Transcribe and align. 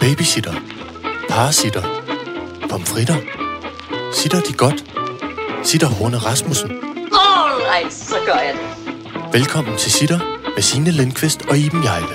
Babysitter. 0.00 0.54
Parasitter. 1.28 1.82
Pomfritter. 2.70 3.16
Sitter 4.12 4.40
de 4.40 4.52
godt? 4.52 4.84
Sitter 5.64 5.86
Horne 5.86 6.16
Rasmussen. 6.18 6.70
Alright, 7.12 7.92
så 7.94 8.14
gør 8.26 8.32
jeg 8.34 8.54
det. 8.54 8.92
Velkommen 9.32 9.76
til 9.78 9.92
Sitter 9.92 10.18
med 10.54 10.62
Signe 10.62 10.90
Lindqvist 10.90 11.42
og 11.48 11.58
Iben 11.58 11.84
Jejle. 11.84 12.06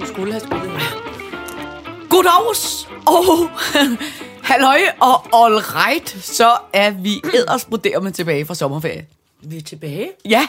Du 0.00 0.06
skulle 0.06 0.32
have 0.32 0.40
spillet. 0.40 0.82
Goddags 2.10 2.88
og 3.06 3.50
halløj 4.50 4.80
og 5.00 5.44
all 5.44 5.54
right, 5.58 6.16
så 6.22 6.56
er 6.72 6.90
vi 6.90 7.22
eddersbruderme 7.34 8.10
tilbage 8.10 8.46
fra 8.46 8.54
sommerferie. 8.54 9.06
Vi 9.42 9.56
er 9.56 9.62
tilbage. 9.62 10.10
Ja, 10.24 10.46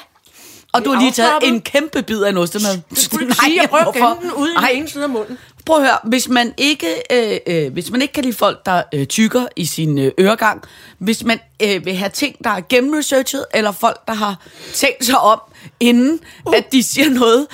og 0.73 0.85
du 0.85 0.91
har 0.91 0.99
lige 1.01 1.11
taget 1.11 1.31
en 1.43 1.61
kæmpe 1.61 2.01
bid 2.03 2.21
af 2.23 2.29
en 2.29 2.37
ostemad. 2.37 2.77
Du 2.89 2.95
skulle 3.05 3.35
sige, 3.45 3.61
at 3.63 3.69
prøve 3.69 3.87
at 3.87 3.93
gemme 3.93 4.15
den 4.21 4.31
ude 4.31 4.51
i 4.51 4.55
den 4.55 4.77
ene 4.77 4.89
side 4.89 5.03
af 5.03 5.09
munden. 5.09 5.37
prøv 5.65 5.75
at 5.77 5.83
høre, 5.83 5.97
hvis 6.03 6.27
man 6.29 6.53
ikke, 6.57 6.87
øh, 7.11 7.37
øh, 7.47 7.73
hvis 7.73 7.91
man 7.91 8.01
ikke 8.01 8.13
kan 8.13 8.23
lide 8.23 8.35
folk, 8.35 8.65
der 8.65 8.83
øh, 8.93 9.05
tykker 9.05 9.45
i 9.55 9.65
sin 9.65 9.97
øh, 9.99 10.11
øregang, 10.19 10.63
hvis 10.97 11.23
man 11.23 11.39
øh, 11.63 11.85
vil 11.85 11.95
have 11.95 12.09
ting, 12.09 12.35
der 12.43 12.49
er 12.49 12.61
gennemresearchet, 12.69 13.45
eller 13.53 13.71
folk, 13.71 14.07
der 14.07 14.13
har 14.13 14.35
tænkt 14.73 15.05
sig 15.05 15.19
om, 15.19 15.39
inden 15.79 16.19
uh. 16.45 16.57
at 16.57 16.71
de 16.71 16.83
siger 16.83 17.09
noget, 17.09 17.47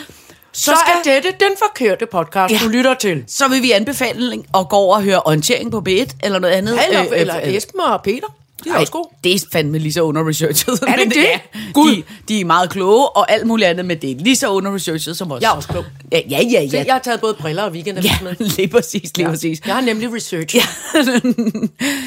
så, 0.54 0.62
Så 0.64 0.72
skal, 1.02 1.12
er 1.12 1.22
dette 1.22 1.46
den 1.46 1.52
forkerte 1.58 2.06
podcast, 2.06 2.54
Ja. 2.54 2.60
du 2.64 2.68
lytter 2.68 2.94
til. 2.94 3.24
så 3.28 3.48
vil 3.48 3.62
vi 3.62 3.72
anbefale 3.72 4.44
at 4.56 4.70
gå 4.70 4.76
over 4.76 4.96
og 4.96 5.04
høre 5.04 5.22
orientering 5.22 5.72
på 5.72 5.84
B1, 5.90 6.12
eller 6.24 6.40
noget 6.40 6.54
andet. 6.54 6.80
Eller, 6.88 7.02
øh, 7.02 7.08
øh, 7.12 7.20
eller 7.22 7.38
øh, 7.44 7.54
Esben 7.54 7.80
og 7.80 8.02
Peter. 8.04 8.28
De 8.66 8.70
er 8.70 8.80
også 8.80 8.92
gode. 8.92 9.10
det 9.24 9.36
er 9.36 9.40
fandme 9.52 9.78
lige 9.80 9.94
så 9.94 10.02
underresearchet. 10.02 10.80
det 10.80 10.90
men 10.98 11.10
det? 11.10 11.16
Ja, 11.16 11.40
Gud. 11.74 11.96
de, 11.96 12.04
de 12.28 12.42
er 12.42 12.46
meget 12.46 12.70
kloge 12.70 13.10
og 13.10 13.32
alt 13.32 13.48
muligt 13.48 13.70
andet, 13.70 13.86
men 13.86 14.02
det 14.02 14.12
er 14.12 14.16
lige 14.16 14.36
så 14.36 14.50
underresearchet 14.50 15.18
som 15.18 15.32
os. 15.32 15.42
Jeg 15.42 15.52
er 15.52 15.56
også 15.56 15.70
klog. 15.70 15.86
Ja, 16.12 16.22
ja, 16.30 16.42
ja. 16.42 16.68
Se, 16.70 16.78
ja. 16.78 16.84
jeg 16.86 16.94
har 16.94 17.00
taget 17.00 17.22
både 17.22 17.34
briller 17.34 17.64
og 17.64 17.72
weekend 17.72 18.00
ja 18.00 18.18
med. 18.24 18.36
lige 18.58 18.68
præcis, 18.68 19.18
lige 19.18 19.28
præcis. 19.28 19.62
Jeg 19.66 19.76
har 19.76 19.82
nemlig 19.82 20.14
research. 20.14 20.56
Ja. 20.56 20.64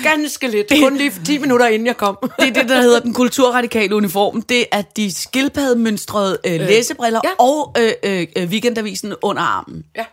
Ganske 0.11 0.49
lidt. 0.49 0.73
Kun 0.83 0.97
lige 0.97 1.13
10 1.25 1.39
minutter 1.39 1.67
inden 1.67 1.87
jeg 1.87 1.97
kom. 1.97 2.19
Det 2.41 2.49
er 2.49 2.53
det, 2.53 2.69
der 2.69 2.81
hedder 2.81 3.01
den 3.01 3.15
kulturradikale 3.15 3.95
uniform. 3.95 4.43
Det 4.43 4.65
er 4.73 4.83
de 4.97 5.13
skildpaddemønstrede 5.15 6.39
øh, 6.47 6.61
læsebriller 6.61 7.21
ja. 7.25 7.45
og 7.45 7.75
øh, 7.79 7.93
øh, 8.03 8.27
øh, 8.37 8.49
weekendavisen 8.49 9.15
under 9.23 9.43
armen. 9.43 9.85
Ja. 9.97 10.05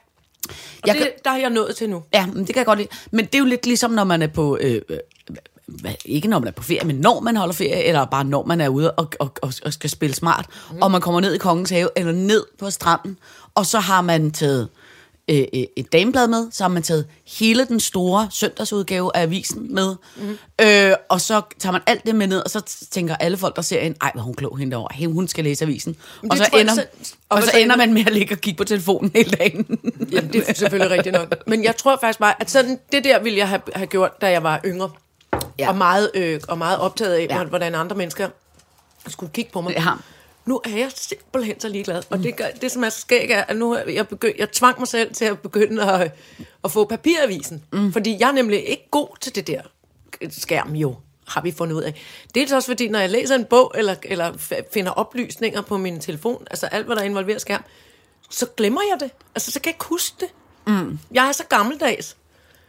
Og 0.82 0.88
Jeg 0.88 0.96
det, 0.96 1.12
der 1.26 1.32
er 1.32 1.38
jeg 1.38 1.50
nået 1.50 1.76
til 1.76 1.90
nu. 1.90 2.04
Ja, 2.14 2.26
men 2.26 2.38
det 2.38 2.48
kan 2.48 2.58
jeg 2.58 2.66
godt 2.66 2.80
lide. 2.80 2.90
Men 3.12 3.26
det 3.26 3.36
er 3.36 3.40
jo 3.40 3.46
lidt 3.46 3.66
ligesom, 3.66 3.92
når 3.92 4.04
man 4.04 4.22
er 4.22 4.28
på... 4.28 4.58
Øh, 4.62 4.82
øh, 4.90 4.98
ikke 6.06 6.28
når 6.28 6.40
man 6.40 6.48
er 6.48 6.52
på 6.52 6.64
ferie, 6.64 6.88
men 6.88 6.96
når 6.96 7.20
man 7.20 7.36
holder 7.36 7.54
ferie, 7.54 7.84
eller 7.84 8.06
bare 8.06 8.24
når 8.24 8.46
man 8.46 8.62
er 8.62 8.70
ude 8.70 8.92
og, 8.92 9.08
og, 9.20 9.32
og, 9.42 9.54
og 9.66 9.74
skal 9.74 9.90
spille 9.90 10.16
smart, 10.16 10.46
mm. 10.72 10.82
og 10.82 10.92
man 10.92 11.02
kommer 11.02 11.22
ned 11.22 11.34
i 11.34 11.38
Kongens 11.38 11.70
Have, 11.70 11.90
eller 11.96 12.12
ned 12.12 12.46
på 12.60 12.70
stranden, 12.70 13.18
og 13.56 13.66
så 13.66 13.80
har 13.80 14.02
man 14.02 14.32
taget 14.32 14.70
øh, 15.30 15.44
øh, 15.54 15.64
et 15.78 15.94
dameblad 15.94 16.28
med, 16.28 16.48
så 16.52 16.64
har 16.64 16.70
man 16.70 16.84
taget 16.84 17.08
hele 17.40 17.66
den 17.66 17.80
store 17.80 18.28
søndagsudgave 18.32 19.12
af 19.18 19.22
avisen 19.22 19.76
med, 19.76 19.96
mm. 20.16 20.38
øh, 20.62 20.94
og 21.10 21.22
så 21.22 21.42
tager 21.60 21.72
man 21.74 21.82
alt 21.88 22.06
det 22.06 22.16
med 22.16 22.28
ned, 22.28 22.40
og 22.40 22.50
så 22.50 22.88
tænker 22.92 23.16
alle 23.16 23.38
folk, 23.38 23.56
der 23.56 23.62
ser 23.62 23.80
en, 23.80 23.96
ej, 24.02 24.12
hvor 24.14 24.24
hun 24.24 24.34
klog 24.34 24.58
hende 24.58 24.72
derovre, 24.72 24.96
hey, 24.96 25.08
hun 25.08 25.28
skal 25.28 25.44
læse 25.44 25.66
avisen. 25.66 25.96
Og 26.30 26.38
så, 26.38 26.50
jeg 26.54 26.62
ender, 26.62 26.74
selv- 26.74 26.88
og 27.30 27.44
så 27.44 27.50
så 27.50 27.58
ender- 27.58 27.78
man 27.78 27.94
med 27.94 28.06
at 28.08 28.14
ligge 28.14 28.36
og 28.36 28.40
kigge 28.40 28.58
på 28.58 28.64
telefonen 28.64 29.12
hele 29.16 29.32
dagen. 29.32 29.80
Jamen, 30.12 30.34
det 30.34 30.44
er 30.50 30.54
selvfølgelig 30.54 30.98
rigtigt 30.98 31.16
nok. 31.16 31.36
Men 31.48 31.64
jeg 31.64 31.76
tror 31.76 31.98
faktisk 32.02 32.20
bare, 32.20 32.42
at 32.42 32.52
sådan, 32.52 32.80
det 32.92 33.04
der 33.04 33.24
ville 33.24 33.40
jeg 33.40 33.50
have, 33.50 33.62
have 33.76 33.88
gjort, 33.88 34.22
da 34.22 34.32
jeg 34.32 34.44
var 34.44 34.62
yngre. 34.66 34.90
Ja. 35.60 35.70
Og, 35.70 35.78
meget, 35.78 36.12
øh, 36.14 36.42
og 36.48 36.58
meget 36.58 36.80
optaget 36.80 37.14
af, 37.14 37.28
Ja. 37.30 37.44
hvordan 37.44 37.76
andre 37.76 37.96
mennesker 37.96 38.30
skulle 39.08 39.32
kigge 39.34 39.52
på 39.52 39.62
mig. 39.62 39.74
Ja. 39.74 39.92
Nu 40.46 40.62
er 40.66 40.78
jeg 40.78 40.92
simpelthen 40.96 41.60
så 41.60 41.68
ligeglad. 41.70 42.04
Og 42.10 42.20
det, 42.20 42.36
gør, 42.38 42.46
det 42.62 42.72
som 42.72 42.84
er 42.84 42.90
så 42.90 43.00
skæg, 43.00 43.30
er, 43.32 43.44
at 43.44 43.58
nu 43.58 43.78
jeg, 43.78 44.08
begyndt, 44.08 44.38
jeg 44.38 44.52
tvang 44.52 44.80
mig 44.80 44.88
selv 44.88 45.14
til 45.14 45.26
at 45.26 45.40
begynde 45.40 45.92
at, 45.92 46.12
at 46.64 46.72
få 46.72 46.86
papiravisen. 46.86 47.64
Mm. 47.74 47.94
Fordi 47.94 48.18
jeg 48.20 48.28
er 48.28 48.32
nemlig 48.32 48.70
ikke 48.70 48.88
god 48.92 49.08
til 49.22 49.36
det 49.36 49.48
der 49.48 49.62
skærm, 50.30 50.74
jo 50.76 50.96
har 51.28 51.42
vi 51.42 51.52
fundet 51.52 51.76
ud 51.76 51.82
af. 51.82 51.94
Dels 52.36 52.52
også 52.52 52.68
fordi, 52.68 52.88
når 52.90 53.00
jeg 53.00 53.10
læser 53.10 53.36
en 53.36 53.46
bog, 53.46 53.72
eller, 53.76 53.96
eller 54.04 54.34
finder 54.74 54.92
oplysninger 54.92 55.62
på 55.62 55.78
min 55.78 56.00
telefon, 56.00 56.48
altså 56.52 56.66
alt, 56.66 56.86
hvad 56.86 56.96
der 56.96 57.02
involverer 57.02 57.40
skærm, 57.40 57.64
så 58.30 58.46
glemmer 58.58 58.82
jeg 58.92 59.00
det. 59.00 59.12
Altså, 59.36 59.52
så 59.52 59.60
kan 59.60 59.70
jeg 59.70 59.76
ikke 59.76 59.86
huske 59.86 60.16
det. 60.20 60.28
Mm. 60.68 61.00
Jeg 61.12 61.28
er 61.28 61.32
så 61.32 61.44
gammeldags. 61.50 62.18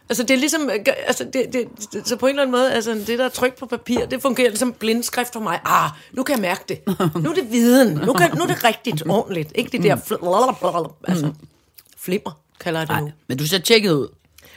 Altså, 0.08 0.22
det 0.22 0.30
er 0.30 0.38
ligesom, 0.38 0.70
øh, 0.70 0.78
altså, 1.06 1.24
det, 1.24 1.46
det, 1.52 1.68
det, 1.92 2.08
så 2.08 2.16
på 2.16 2.26
en 2.26 2.30
eller 2.30 2.42
anden 2.42 2.52
måde, 2.56 2.72
altså, 2.72 2.94
det 3.06 3.18
der 3.18 3.24
er 3.24 3.28
tryk 3.28 3.58
på 3.58 3.66
papir, 3.66 4.06
det 4.06 4.22
fungerer 4.22 4.48
ligesom 4.48 4.72
blindskrift 4.72 5.32
for 5.32 5.40
mig. 5.40 5.60
Ah, 5.64 5.90
nu 6.12 6.22
kan 6.22 6.34
jeg 6.34 6.42
mærke 6.42 6.64
det. 6.68 6.80
Nu 7.22 7.30
er 7.30 7.34
det 7.34 7.52
viden. 7.52 7.96
Nu, 8.06 8.12
kan, 8.12 8.30
nu 8.36 8.42
er 8.42 8.46
det 8.46 8.64
rigtigt, 8.64 9.02
ordentligt. 9.08 9.52
Ikke 9.54 9.70
det 9.70 9.82
der, 9.82 9.96
fl- 9.96 11.04
altså, 11.08 11.32
flimmer, 11.98 12.40
kalder 12.60 12.80
jeg 12.80 12.88
det 12.88 12.96
nu. 13.00 13.12
Men 13.28 13.38
du 13.38 13.46
ser 13.46 13.58
tjekket 13.58 13.90
ud. 13.92 14.08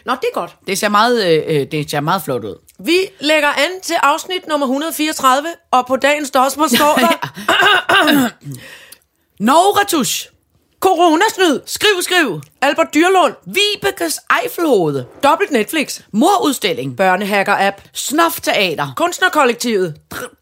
Nå, 0.06 0.14
det 0.14 0.28
er 0.34 0.40
godt. 0.40 0.56
Det 0.68 0.78
ser 0.78 0.90
meget, 0.90 1.26
øh, 1.28 1.44
øh, 1.62 1.68
det 1.72 1.92
ser 1.92 2.00
meget 2.00 2.22
flot 2.22 2.44
ud. 2.44 2.56
Vi 2.80 2.98
lægger 3.20 3.48
an 3.50 3.82
til 3.84 3.96
afsnit 4.04 4.48
nummer 4.48 4.66
134, 4.66 5.48
og 5.72 5.88
på 5.88 5.96
dagens 5.96 6.28
spørgsmål 6.28 6.70
står 6.70 6.96
der, 6.96 7.28
Norge 9.40 9.80
Retush. 9.82 10.28
Coronasnyd, 10.80 11.60
Skriv, 11.66 11.90
skriv. 12.02 12.42
Albert 12.62 12.94
Dyrlund, 12.94 13.34
Vibekes 13.46 14.20
Eiffelhovede. 14.44 15.06
dobbelt 15.24 15.52
Netflix, 15.52 16.02
Morudstilling. 16.12 16.98
børnehacker-app, 16.98 17.82
Snofteater. 17.94 18.94
kunstnerkollektivet, 18.98 19.96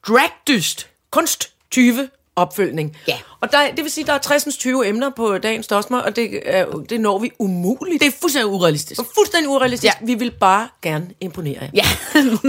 Dragdyst. 0.08 0.88
kunst 1.12 1.50
20 1.72 2.10
opfølgning. 2.36 2.98
Ja. 3.08 3.18
Og 3.42 3.52
der, 3.52 3.60
det 3.76 3.84
vil 3.84 3.92
sige, 3.92 4.06
der 4.06 4.14
er 4.14 4.18
60 4.18 4.58
20 4.58 4.88
emner 4.88 5.10
på 5.10 5.38
dagens 5.38 5.68
dosmer, 5.68 6.00
og 6.00 6.16
det, 6.16 6.42
er, 6.46 6.66
det 6.66 7.02
når 7.02 7.20
vi 7.20 7.32
umuligt. 7.40 8.00
Det 8.02 8.08
er 8.08 8.12
fuldstændig 8.22 8.48
urealistisk. 8.52 9.00
er 9.02 9.06
fuldstændig 9.16 9.50
urealistisk. 9.50 9.94
Ja. 10.02 10.06
Vi 10.06 10.14
vil 10.14 10.32
bare 10.32 10.68
gerne 10.82 11.10
imponere 11.22 11.58
jer. 11.62 11.70
Ja. 11.74 11.86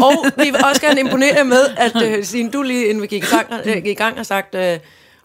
og 0.07 0.25
vi 0.37 0.51
vil 0.51 0.65
også 0.65 0.81
gerne 0.81 1.01
imponere 1.01 1.35
jer 1.37 1.45
med, 1.45 1.65
at 1.77 2.19
uh, 2.19 2.25
siden 2.25 2.51
du 2.51 2.63
lige 2.63 2.87
inden 2.87 3.03
vi 3.03 3.07
gik 3.07 3.23
i 3.23 3.27
gang, 3.27 3.53
uh, 3.67 3.73
gik 3.73 3.87
i 3.87 3.95
gang 3.95 4.17
har 4.17 4.23
sagt, 4.23 4.55
uh, 4.55 4.61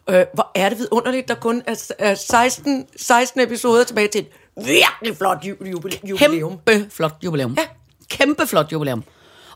uh, 0.08 0.16
hvor 0.34 0.52
er 0.56 0.69
det 0.69 0.78
vidunderligt, 0.78 1.28
der 1.28 1.36
kun 1.36 1.62
er, 1.68 1.91
er 2.00 2.16
16, 2.16 2.88
16 2.96 3.41
episoder 3.41 3.84
tilbage 3.84 4.08
til 4.08 4.22
et 4.22 4.28
virkelig 4.66 5.18
flot 5.18 5.38
ju- 5.44 5.66
jubile- 5.66 6.00
jubilæum. 6.09 6.59
Kæmpe 6.66 6.90
flot 6.91 7.14
jubilæum. 7.24 7.53
Ja. 7.58 7.66
Kæmpe 8.09 8.47
flot 8.47 8.72
jubilæum. 8.72 9.03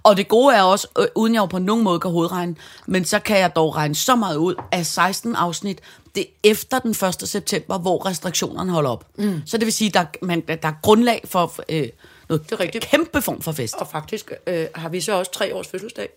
Og 0.04 0.18
det 0.18 0.28
gode 0.28 0.56
er 0.56 0.62
også, 0.64 0.88
øh, 1.00 1.06
uden 1.16 1.34
jeg 1.34 1.42
jo 1.42 1.46
på 1.46 1.60
nogen 1.60 1.84
måde 1.84 2.00
kan 2.00 2.12
hovedregne, 2.12 2.56
men 2.88 3.06
så 3.06 3.20
kan 3.20 3.38
jeg 3.40 3.56
dog 3.56 3.76
regne 3.76 3.96
så 3.96 4.16
meget 4.16 4.36
ud, 4.38 4.56
af 4.72 4.86
16 4.86 5.36
afsnit, 5.36 5.80
det 6.16 6.22
er 6.24 6.50
efter 6.50 6.80
den 6.80 6.92
1. 6.92 7.30
september, 7.30 7.78
hvor 7.78 8.06
restriktionerne 8.06 8.72
holder 8.72 8.90
op. 8.90 9.06
Mm. 9.18 9.42
Så 9.46 9.58
det 9.58 9.66
vil 9.66 9.74
sige, 9.74 9.90
der, 9.90 10.06
man, 10.22 10.42
der 10.48 10.58
er 10.68 10.74
grundlag 10.82 11.22
for 11.26 11.54
øh, 11.70 11.88
noget 12.30 12.44
Det 12.50 12.52
er 12.52 12.60
rigtigt. 12.60 12.84
kæmpe 12.86 13.22
form 13.22 13.42
for 13.42 13.52
fest. 13.52 13.76
Og 13.76 13.88
faktisk 13.88 14.32
øh, 14.48 14.66
har 14.76 14.90
vi 14.90 15.02
så 15.02 15.12
også 15.20 15.32
tre 15.32 15.56
års 15.56 15.68
fødselsdag. 15.68 16.10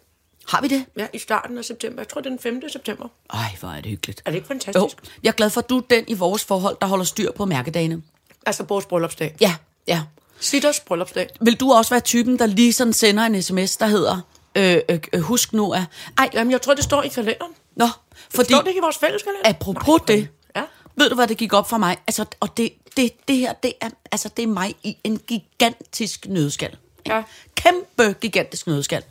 Har 0.49 0.61
vi 0.63 0.69
det? 0.69 0.85
Ja, 0.97 1.07
i 1.13 1.19
starten 1.19 1.59
af 1.59 1.65
september. 1.65 2.03
Jeg 2.03 2.09
tror, 2.09 2.21
det 2.21 2.27
er 2.27 2.31
den 2.31 2.39
5. 2.39 2.63
september. 2.69 3.09
Ej, 3.35 3.57
hvor 3.61 3.69
er 3.69 3.81
det 3.81 3.91
hyggeligt. 3.91 4.23
Er 4.25 4.31
det 4.31 4.37
ikke 4.39 4.47
Jo, 4.47 4.55
fantastisk? 4.55 4.97
jeg 5.23 5.29
er 5.29 5.33
glad 5.35 5.51
for, 5.51 5.61
at 5.61 5.69
du 5.71 5.77
er 5.79 5.83
den 5.91 6.05
i 6.09 6.15
vores 6.15 6.45
forhold, 6.45 6.77
der 6.81 6.87
holder 6.87 7.05
styr 7.05 7.33
på 7.33 7.45
mærkedagene. 7.45 8.03
Altså 8.47 8.63
vores 8.63 8.87
bryllupsdag. 8.87 9.37
Ja, 9.41 9.55
ja. 9.87 10.03
Sitters 10.41 10.81
bryllupsdag. 10.81 11.29
Vil 11.41 11.55
du 11.61 11.73
også 11.73 11.91
være 11.91 12.01
typen, 12.01 12.39
der 12.39 12.47
lige 12.47 12.73
sådan 12.73 12.93
sender 12.93 13.23
en 13.25 13.43
sms, 13.43 13.77
der 13.77 13.87
hedder, 13.87 14.21
øh, 14.55 14.79
øh, 14.89 14.99
øh, 15.13 15.21
husk 15.21 15.53
nu 15.53 15.73
at... 15.73 15.83
Ej, 16.19 16.31
Jamen, 16.35 16.51
jeg 16.51 16.63
tror, 16.63 16.75
det 16.75 16.85
står 16.85 17.03
i 17.03 17.09
kalenderen. 17.09 17.53
nå, 17.77 17.87
fordi 18.35 18.53
Står 18.53 18.61
det 18.61 18.69
ikke 18.69 18.79
i 18.79 18.83
vores 18.83 18.99
fælles 18.99 19.23
kalender? 19.23 19.49
apropos 19.49 20.01
det, 20.09 20.29
Ja. 20.57 20.63
ved 20.97 21.09
du, 21.09 21.15
hvad 21.15 21.27
det 21.27 21.37
gik 21.37 21.53
op 21.53 21.69
for 21.69 21.79
mig? 21.79 21.97
Altså, 22.07 22.25
og 22.41 22.57
det, 22.57 22.73
det, 22.97 23.29
det 23.29 23.37
her, 23.37 23.53
det 23.53 23.73
er, 23.81 23.91
altså, 24.13 24.29
det 24.37 24.43
er 24.43 24.47
mig 24.47 24.75
i 24.83 24.97
en 25.05 25.19
gigantisk 25.19 26.27
nødskal. 26.29 26.77
Ja. 27.07 27.23
Kæmpe 27.55 28.13
gigantisk 28.21 28.67
nødskal. 28.67 29.03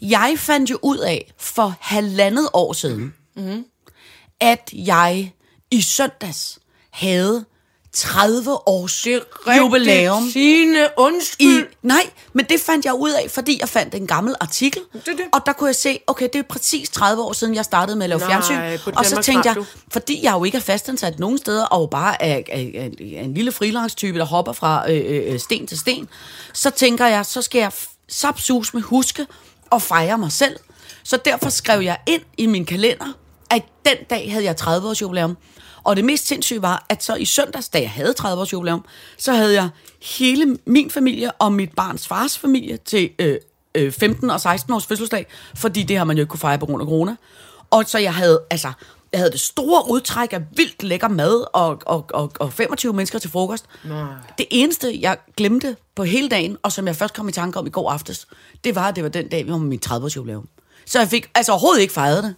Jeg 0.00 0.34
fandt 0.36 0.70
jo 0.70 0.78
ud 0.82 0.98
af 0.98 1.32
for 1.38 1.74
halvandet 1.80 2.48
år 2.52 2.72
siden, 2.72 3.14
mm. 3.36 3.64
at 4.40 4.70
jeg 4.72 5.32
i 5.70 5.82
søndags 5.82 6.58
havde 6.90 7.44
30 7.92 8.68
års 8.68 9.02
Det 9.02 9.22
er 9.46 9.56
jubilæum. 9.56 10.30
Signe, 10.30 10.78
I, 10.78 10.86
undskyld. 10.96 11.66
nej, 11.82 12.10
men 12.32 12.46
det 12.48 12.60
fandt 12.60 12.84
jeg 12.84 12.94
ud 12.94 13.10
af, 13.10 13.30
fordi 13.30 13.58
jeg 13.60 13.68
fandt 13.68 13.94
en 13.94 14.06
gammel 14.06 14.34
artikel. 14.40 14.82
Det 14.92 15.06
det. 15.06 15.20
Og 15.32 15.40
der 15.46 15.52
kunne 15.52 15.66
jeg 15.66 15.76
se, 15.76 15.98
okay, 16.06 16.28
det 16.32 16.38
er 16.38 16.42
præcis 16.42 16.88
30 16.88 17.22
år 17.22 17.32
siden, 17.32 17.54
jeg 17.54 17.64
startede 17.64 17.96
med 17.96 18.04
at 18.04 18.10
lave 18.10 18.18
Nej, 18.18 18.28
fjernsyn. 18.28 18.90
Og 18.96 19.06
så 19.06 19.22
tænkte 19.22 19.48
jeg, 19.48 19.64
fordi 19.92 20.20
jeg 20.22 20.32
jo 20.32 20.44
ikke 20.44 20.56
er 20.58 20.62
fastansat 20.62 21.18
nogen 21.18 21.38
steder, 21.38 21.64
og 21.64 21.80
jo 21.80 21.86
bare 21.86 22.22
er, 22.22 22.36
er, 22.48 22.64
er, 22.74 22.84
er 23.16 23.22
en 23.22 23.34
lille 23.34 23.52
freelance-type, 23.52 24.18
der 24.18 24.24
hopper 24.24 24.52
fra 24.52 24.92
øh, 24.92 25.32
øh, 25.32 25.40
sten 25.40 25.66
til 25.66 25.78
sten, 25.78 26.08
så 26.52 26.70
tænker 26.70 27.06
jeg, 27.06 27.26
så 27.26 27.42
skal 27.42 27.58
jeg 27.58 27.72
sapsus 28.08 28.74
med 28.74 28.82
huske 28.82 29.26
og 29.70 29.82
fejre 29.82 30.18
mig 30.18 30.32
selv. 30.32 30.56
Så 31.02 31.18
derfor 31.24 31.50
skrev 31.50 31.80
jeg 31.80 31.98
ind 32.06 32.22
i 32.36 32.46
min 32.46 32.64
kalender, 32.64 33.06
at 33.50 33.62
den 33.86 33.96
dag 34.10 34.32
havde 34.32 34.44
jeg 34.44 34.56
30 34.56 34.88
års 34.88 35.02
jubilæum. 35.02 35.36
Og 35.82 35.96
det 35.96 36.04
mest 36.04 36.26
sindssyge 36.26 36.62
var, 36.62 36.86
at 36.88 37.04
så 37.04 37.14
i 37.14 37.24
søndags, 37.24 37.68
da 37.68 37.80
jeg 37.80 37.90
havde 37.90 38.12
30 38.12 38.42
års 38.42 38.52
jubilæum, 38.52 38.84
så 39.18 39.32
havde 39.32 39.54
jeg 39.54 39.68
hele 40.02 40.58
min 40.66 40.90
familie 40.90 41.32
og 41.32 41.52
mit 41.52 41.72
barns 41.76 42.08
fars 42.08 42.38
familie 42.38 42.76
til 42.76 43.10
øh, 43.18 43.36
øh, 43.74 43.92
15 43.92 44.30
og 44.30 44.40
16 44.40 44.72
års 44.72 44.86
fødselsdag, 44.86 45.26
fordi 45.54 45.82
det 45.82 45.98
har 45.98 46.04
man 46.04 46.16
jo 46.16 46.20
ikke 46.20 46.30
kunne 46.30 46.40
fejre 46.40 46.58
på 46.58 46.66
grund 46.66 46.82
af 46.82 46.86
corona. 46.86 47.16
Og 47.70 47.84
så 47.86 47.98
jeg 47.98 48.14
havde 48.14 48.40
altså 48.50 48.72
jeg 49.12 49.20
havde 49.20 49.30
det 49.30 49.40
store 49.40 49.90
udtræk 49.90 50.32
af 50.32 50.40
vildt 50.56 50.82
lækker 50.82 51.08
mad 51.08 51.44
og, 51.52 51.82
og, 51.86 52.06
og, 52.10 52.32
og 52.40 52.52
25 52.52 52.92
mennesker 52.92 53.18
til 53.18 53.30
frokost. 53.30 53.64
Nej. 53.84 54.04
Det 54.38 54.46
eneste, 54.50 54.98
jeg 55.00 55.16
glemte 55.36 55.76
på 55.94 56.04
hele 56.04 56.28
dagen, 56.28 56.56
og 56.62 56.72
som 56.72 56.86
jeg 56.86 56.96
først 56.96 57.14
kom 57.14 57.28
i 57.28 57.32
tanke 57.32 57.58
om 57.58 57.66
i 57.66 57.70
går 57.70 57.90
aftes, 57.90 58.26
det 58.64 58.74
var, 58.74 58.88
at 58.88 58.96
det 58.96 59.04
var 59.04 59.10
den 59.10 59.28
dag, 59.28 59.46
vi 59.46 59.50
var 59.50 59.58
med 59.58 59.68
min 59.68 59.80
30-års 59.86 60.16
jubilæum. 60.16 60.48
Så 60.86 60.98
jeg 60.98 61.08
fik 61.08 61.30
altså 61.34 61.52
overhovedet 61.52 61.80
ikke 61.80 61.92
fejret 61.92 62.24
det. 62.24 62.34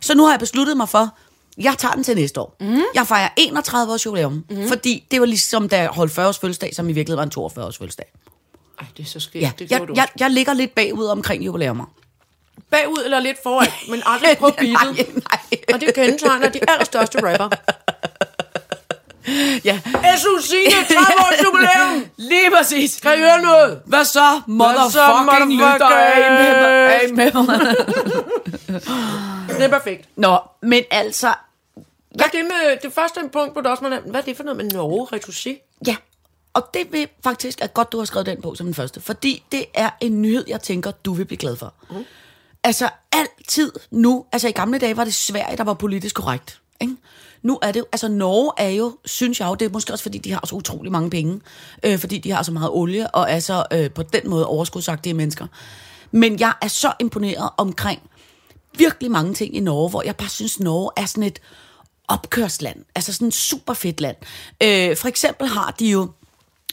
Så 0.00 0.14
nu 0.14 0.24
har 0.24 0.32
jeg 0.32 0.40
besluttet 0.40 0.76
mig 0.76 0.88
for, 0.88 1.16
jeg 1.58 1.74
tager 1.78 1.94
den 1.94 2.04
til 2.04 2.16
næste 2.16 2.40
år. 2.40 2.56
Mm. 2.60 2.82
Jeg 2.94 3.06
fejrer 3.06 3.28
31 3.36 3.92
års 3.92 4.06
jubilæum, 4.06 4.44
mm. 4.50 4.68
fordi 4.68 5.04
det 5.10 5.20
var 5.20 5.26
ligesom, 5.26 5.68
da 5.68 5.78
jeg 5.80 5.88
holdt 5.88 6.12
40 6.12 6.28
års 6.28 6.38
fødselsdag, 6.38 6.74
som 6.74 6.88
i 6.88 6.92
virkeligheden 6.92 7.18
var 7.18 7.24
en 7.24 7.30
42 7.30 7.66
års 7.66 7.78
fødselsdag. 7.78 8.12
Ej, 8.80 8.86
det 8.96 9.02
er 9.02 9.06
så 9.06 9.20
skægt. 9.20 9.42
Ja, 9.42 9.52
det 9.58 9.70
jeg, 9.70 9.86
jeg, 9.94 10.08
jeg 10.20 10.30
ligger 10.30 10.52
lidt 10.52 10.74
bagud 10.74 11.06
omkring 11.06 11.46
jubilæumer. 11.46 11.84
Bagud 12.70 13.02
eller 13.04 13.20
lidt 13.20 13.38
foran, 13.42 13.68
men 13.88 14.02
aldrig 14.06 14.38
på 14.38 14.50
beatet. 14.58 14.96
nej, 14.96 15.06
nej. 15.14 15.74
Og 15.74 15.80
det 15.80 15.94
kendetegner 15.94 16.48
de 16.48 16.60
allerstørste 16.70 17.18
rapper. 17.22 17.48
Ja, 19.64 19.80
SU 20.16 20.40
Signe, 20.42 20.84
30 20.88 21.00
års 21.20 21.44
jubilæum! 21.44 22.06
lige 22.16 22.50
præcis. 22.56 23.00
Kan 23.00 23.14
I 23.14 23.18
høre 23.18 23.42
noget? 23.42 23.80
Hvad 23.84 24.04
så, 24.04 24.40
motherfucking 24.46 25.52
lytter 25.52 25.88
mig? 27.16 27.28
Det 29.48 29.64
er 29.64 29.68
perfekt. 29.68 30.08
Nå, 30.16 30.38
men 30.62 30.84
altså, 30.90 31.34
Hvad 32.14 32.26
er 32.26 32.30
det 32.30 32.44
med 32.44 32.76
det 32.82 32.92
første 32.92 33.20
punkt 33.32 33.54
på 33.54 33.60
Dosman? 33.60 33.92
Hvad 34.06 34.20
er 34.20 34.24
det 34.24 34.36
for 34.36 34.44
noget 34.44 34.56
med 34.56 34.64
Norge 34.64 35.08
Retussi? 35.12 35.58
ja. 35.86 35.96
Og 36.54 36.70
det 36.74 36.92
vil 36.92 37.08
faktisk 37.24 37.60
er 37.62 37.66
godt, 37.66 37.92
du 37.92 37.98
har 37.98 38.04
skrevet 38.04 38.26
den 38.26 38.42
på 38.42 38.54
som 38.54 38.66
den 38.66 38.74
første. 38.74 39.00
Fordi 39.00 39.42
det 39.52 39.64
er 39.74 39.90
en 40.00 40.22
nyhed, 40.22 40.44
jeg 40.48 40.60
tænker, 40.60 40.90
du 40.90 41.12
vil 41.12 41.24
blive 41.24 41.38
glad 41.38 41.56
for. 41.56 41.74
Mm. 41.90 42.04
Altså 42.64 42.90
altid 43.12 43.72
nu, 43.90 44.24
altså 44.32 44.48
i 44.48 44.52
gamle 44.52 44.78
dage 44.78 44.96
var 44.96 45.04
det 45.04 45.14
Sverige, 45.14 45.56
der 45.56 45.64
var 45.64 45.74
politisk 45.74 46.14
korrekt. 46.14 46.60
Ikke? 46.80 46.96
Nu 47.42 47.58
er 47.62 47.72
det 47.72 47.84
altså 47.92 48.08
Norge 48.08 48.52
er 48.58 48.68
jo, 48.68 48.98
synes 49.04 49.40
jeg 49.40 49.48
jo, 49.48 49.54
det 49.54 49.66
er 49.66 49.70
måske 49.70 49.92
også 49.92 50.02
fordi, 50.02 50.18
de 50.18 50.32
har 50.32 50.46
så 50.46 50.54
utrolig 50.54 50.92
mange 50.92 51.10
penge. 51.10 51.40
Øh, 51.82 51.98
fordi 51.98 52.18
de 52.18 52.30
har 52.30 52.42
så 52.42 52.52
meget 52.52 52.70
olie, 52.70 53.10
og 53.10 53.30
er 53.30 53.40
så 53.40 53.64
øh, 53.72 53.90
på 53.90 54.02
den 54.02 54.30
måde 54.30 54.46
overskudsagtige 54.46 55.14
mennesker. 55.14 55.46
Men 56.10 56.40
jeg 56.40 56.52
er 56.62 56.68
så 56.68 56.92
imponeret 57.00 57.50
omkring 57.56 58.00
virkelig 58.78 59.10
mange 59.10 59.34
ting 59.34 59.56
i 59.56 59.60
Norge, 59.60 59.90
hvor 59.90 60.02
jeg 60.02 60.16
bare 60.16 60.28
synes, 60.28 60.60
Norge 60.60 60.90
er 60.96 61.06
sådan 61.06 61.22
et 61.22 61.40
opkørsland. 62.08 62.84
Altså 62.94 63.12
sådan 63.12 63.28
et 63.28 63.34
super 63.34 63.74
fedt 63.74 64.00
land. 64.00 64.16
Øh, 64.62 64.96
for 64.96 65.08
eksempel 65.08 65.48
har 65.48 65.70
de 65.78 65.90
jo, 65.90 66.10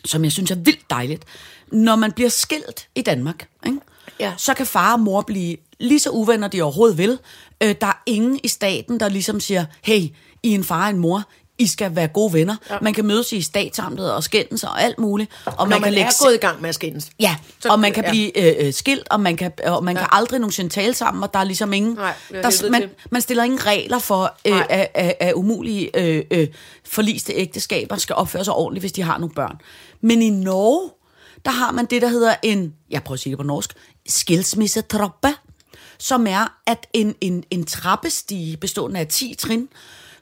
som 0.05 0.23
jeg 0.23 0.31
synes 0.31 0.51
er 0.51 0.55
vildt 0.55 0.89
dejligt, 0.89 1.23
når 1.71 1.95
man 1.95 2.11
bliver 2.11 2.29
skilt 2.29 2.87
i 2.95 3.01
Danmark, 3.01 3.49
ikke? 3.65 3.79
Ja. 4.19 4.33
så 4.37 4.53
kan 4.53 4.65
far 4.65 4.93
og 4.93 4.99
mor 4.99 5.21
blive 5.21 5.57
lige 5.79 5.99
så 5.99 6.09
uvenner, 6.09 6.47
de 6.47 6.61
overhovedet 6.61 6.97
vil. 6.97 7.19
Øh, 7.63 7.75
der 7.81 7.87
er 7.87 8.01
ingen 8.05 8.39
i 8.43 8.47
staten, 8.47 8.99
der 8.99 9.09
ligesom 9.09 9.39
siger, 9.39 9.65
hey, 9.83 9.99
I 10.43 10.51
er 10.51 10.55
en 10.55 10.63
far 10.63 10.83
og 10.83 10.89
en 10.89 10.99
mor, 10.99 11.23
I 11.57 11.67
skal 11.67 11.95
være 11.95 12.07
gode 12.07 12.33
venner. 12.33 12.55
Ja. 12.69 12.77
Man 12.81 12.93
kan 12.93 13.05
mødes 13.05 13.33
i 13.33 13.41
statsamtet 13.41 14.13
og 14.13 14.23
skændes 14.23 14.63
og 14.63 14.81
alt 14.81 14.99
muligt. 14.99 15.31
Og 15.45 15.53
Når 15.57 15.65
man, 15.65 15.81
kan 15.81 15.93
lægge 15.93 16.07
er 16.07 16.23
gået 16.23 16.33
i 16.33 16.37
gang 16.37 16.61
med 16.61 16.69
at 16.69 16.75
skændes. 16.75 17.09
Ja, 17.19 17.35
Så- 17.59 17.69
og 17.69 17.79
man 17.79 17.91
kan 17.93 18.03
ja. 18.03 18.09
blive 18.09 18.59
øh, 18.59 18.67
øh, 18.67 18.73
skilt, 18.73 19.07
og 19.09 19.19
man 19.19 19.37
kan, 19.37 19.51
og 19.65 19.83
man 19.83 19.95
ja. 19.95 20.01
kan 20.01 20.09
aldrig 20.11 20.39
nogensinde 20.39 20.69
tale 20.69 20.93
sammen, 20.93 21.23
og 21.23 21.33
der 21.33 21.39
er 21.39 21.43
ligesom 21.43 21.73
ingen... 21.73 21.93
Nej, 21.93 22.13
er 22.33 22.41
der, 22.41 22.69
man, 22.69 22.89
man 23.09 23.21
stiller 23.21 23.43
ingen 23.43 23.65
regler 23.65 23.99
for, 23.99 24.35
øh, 24.47 24.61
at, 24.69 24.87
at, 24.93 25.13
at 25.19 25.33
umulige 25.33 25.99
øh, 25.99 26.23
øh, 26.31 26.47
forliste 26.85 27.33
ægteskaber 27.33 27.95
skal 27.95 28.15
opføre 28.15 28.45
sig 28.45 28.53
ordentligt, 28.53 28.81
hvis 28.81 28.91
de 28.91 29.01
har 29.01 29.17
nogle 29.17 29.35
børn. 29.35 29.57
Men 30.01 30.21
i 30.21 30.29
Norge, 30.29 30.89
der 31.45 31.51
har 31.51 31.71
man 31.71 31.85
det, 31.85 32.01
der 32.01 32.07
hedder 32.07 32.35
en... 32.43 32.73
Jeg 32.89 33.03
prøver 33.03 33.15
at 33.15 33.19
sige 33.19 33.31
det 33.31 33.37
på 33.37 33.43
norsk. 33.43 33.73
Skilsmissetrappe, 34.07 35.27
som 35.97 36.27
er 36.27 36.57
at 36.65 36.87
en, 36.93 37.15
en, 37.21 37.43
en 37.51 37.65
trappestige 37.65 38.57
bestående 38.57 38.99
af 38.99 39.07
10 39.07 39.35
trin, 39.37 39.69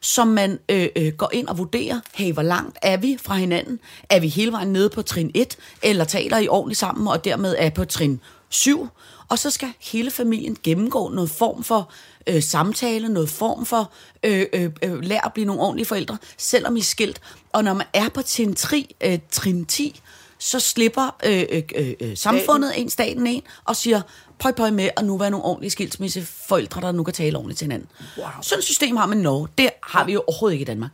som 0.00 0.28
man 0.28 0.58
øh, 0.68 0.88
øh, 0.96 1.12
går 1.12 1.30
ind 1.32 1.48
og 1.48 1.58
vurderer, 1.58 2.00
hey, 2.14 2.32
hvor 2.32 2.42
langt 2.42 2.78
er 2.82 2.96
vi 2.96 3.18
fra 3.22 3.34
hinanden? 3.34 3.80
Er 4.10 4.20
vi 4.20 4.28
hele 4.28 4.52
vejen 4.52 4.68
nede 4.68 4.90
på 4.90 5.02
trin 5.02 5.30
1, 5.34 5.56
eller 5.82 6.04
taler 6.04 6.38
I 6.38 6.48
ordentligt 6.48 6.78
sammen, 6.78 7.08
og 7.08 7.24
dermed 7.24 7.54
er 7.58 7.70
på 7.70 7.84
trin 7.84 8.20
7? 8.48 8.88
Og 9.28 9.38
så 9.38 9.50
skal 9.50 9.72
hele 9.80 10.10
familien 10.10 10.56
gennemgå 10.62 11.08
noget 11.08 11.30
form 11.30 11.64
for 11.64 11.92
øh, 12.26 12.42
samtale, 12.42 13.08
noget 13.08 13.28
form 13.28 13.66
for 13.66 13.92
øh, 14.24 14.46
øh, 14.52 14.70
øh, 14.82 15.02
lære 15.02 15.26
at 15.26 15.32
blive 15.32 15.46
nogle 15.46 15.62
ordentlige 15.62 15.86
forældre, 15.86 16.18
selvom 16.38 16.76
I 16.76 16.80
er 16.80 16.84
skilt. 16.84 17.20
Og 17.52 17.64
når 17.64 17.74
man 17.74 17.86
er 17.92 18.08
på 18.08 18.22
trin, 18.22 18.54
tri, 18.54 18.96
øh, 19.00 19.18
trin 19.30 19.64
10, 19.64 20.00
så 20.38 20.60
slipper 20.60 21.16
øh, 21.24 21.44
øh, 21.50 21.62
øh, 21.76 21.94
øh, 22.00 22.16
samfundet 22.16 22.80
en, 22.80 22.90
staten 22.90 23.26
en, 23.26 23.42
og 23.64 23.76
siger, 23.76 24.02
pøj 24.38 24.52
pøj 24.52 24.70
med 24.70 24.90
at 24.96 25.04
nu 25.04 25.18
være 25.18 25.30
nogle 25.30 25.44
ordentlige 25.44 25.70
skilsmisseforældre, 25.70 26.80
der 26.80 26.92
nu 26.92 27.02
kan 27.02 27.14
tale 27.14 27.38
ordentligt 27.38 27.58
til 27.58 27.64
hinanden. 27.64 27.88
Wow. 28.18 28.26
Sådan 28.42 28.58
et 28.58 28.64
system 28.64 28.96
har 28.96 29.06
man 29.06 29.18
i 29.18 29.22
Norge. 29.22 29.48
Det 29.58 29.70
har 29.82 30.04
vi 30.04 30.12
jo 30.12 30.24
overhovedet 30.26 30.54
ikke 30.54 30.62
i 30.62 30.66
Danmark. 30.66 30.90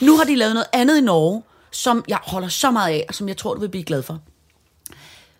Nu 0.00 0.16
har 0.16 0.24
de 0.24 0.36
lavet 0.36 0.54
noget 0.54 0.66
andet 0.72 0.98
i 0.98 1.00
Norge, 1.00 1.42
som 1.70 2.04
jeg 2.08 2.18
holder 2.22 2.48
så 2.48 2.70
meget 2.70 2.92
af, 2.92 3.04
og 3.08 3.14
som 3.14 3.28
jeg 3.28 3.36
tror, 3.36 3.54
du 3.54 3.60
vil 3.60 3.68
blive 3.68 3.84
glad 3.84 4.02
for. 4.02 4.18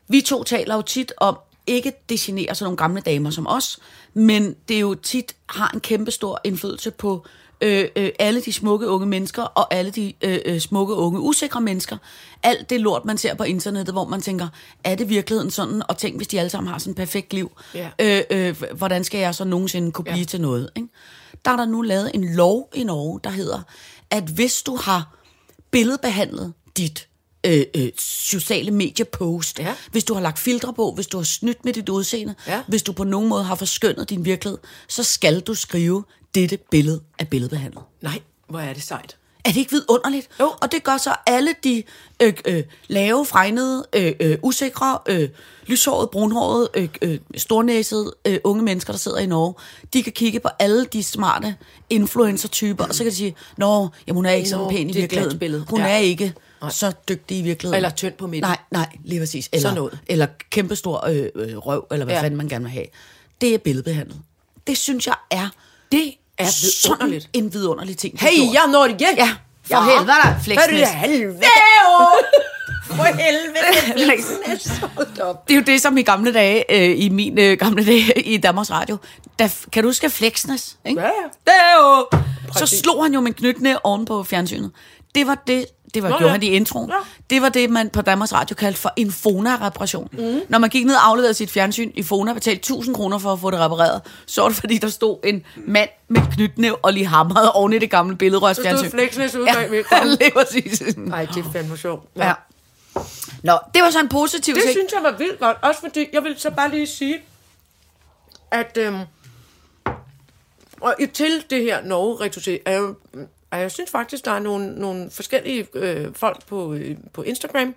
Vi 0.09 0.21
to 0.21 0.45
taler 0.45 0.75
jo 0.75 0.83
tit 0.83 1.12
om, 1.17 1.39
ikke 1.67 1.93
definere 2.09 2.55
sådan 2.55 2.65
nogle 2.65 2.77
gamle 2.77 3.00
damer 3.00 3.31
som 3.31 3.47
os, 3.47 3.79
men 4.15 4.56
det 4.69 4.77
er 4.77 4.81
jo 4.81 4.94
tit 4.94 5.37
har 5.49 5.71
en 5.75 5.81
kæmpe 5.81 6.11
stor 6.11 6.41
indflydelse 6.44 6.91
på 6.91 7.27
øh, 7.60 7.84
øh, 7.96 8.10
alle 8.19 8.40
de 8.40 8.52
smukke 8.52 8.88
unge 8.88 9.06
mennesker, 9.06 9.43
og 9.43 9.75
alle 9.75 9.90
de 9.90 10.12
øh, 10.22 10.38
øh, 10.44 10.60
smukke 10.60 10.94
unge 10.94 11.20
usikre 11.20 11.60
mennesker. 11.60 11.96
Alt 12.43 12.70
det 12.70 12.81
lort, 12.81 13.05
man 13.05 13.19
ser 13.19 13.34
på 13.34 13.43
internettet, 13.43 13.94
hvor 13.94 14.05
man 14.08 14.20
tænker, 14.20 14.49
er 14.84 14.94
det 14.94 15.08
virkeligheden 15.08 15.50
sådan? 15.50 15.82
Og 15.88 15.99
tænk, 15.99 16.16
hvis 16.16 16.28
de 16.28 16.38
alle 16.38 16.50
sammen 16.50 16.70
har 16.72 16.78
sådan 16.78 16.90
et 16.90 16.96
perfekt 16.96 17.32
liv. 17.32 17.50
Ja. 17.75 17.88
Øh, 17.99 18.22
øh, 18.31 18.62
hvordan 18.76 19.05
skal 19.05 19.20
jeg 19.20 19.34
så 19.34 19.44
nogensinde 19.44 19.93
kunne 19.93 20.05
blive 20.05 20.19
Ja. 20.19 20.25
til 20.25 20.40
noget? 20.40 20.70
Ikke? 20.76 20.88
Der 21.44 21.50
er 21.50 21.56
der 21.56 21.64
nu 21.64 21.82
lavet 21.82 22.10
en 22.14 22.34
lov 22.34 22.70
i 22.75 22.84
Norge, 22.84 23.20
der 23.25 23.31
hedder, 23.31 23.60
at 24.10 24.25
hvis 24.25 24.62
du 24.62 24.76
har 24.76 25.14
billedbehandlet 25.70 26.52
dit 26.76 27.08
øh, 27.46 27.62
øh, 27.76 27.88
sociale 27.99 28.70
mediepost, 28.70 29.58
Ja. 29.58 29.75
hvis 29.90 30.05
du 30.05 30.14
har 30.14 30.20
lagt 30.20 30.38
filtre 30.38 30.75
på, 30.75 30.93
hvis 30.94 31.06
du 31.06 31.16
har 31.16 31.25
snydt 31.25 31.64
med 31.64 31.72
dit 31.72 31.88
udseende, 31.88 32.34
Ja. 32.46 32.62
hvis 32.69 32.82
du 32.82 32.93
på 32.93 33.05
nogen 33.05 33.28
måde 33.28 33.44
har 33.44 33.55
forskønnet 33.55 34.10
din 34.10 34.25
virkelighed, 34.25 34.58
så 34.88 35.02
skal 35.02 35.40
du 35.40 35.55
skrive, 35.55 36.05
dette 36.35 36.59
billede 36.71 37.01
er 37.19 37.25
billedbehandlet. 37.25 37.83
Nej, 38.03 38.21
hvor 38.49 38.61
er 38.61 38.73
det 38.73 38.83
sejt. 38.83 39.17
Er 39.45 39.49
det 39.53 39.57
ikke 39.57 39.71
vidunderligt? 39.71 40.29
Jo. 40.41 40.53
Og 40.63 40.73
det 40.73 40.85
gør 40.85 40.97
så 40.97 41.15
alle 41.27 41.55
de 41.65 41.83
øh, 42.23 42.33
øh, 42.45 42.63
lave, 42.89 43.27
fregnede, 43.27 43.85
øh, 43.97 44.13
øh, 44.21 44.39
usikre, 44.43 44.99
øh, 45.09 45.29
lyshårede, 45.67 46.09
brunhårede, 46.13 46.69
øh, 46.75 46.89
øh, 47.03 47.19
stornæsede 47.37 48.15
øh, 48.25 48.39
unge 48.45 48.63
mennesker, 48.63 48.93
der 48.93 48.99
sidder 48.99 49.19
i 49.19 49.27
Norge, 49.27 49.55
de 49.93 50.03
kan 50.03 50.13
kigge 50.13 50.41
på 50.41 50.49
alle 50.59 50.85
de 50.85 51.03
smarte 51.03 51.57
influencer-typer, 51.91 52.85
og 52.85 52.95
så 52.95 53.03
kan 53.05 53.11
de 53.13 53.17
sige, 53.17 53.35
Nå, 53.57 53.89
jamen, 54.07 54.17
hun 54.17 54.27
er 54.27 54.31
ikke 54.31 54.49
så 54.49 54.57
Nå, 54.59 54.71
pæn 54.71 54.91
i 54.91 54.93
virkeligheden. 54.93 55.09
glansbillede." 55.29 55.65
Hun 55.71 55.81
Ja. 55.81 55.89
er 55.89 55.97
ikke 55.99 56.35
så 56.71 56.93
dygtig 57.09 57.39
i 57.39 57.43
virkeligheden. 57.43 57.77
Eller 57.77 57.91
tynd 57.91 58.13
på 58.15 58.27
midten. 58.27 58.49
Nej, 58.51 58.58
nej, 58.70 58.87
lige 59.05 59.20
præcis. 59.20 59.49
Eller, 59.53 59.63
Sådan 59.63 59.77
noget. 59.77 59.99
eller 60.06 60.27
kæmpestor 60.51 61.06
øh, 61.06 61.29
øh, 61.35 61.56
røv, 61.56 61.87
eller 61.91 62.05
hvad 62.05 62.15
ja. 62.15 62.23
fanden 62.23 62.37
man 62.37 62.49
gerne 62.49 62.65
vil 62.65 62.73
have. 62.73 62.87
Det 63.41 63.55
er 63.55 63.58
billedbehandlet. 63.58 64.20
Det 64.67 64.79
synes 64.79 65.06
jeg 65.06 65.15
er 65.31 65.49
Det 65.93 66.15
er 66.39 66.47
sådan 66.47 66.97
vidunderligt. 66.99 67.29
en 67.33 67.53
vidunderlig 67.53 67.97
ting. 67.97 68.21
Hey, 68.21 68.37
gjort. 68.37 68.55
jeg 68.55 68.63
når 68.73 68.87
det 68.87 69.01
igen. 69.01 69.17
Ja, 69.17 69.29
for 69.65 69.81
helvede 69.85 70.07
da, 70.07 70.39
Flexnæs. 70.43 70.89
For 70.89 70.97
helvede. 70.97 71.41
For 72.87 73.05
helvede, 73.05 74.05
Flexnæs. 74.05 74.79
Hold 74.97 75.21
op. 75.21 75.49
Det 75.49 75.55
er 75.55 75.59
jo 75.59 75.65
det, 75.67 75.83
som 75.83 75.99
i 75.99 76.03
gamle 76.03 76.33
dage, 76.33 76.65
øh, 76.73 77.05
i 77.05 77.09
min 77.09 77.39
øh, 77.39 77.59
gamle 77.59 77.87
dage 77.87 78.21
i 78.23 78.37
Danmarks 78.37 78.71
Radio, 78.71 78.97
der, 79.39 79.49
kan 79.73 79.83
du 79.83 79.89
huske 79.89 80.11
Flexness? 80.11 80.77
Ikke? 80.87 81.01
Ja, 81.01 81.07
ja. 81.07 81.53
Er. 81.53 82.25
Så 82.57 82.67
slog 82.67 83.05
han 83.05 83.15
jo 83.15 83.21
med 83.21 83.33
knytne 83.33 83.87
oven 83.87 84.05
på 84.05 84.25
fjernsynet. 84.25 84.71
Det 85.15 85.27
var 85.27 85.43
det, 85.46 85.67
det 85.94 86.03
var, 86.03 86.08
Nå, 86.08 86.17
gjorde 86.17 86.24
ja. 86.27 86.31
han 86.32 86.43
i 86.43 86.46
introen. 86.46 86.91
Ja. 86.91 86.96
Det 87.31 87.43
var 87.43 87.48
det, 87.48 87.70
man 87.70 87.91
på 87.91 88.03
Danmarks 88.03 88.32
Radio 88.32 88.55
kaldte 88.55 88.81
for 88.81 88.93
en 88.96 89.12
Fona-reparation. 89.12 90.08
Mm. 90.12 90.41
Når 90.48 90.58
man 90.58 90.70
gik 90.70 90.86
ned 90.86 90.94
og 90.94 91.08
afleverede 91.08 91.34
sit 91.34 91.50
fjernsyn 91.50 91.91
i 91.94 92.03
Fona 92.03 92.32
betalte 92.32 92.58
1000 92.58 92.94
kroner 92.94 93.19
for 93.19 93.32
at 93.32 93.41
få 93.41 93.50
det 93.50 93.58
repareret, 93.60 94.03
så 94.27 94.41
var 94.41 94.48
det 94.48 94.56
fordi, 94.56 94.79
der 94.79 94.88
stod 94.88 95.19
en 95.24 95.44
mand 95.56 95.88
med 96.08 96.20
knytnæv 96.32 96.79
og 96.82 96.93
lige 96.93 97.06
hamrede 97.06 97.53
oven 97.53 97.72
i 97.72 97.79
det 97.79 97.91
gamle 97.91 98.17
billedrørsfjernsyn. 98.17 98.84
Så 98.84 98.88
stod 98.88 98.98
Flexnæs 98.98 99.34
ude 99.34 99.46
ja, 99.50 99.55
bagved. 99.55 99.84
lige 100.20 100.31
præcis. 100.31 100.96
Nej, 100.96 101.24
det 101.24 101.46
er 101.46 101.53
fandme 101.53 101.77
sjovt. 101.77 102.08
Ja. 102.17 102.32
Nå, 103.43 103.58
det 103.74 103.82
var 103.82 103.91
så 103.91 104.00
en 104.00 104.08
positiv 104.08 104.55
Det 104.55 104.62
ting. 104.62 104.72
synes 104.72 104.93
jeg 104.93 105.03
var 105.03 105.19
vildt 105.19 105.38
godt. 105.38 105.56
Også 105.62 105.81
fordi, 105.81 106.06
jeg 106.12 106.24
vil 106.24 106.34
så 106.38 106.50
bare 106.50 106.70
lige 106.70 106.86
sige, 106.86 107.19
at 108.50 108.77
øhm, 108.77 109.00
og 110.81 110.94
til 111.15 111.44
det 111.50 111.62
her 111.62 111.84
Norge 111.84 112.20
er 113.50 113.58
jeg 113.58 113.70
synes 113.70 113.90
faktisk, 113.90 114.24
der 114.24 114.31
er 114.31 114.38
nogle, 114.38 114.74
nogle 114.81 115.10
forskellige 115.10 115.67
øh, 115.74 116.14
folk 116.14 116.46
på, 116.46 116.72
øh, 116.74 116.96
på 117.12 117.22
Instagram, 117.22 117.74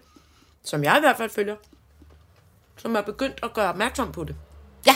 som 0.64 0.84
jeg 0.84 0.98
i 0.98 1.00
hvert 1.00 1.18
fald 1.18 1.30
følger, 1.30 1.56
som 2.78 2.96
er 2.96 3.02
begyndt 3.02 3.40
at 3.44 3.54
gøre 3.54 3.70
opmærksom 3.70 4.12
på 4.12 4.24
det. 4.24 4.36
Ja, 4.86 4.96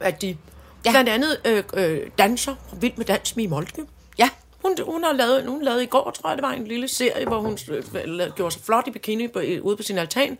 At 0.00 0.22
de 0.22 0.36
Ja. 0.84 0.90
blandt 0.90 1.08
andet 1.10 1.40
øh, 1.44 1.64
øh, 1.74 2.10
danser 2.18 2.54
fra 2.68 2.76
Vild 2.80 2.96
med 2.96 3.04
Dans 3.04 3.36
med 3.36 3.48
Moltke. 3.48 3.84
ja. 4.18 4.30
Hun, 4.62 4.76
hun 4.84 5.04
har 5.04 5.12
lavet, 5.12 5.46
hun 5.46 5.62
lavede 5.62 5.82
i 5.82 5.86
går, 5.86 6.10
tror 6.10 6.28
jeg, 6.30 6.36
det 6.38 6.42
var 6.42 6.52
en 6.52 6.66
lille 6.66 6.88
serie, 6.88 7.26
hvor 7.26 7.40
hun 7.40 7.58
øh, 7.70 8.32
gjorde 8.36 8.50
sig 8.54 8.62
flot 8.62 8.86
i 8.86 8.90
bikini 8.90 9.28
på, 9.28 9.38
i- 9.40 9.60
ude 9.60 9.76
på 9.76 9.82
sin 9.82 9.98
altan, 9.98 10.38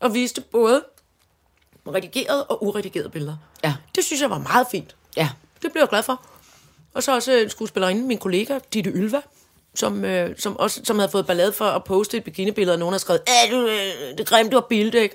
og 0.00 0.14
viste 0.14 0.40
både 0.40 0.84
redigerede 1.88 2.44
og 2.46 2.64
uredigerede 2.66 3.08
billeder. 3.08 3.36
Ja. 3.64 3.74
Det 3.94 4.04
synes 4.04 4.22
jeg 4.22 4.30
var 4.30 4.38
meget 4.38 4.66
fint. 4.70 4.96
Ja. 5.16 5.30
Det 5.62 5.72
blev 5.72 5.80
jeg 5.82 5.88
glad 5.88 6.02
for. 6.02 6.26
Og 6.96 7.02
så 7.02 7.14
også 7.14 7.32
en 7.32 7.50
skuespillerinde, 7.50 8.02
min 8.06 8.18
kollega, 8.18 8.58
Ditte 8.72 8.90
Ylva, 8.90 9.20
som, 9.74 10.04
øh, 10.04 10.30
som, 10.38 10.56
også, 10.56 10.80
som 10.84 10.98
havde 10.98 11.10
fået 11.10 11.26
ballade 11.26 11.52
for 11.52 11.64
at 11.64 11.84
poste 11.84 12.16
et 12.16 12.24
bikinibillede, 12.24 12.74
og 12.74 12.78
nogen 12.78 12.92
har 12.92 12.98
skrevet, 12.98 13.22
Æh, 13.28 13.52
du, 13.52 13.60
øh, 13.60 13.68
det 14.12 14.20
er 14.20 14.24
grimt, 14.24 14.52
du 14.52 14.56
har 14.56 14.66
bildæk. 14.68 15.14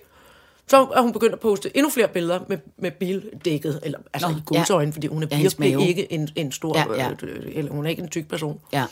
Så 0.67 0.88
er 0.95 1.01
hun 1.01 1.13
begyndt 1.13 1.33
at 1.33 1.39
poste 1.39 1.77
endnu 1.77 1.89
flere 1.89 2.07
billeder 2.07 2.39
med, 2.50 2.57
med 2.77 2.91
bildækket, 2.91 3.79
eller 3.83 4.00
altså 4.13 4.29
Nå, 4.29 4.35
i 4.35 4.41
godsøjne, 4.45 4.89
ja. 4.89 4.95
fordi 4.95 5.07
hun 5.07 5.23
er 5.23 5.27
Ja, 5.31 5.88
ikke 5.88 6.11
en, 6.13 6.29
en 6.35 6.51
stor, 6.51 6.77
Ja, 6.77 7.03
ja. 7.03 7.11
Øh, 7.23 7.51
eller 7.55 7.71
hun 7.71 7.85
er 7.85 7.89
ikke 7.89 8.01
en 8.01 8.09
tyk 8.09 8.27
person. 8.29 8.59
Ja. 8.73 8.85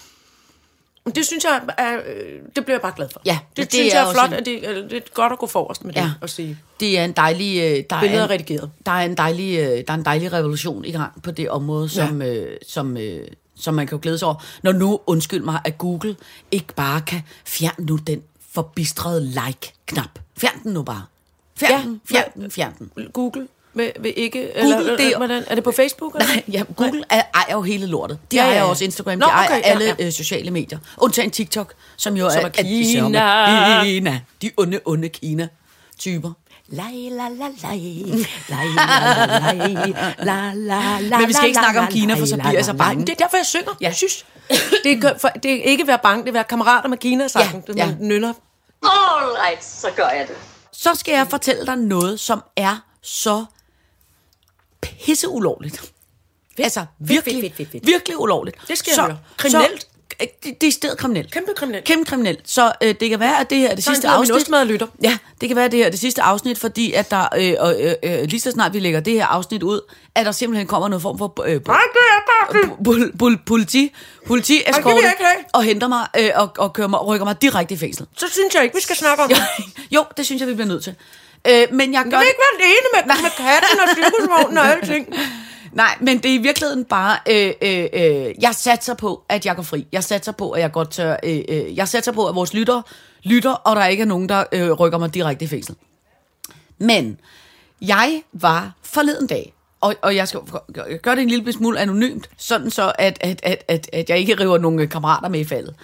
Men 1.09 1.15
Det 1.15 1.25
synes 1.25 1.43
jeg, 1.43 1.61
er, 1.77 1.93
øh, 1.95 2.39
det 2.55 2.65
bliver 2.65 2.75
jeg 2.75 2.81
bare 2.81 2.93
glad 2.95 3.09
for. 3.13 3.21
Ja, 3.25 3.39
det, 3.49 3.57
det 3.57 3.63
det 3.65 3.73
synes 3.73 3.93
er 3.93 3.99
jeg 3.99 4.09
er 4.09 4.13
flot, 4.13 4.27
en- 4.27 4.33
at 4.33 4.45
det, 4.45 4.61
det 4.91 4.97
er 4.97 5.13
godt 5.13 5.33
at 5.33 5.39
gå 5.39 5.47
forrest 5.47 5.85
med 5.85 5.93
det 5.93 5.99
Ja. 6.01 6.11
og 6.21 6.29
sige, 6.29 6.57
Det 6.79 6.99
er 6.99 7.03
en 7.03 7.11
dejlig... 7.11 7.57
øh, 7.61 7.83
Der 7.89 7.99
billeder 7.99 8.21
er 8.21 8.25
en, 8.25 8.29
redigeret. 8.31 8.71
der 8.85 8.91
er 8.91 9.05
en 9.05 9.17
dejlig, 9.17 9.59
øh, 9.59 9.65
der 9.65 9.83
er 9.87 9.93
en 9.97 10.05
dejlig 10.05 10.33
revolution 10.33 10.85
i 10.85 10.91
gang 10.91 11.21
på 11.23 11.31
det 11.31 11.49
område, 11.49 11.89
som, 11.89 12.21
øh, 12.21 12.57
som, 12.67 12.97
øh, 12.97 13.27
som 13.55 13.73
man 13.73 13.87
kan 13.87 13.95
jo 13.97 13.99
glæde 14.01 14.17
sig 14.17 14.27
over. 14.27 14.43
Når 14.63 14.71
nu, 14.71 14.99
undskyld 15.07 15.41
mig, 15.43 15.59
at 15.65 15.77
Google 15.77 16.15
ikke 16.51 16.73
bare 16.75 17.01
kan 17.01 17.21
fjerne 17.45 17.85
nu 17.85 17.95
den 17.95 18.21
forbistrede 18.51 19.25
like-knap. 19.25 20.19
Fjern 20.37 20.63
den 20.63 20.73
nu 20.73 20.83
bare. 20.83 21.05
Fjern 21.57 21.71
Ja, 21.71 21.77
den, 21.85 22.01
fjern 22.09 22.23
ja. 22.35 22.41
den, 22.41 22.51
fjern 22.51 22.73
den. 22.95 23.07
Google 23.13 23.47
vil, 23.73 23.91
vil 23.99 24.13
ikke... 24.17 24.51
Google, 24.55 24.77
eller, 24.77 24.97
det 24.97 25.13
er- 25.13 25.17
hvordan, 25.17 25.43
er 25.47 25.55
det 25.55 25.63
på 25.63 25.71
Facebook? 25.71 26.15
Eller? 26.15 26.27
Nej, 26.27 26.43
ja, 26.51 26.63
Google 26.75 27.03
er, 27.09 27.21
ejer 27.35 27.53
jo 27.53 27.61
hele 27.61 27.85
lortet. 27.87 28.19
De 28.31 28.35
Ja, 28.35 28.41
ja, 28.43 28.47
ja, 28.47 28.53
ejer 28.53 28.63
ja. 28.65 28.69
også 28.69 28.83
Instagram, 28.83 29.17
Nå, 29.17 29.25
de 29.25 29.31
ejer 29.31 29.45
okay, 29.47 29.57
ja, 29.59 29.61
alle 29.63 29.95
ja. 29.99 30.05
Øh, 30.05 30.11
sociale 30.11 30.51
medier. 30.51 30.79
Undtagen 30.97 31.31
TikTok, 31.31 31.73
som 31.97 32.17
jo 32.17 32.29
Som 32.29 32.39
er 32.39 32.41
er, 32.43 32.45
at 32.47 32.55
de 32.57 32.61
Kina. 32.83 33.19
sørger- 33.19 33.83
Kina. 33.83 34.19
De 34.41 34.51
onde, 34.57 34.79
onde 34.85 35.09
Kina-typer. 35.09 36.31
Lej, 36.71 36.85
la, 37.11 37.23
la. 37.29 37.47
Lej, 37.61 37.79
la, 38.49 38.63
la, 38.65 39.53
lej. 39.53 39.93
La, 40.23 40.53
la, 40.53 40.99
la, 41.01 41.17
Men 41.17 41.27
vi 41.27 41.33
skal 41.33 41.43
la, 41.43 41.47
ikke 41.47 41.59
snakke 41.59 41.79
la, 41.79 41.85
om 41.85 41.91
Kina, 41.91 42.13
for 42.13 42.25
så 42.25 42.35
la, 42.35 42.41
bliver 42.43 42.53
jeg 42.57 42.65
så 42.65 42.71
la, 42.71 42.77
la. 42.77 42.83
bange. 42.83 43.01
Det 43.05 43.09
er 43.09 43.15
derfor, 43.15 43.37
jeg 43.37 43.45
synger. 43.45 43.71
Ja. 43.81 43.87
Ja. 43.87 43.93
Synes. 43.93 44.25
Det, 44.83 45.03
er, 45.03 45.17
for, 45.17 45.27
det 45.27 45.51
er 45.51 45.63
ikke 45.63 45.81
at 45.81 45.87
være 45.87 45.99
bange, 46.03 46.19
det 46.19 46.27
er 46.27 46.31
at 46.31 46.33
være 46.33 46.43
kammerater 46.43 46.89
med 46.89 46.97
Kina-sangen. 46.97 47.63
Ja, 47.67 47.73
Ja, 47.73 47.83
ja. 47.83 47.89
ja. 47.89 47.95
Man 47.99 48.07
nynner. 48.07 48.33
All 48.83 49.31
right, 49.45 49.65
så 49.65 49.87
gør 49.95 50.07
jeg 50.09 50.25
det. 50.27 50.35
Så 50.71 50.89
skal 50.95 51.11
jeg 51.13 51.27
fortælle 51.29 51.65
dig 51.65 51.75
noget, 51.77 52.19
som 52.19 52.43
er 52.57 52.77
så 53.01 53.45
pisseulovligt. 54.81 55.81
Altså, 56.57 56.85
virkelig, 56.99 57.33
fedt, 57.41 57.55
fedt, 57.55 57.55
fedt, 57.57 57.71
fedt. 57.71 57.87
virkelig 57.87 58.19
ulovligt. 58.19 58.57
Det 58.67 58.77
skal 58.77 58.91
jeg 58.91 58.95
så, 58.95 59.01
høre. 59.01 59.17
Kriminelt? 59.37 59.81
Så, 59.81 59.87
øh, 60.21 60.27
det, 60.43 60.61
det 60.61 60.67
er 60.67 60.71
stedet 60.71 60.97
kriminelt. 60.97 61.31
Kæmpe 61.31 61.53
kriminelt. 61.55 61.85
Kæmpe 61.85 62.05
kriminelt. 62.05 62.39
Så 62.49 62.71
øh, 62.83 62.95
det 62.99 63.09
kan 63.09 63.19
være, 63.19 63.39
at 63.39 63.49
det 63.49 63.57
her 63.57 63.69
er 63.69 63.75
det 63.75 63.83
Så 63.83 63.91
sidste 63.91 64.07
afsnit. 64.07 64.35
ostemad 64.35 64.65
lytter. 64.65 64.87
Ja, 65.03 65.17
det 65.41 65.49
kan 65.49 65.55
være, 65.55 65.65
at 65.65 65.71
det 65.71 65.79
her 65.79 65.85
er 65.85 65.89
det 65.89 65.99
sidste 65.99 66.21
afsnit, 66.21 66.57
fordi 66.57 66.93
at 66.93 67.11
der, 67.11 67.27
øh, 67.37 67.85
øh, 67.85 67.93
øh, 68.03 68.23
lige 68.23 68.39
så 68.39 68.51
snart 68.51 68.73
vi 68.73 68.79
lægger 68.79 68.99
det 68.99 69.13
her 69.13 69.25
afsnit 69.25 69.63
ud, 69.63 69.81
at 70.15 70.25
der 70.25 70.31
simpelthen 70.31 70.67
kommer 70.67 70.87
noget 70.87 71.01
form 71.01 71.17
for 71.17 71.43
øh, 71.45 71.53
det. 71.53 71.63
pol, 72.83 73.11
pol, 73.17 73.37
politi, 73.45 73.93
politi 74.27 74.61
jeg 74.67 74.75
have. 75.19 75.45
og 75.53 75.63
henter 75.63 75.87
mig 75.87 76.07
øh, 76.19 76.29
og, 76.35 76.49
og 76.57 76.73
kører 76.73 76.87
mig, 76.87 77.05
rykker 77.05 77.25
mig 77.25 77.41
direkte 77.41 77.73
i 77.75 77.77
fængsel. 77.77 78.05
Så 78.17 78.25
synes 78.31 78.55
jeg 78.55 78.63
ikke, 78.63 78.75
vi 78.75 78.81
skal 78.81 78.95
snakke 78.95 79.23
om 79.23 79.29
det. 79.29 79.37
jo, 79.95 80.05
det 80.17 80.25
synes 80.25 80.39
jeg, 80.39 80.47
vi 80.49 80.53
bliver 80.53 80.67
nødt 80.67 80.83
til. 80.83 80.95
Øh, 81.47 81.67
men 81.71 81.93
jeg 81.93 82.03
gør 82.03 82.17
vil 82.19 82.27
ikke 82.27 82.39
være 82.39 82.55
alene 82.59 82.87
med, 82.95 83.15
med 83.23 83.31
katten 83.37 83.79
og 83.83 83.87
cirkusvognen 83.95 84.57
og 84.57 84.65
alting. 84.65 85.07
Nej, 85.73 85.97
men 86.01 86.17
det 86.17 86.31
er 86.31 86.35
i 86.35 86.37
virkeligheden 86.37 86.85
bare, 86.85 87.17
øh, 87.29 87.53
øh, 87.61 87.85
øh, 87.93 88.43
jeg 88.43 88.55
satser 88.55 88.93
på, 88.93 89.23
at 89.29 89.45
jeg 89.45 89.55
går 89.55 89.63
fri. 89.63 89.87
Jeg 89.91 90.03
satser 90.03 90.31
på, 90.31 90.51
at 90.51 90.61
jeg 90.61 90.71
godt 90.71 90.91
tør, 90.91 91.15
øh, 91.23 91.41
øh, 91.49 91.77
jeg 91.77 91.87
satser 91.87 92.11
på, 92.11 92.27
at 92.27 92.35
vores 92.35 92.53
lytter 92.53 92.81
lytter, 93.23 93.51
og 93.51 93.75
der 93.75 93.85
ikke 93.85 94.01
er 94.01 94.05
nogen, 94.05 94.29
der 94.29 94.43
øh, 94.51 94.71
rykker 94.71 94.97
mig 94.97 95.13
direkte 95.13 95.45
i 95.45 95.47
fængsel. 95.47 95.75
Men 96.77 97.19
jeg 97.81 98.21
var 98.33 98.71
forleden 98.83 99.27
dag, 99.27 99.53
og, 99.81 99.95
og 100.01 100.15
jeg 100.15 100.27
skal 100.27 100.39
gø- 100.73 100.97
gøre 100.97 101.15
det 101.15 101.21
en 101.21 101.29
lille 101.29 101.53
smule 101.53 101.79
anonymt, 101.79 102.29
sådan 102.37 102.71
så, 102.71 102.91
at, 102.99 103.17
at, 103.21 103.39
at, 103.43 103.63
at, 103.67 103.89
at 103.93 104.09
jeg 104.09 104.17
ikke 104.17 104.39
river 104.39 104.57
nogle 104.57 104.87
kammerater 104.87 105.29
med 105.29 105.39
i 105.39 105.45
faldet. 105.45 105.75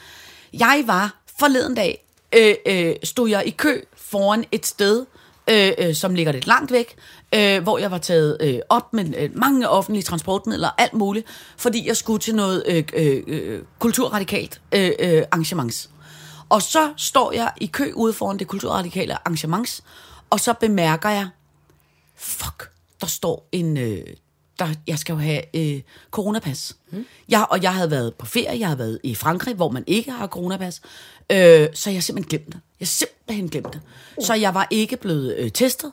Jeg 0.53 0.83
var 0.85 1.15
forleden 1.39 1.75
dag, 1.75 2.05
øh, 2.33 2.55
øh, 2.65 2.95
stod 3.03 3.29
jeg 3.29 3.43
i 3.45 3.49
kø 3.49 3.81
foran 3.97 4.45
et 4.51 4.65
sted, 4.65 5.05
øh, 5.49 5.71
øh, 5.77 5.95
som 5.95 6.15
ligger 6.15 6.31
lidt 6.31 6.47
langt 6.47 6.71
væk, 6.71 6.95
øh, 7.35 7.63
hvor 7.63 7.77
jeg 7.77 7.91
var 7.91 7.97
taget 7.97 8.37
øh, 8.41 8.59
op 8.69 8.93
med 8.93 9.13
øh, 9.17 9.29
mange 9.33 9.69
offentlige 9.69 10.03
transportmidler, 10.03 10.69
alt 10.77 10.93
muligt, 10.93 11.27
fordi 11.57 11.87
jeg 11.87 11.97
skulle 11.97 12.19
til 12.19 12.35
noget 12.35 12.63
øh, 12.67 12.83
øh, 12.93 13.23
øh, 13.27 13.61
kulturradikalt 13.79 14.61
øh, 14.71 14.91
øh, 14.99 15.23
arrangements. 15.31 15.89
Og 16.49 16.61
så 16.61 16.93
står 16.97 17.31
jeg 17.31 17.51
i 17.61 17.65
kø 17.65 17.91
ude 17.95 18.13
foran 18.13 18.39
det 18.39 18.47
kulturradikale 18.47 19.13
arrangements, 19.13 19.83
og 20.29 20.39
så 20.39 20.53
bemærker 20.53 21.09
jeg, 21.09 21.27
fuck, 22.15 22.71
der 23.01 23.07
står 23.07 23.49
en, 23.51 23.77
øh, 23.77 24.03
der, 24.59 24.67
jeg 24.87 24.99
skal 24.99 25.13
jo 25.13 25.19
have 25.19 25.41
øh, 25.55 25.81
coronapas. 26.11 26.75
Mm. 26.91 27.05
Jeg, 27.29 27.45
og 27.49 27.63
jeg 27.63 27.73
havde 27.73 27.91
været 27.91 28.13
på 28.15 28.25
ferie, 28.25 28.59
jeg 28.59 28.67
havde 28.67 28.79
været 28.79 28.99
i 29.03 29.15
Frankrig, 29.15 29.55
hvor 29.55 29.69
man 29.69 29.83
ikke 29.87 30.11
har 30.11 30.27
coronapas, 30.27 30.81
øh, 31.31 31.67
så 31.73 31.89
jeg 31.89 32.03
simpelthen 32.03 32.29
glemte 32.29 32.51
det. 32.51 32.59
Jeg 32.79 32.87
simpelthen 32.87 33.49
glemte 33.49 33.69
det. 33.73 33.81
Så 34.25 34.33
jeg 34.33 34.53
var 34.53 34.67
ikke 34.71 34.97
blevet 34.97 35.35
øh, 35.37 35.51
testet, 35.51 35.91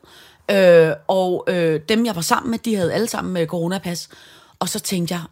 øh, 0.51 0.91
og 1.09 1.45
øh, 1.49 1.81
dem, 1.89 2.07
jeg 2.07 2.15
var 2.15 2.23
sammen 2.23 2.51
med, 2.51 2.59
de 2.59 2.75
havde 2.75 2.93
alle 2.93 3.09
sammen 3.09 3.35
med 3.35 3.47
coronapas. 3.47 4.09
Og 4.59 4.69
så 4.69 4.81
tænkte 4.81 5.15
jeg, 5.15 5.23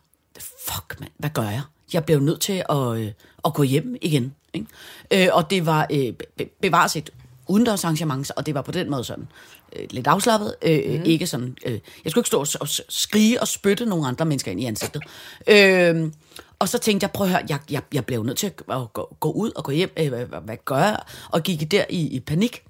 fuck 0.69 1.01
mand, 1.01 1.11
hvad 1.19 1.31
gør 1.31 1.43
jeg? 1.43 1.63
Jeg 1.93 2.05
blev 2.05 2.21
nødt 2.21 2.41
til 2.41 2.63
at, 2.69 2.97
øh, 2.97 3.13
at 3.45 3.55
gå 3.55 3.63
hjem 3.63 3.97
igen. 4.03 4.35
Ikke? 4.55 4.67
Øh, 5.11 5.29
og 5.33 5.51
det 5.51 5.67
var 5.67 5.87
øh, 5.93 6.13
be- 6.37 6.51
bevares 6.61 6.97
et 6.97 7.11
udendørs 7.49 7.85
arrangement, 7.85 8.31
og 8.37 8.47
det 8.47 8.55
var 8.55 8.63
på 8.63 8.73
den 8.73 8.91
måde 8.91 9.05
sådan 9.05 9.29
øh, 9.77 9.87
lidt 9.91 10.07
afslappet. 10.07 10.55
Øh, 10.63 10.99
mm. 10.99 11.03
Ikke 11.05 11.27
sådan, 11.27 11.57
øh, 11.67 11.81
jeg 12.05 12.11
skulle 12.11 12.21
ikke 12.21 12.27
stå 12.27 12.41
og, 12.41 12.47
og 12.61 12.69
skrige 12.89 13.41
og 13.41 13.49
spytte 13.49 13.87
nogle 13.87 14.09
andre 14.09 14.25
mennesker 14.25 14.51
ind 14.51 14.61
i 14.61 14.65
ansigtet. 14.65 15.03
Øh, 15.47 16.13
og 16.59 16.69
så 16.69 16.79
tænkte 16.79 17.05
jeg, 17.05 17.11
prøv 17.11 17.27
at 17.27 17.33
høre, 17.33 17.43
jeg, 17.49 17.59
jeg, 17.71 17.83
jeg 17.93 18.05
blev 18.05 18.23
nødt 18.23 18.39
til 18.39 18.47
at 18.47 18.57
gå, 18.93 19.17
gå, 19.21 19.33
ud 19.33 19.51
og 19.57 19.65
gå 19.65 19.73
hjem. 19.73 19.93
Øh, 19.97 20.09
hvad, 20.09 20.27
hvad, 20.27 20.57
gør 20.65 20.77
jeg? 20.77 20.99
Og 21.31 21.43
gik 21.43 21.71
der 21.71 21.85
i, 21.89 22.09
i 22.09 22.21
panik. 22.21 22.63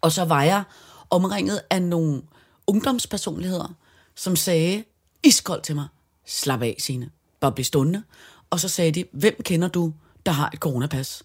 Og 0.00 0.12
så 0.12 0.24
var 0.24 0.42
jeg 0.42 0.62
omringet 1.10 1.60
af 1.70 1.82
nogle 1.82 2.22
ungdomspersonligheder, 2.66 3.74
som 4.14 4.36
sagde 4.36 4.84
iskoldt 5.22 5.64
til 5.64 5.74
mig, 5.74 5.86
slap 6.26 6.62
af, 6.62 6.76
Signe, 6.78 7.10
bare 7.40 7.52
bliv 7.52 7.64
stående. 7.64 8.02
Og 8.50 8.60
så 8.60 8.68
sagde 8.68 8.92
de, 8.92 9.04
hvem 9.12 9.42
kender 9.42 9.68
du, 9.68 9.92
der 10.26 10.32
har 10.32 10.50
et 10.54 10.58
coronapas? 10.58 11.22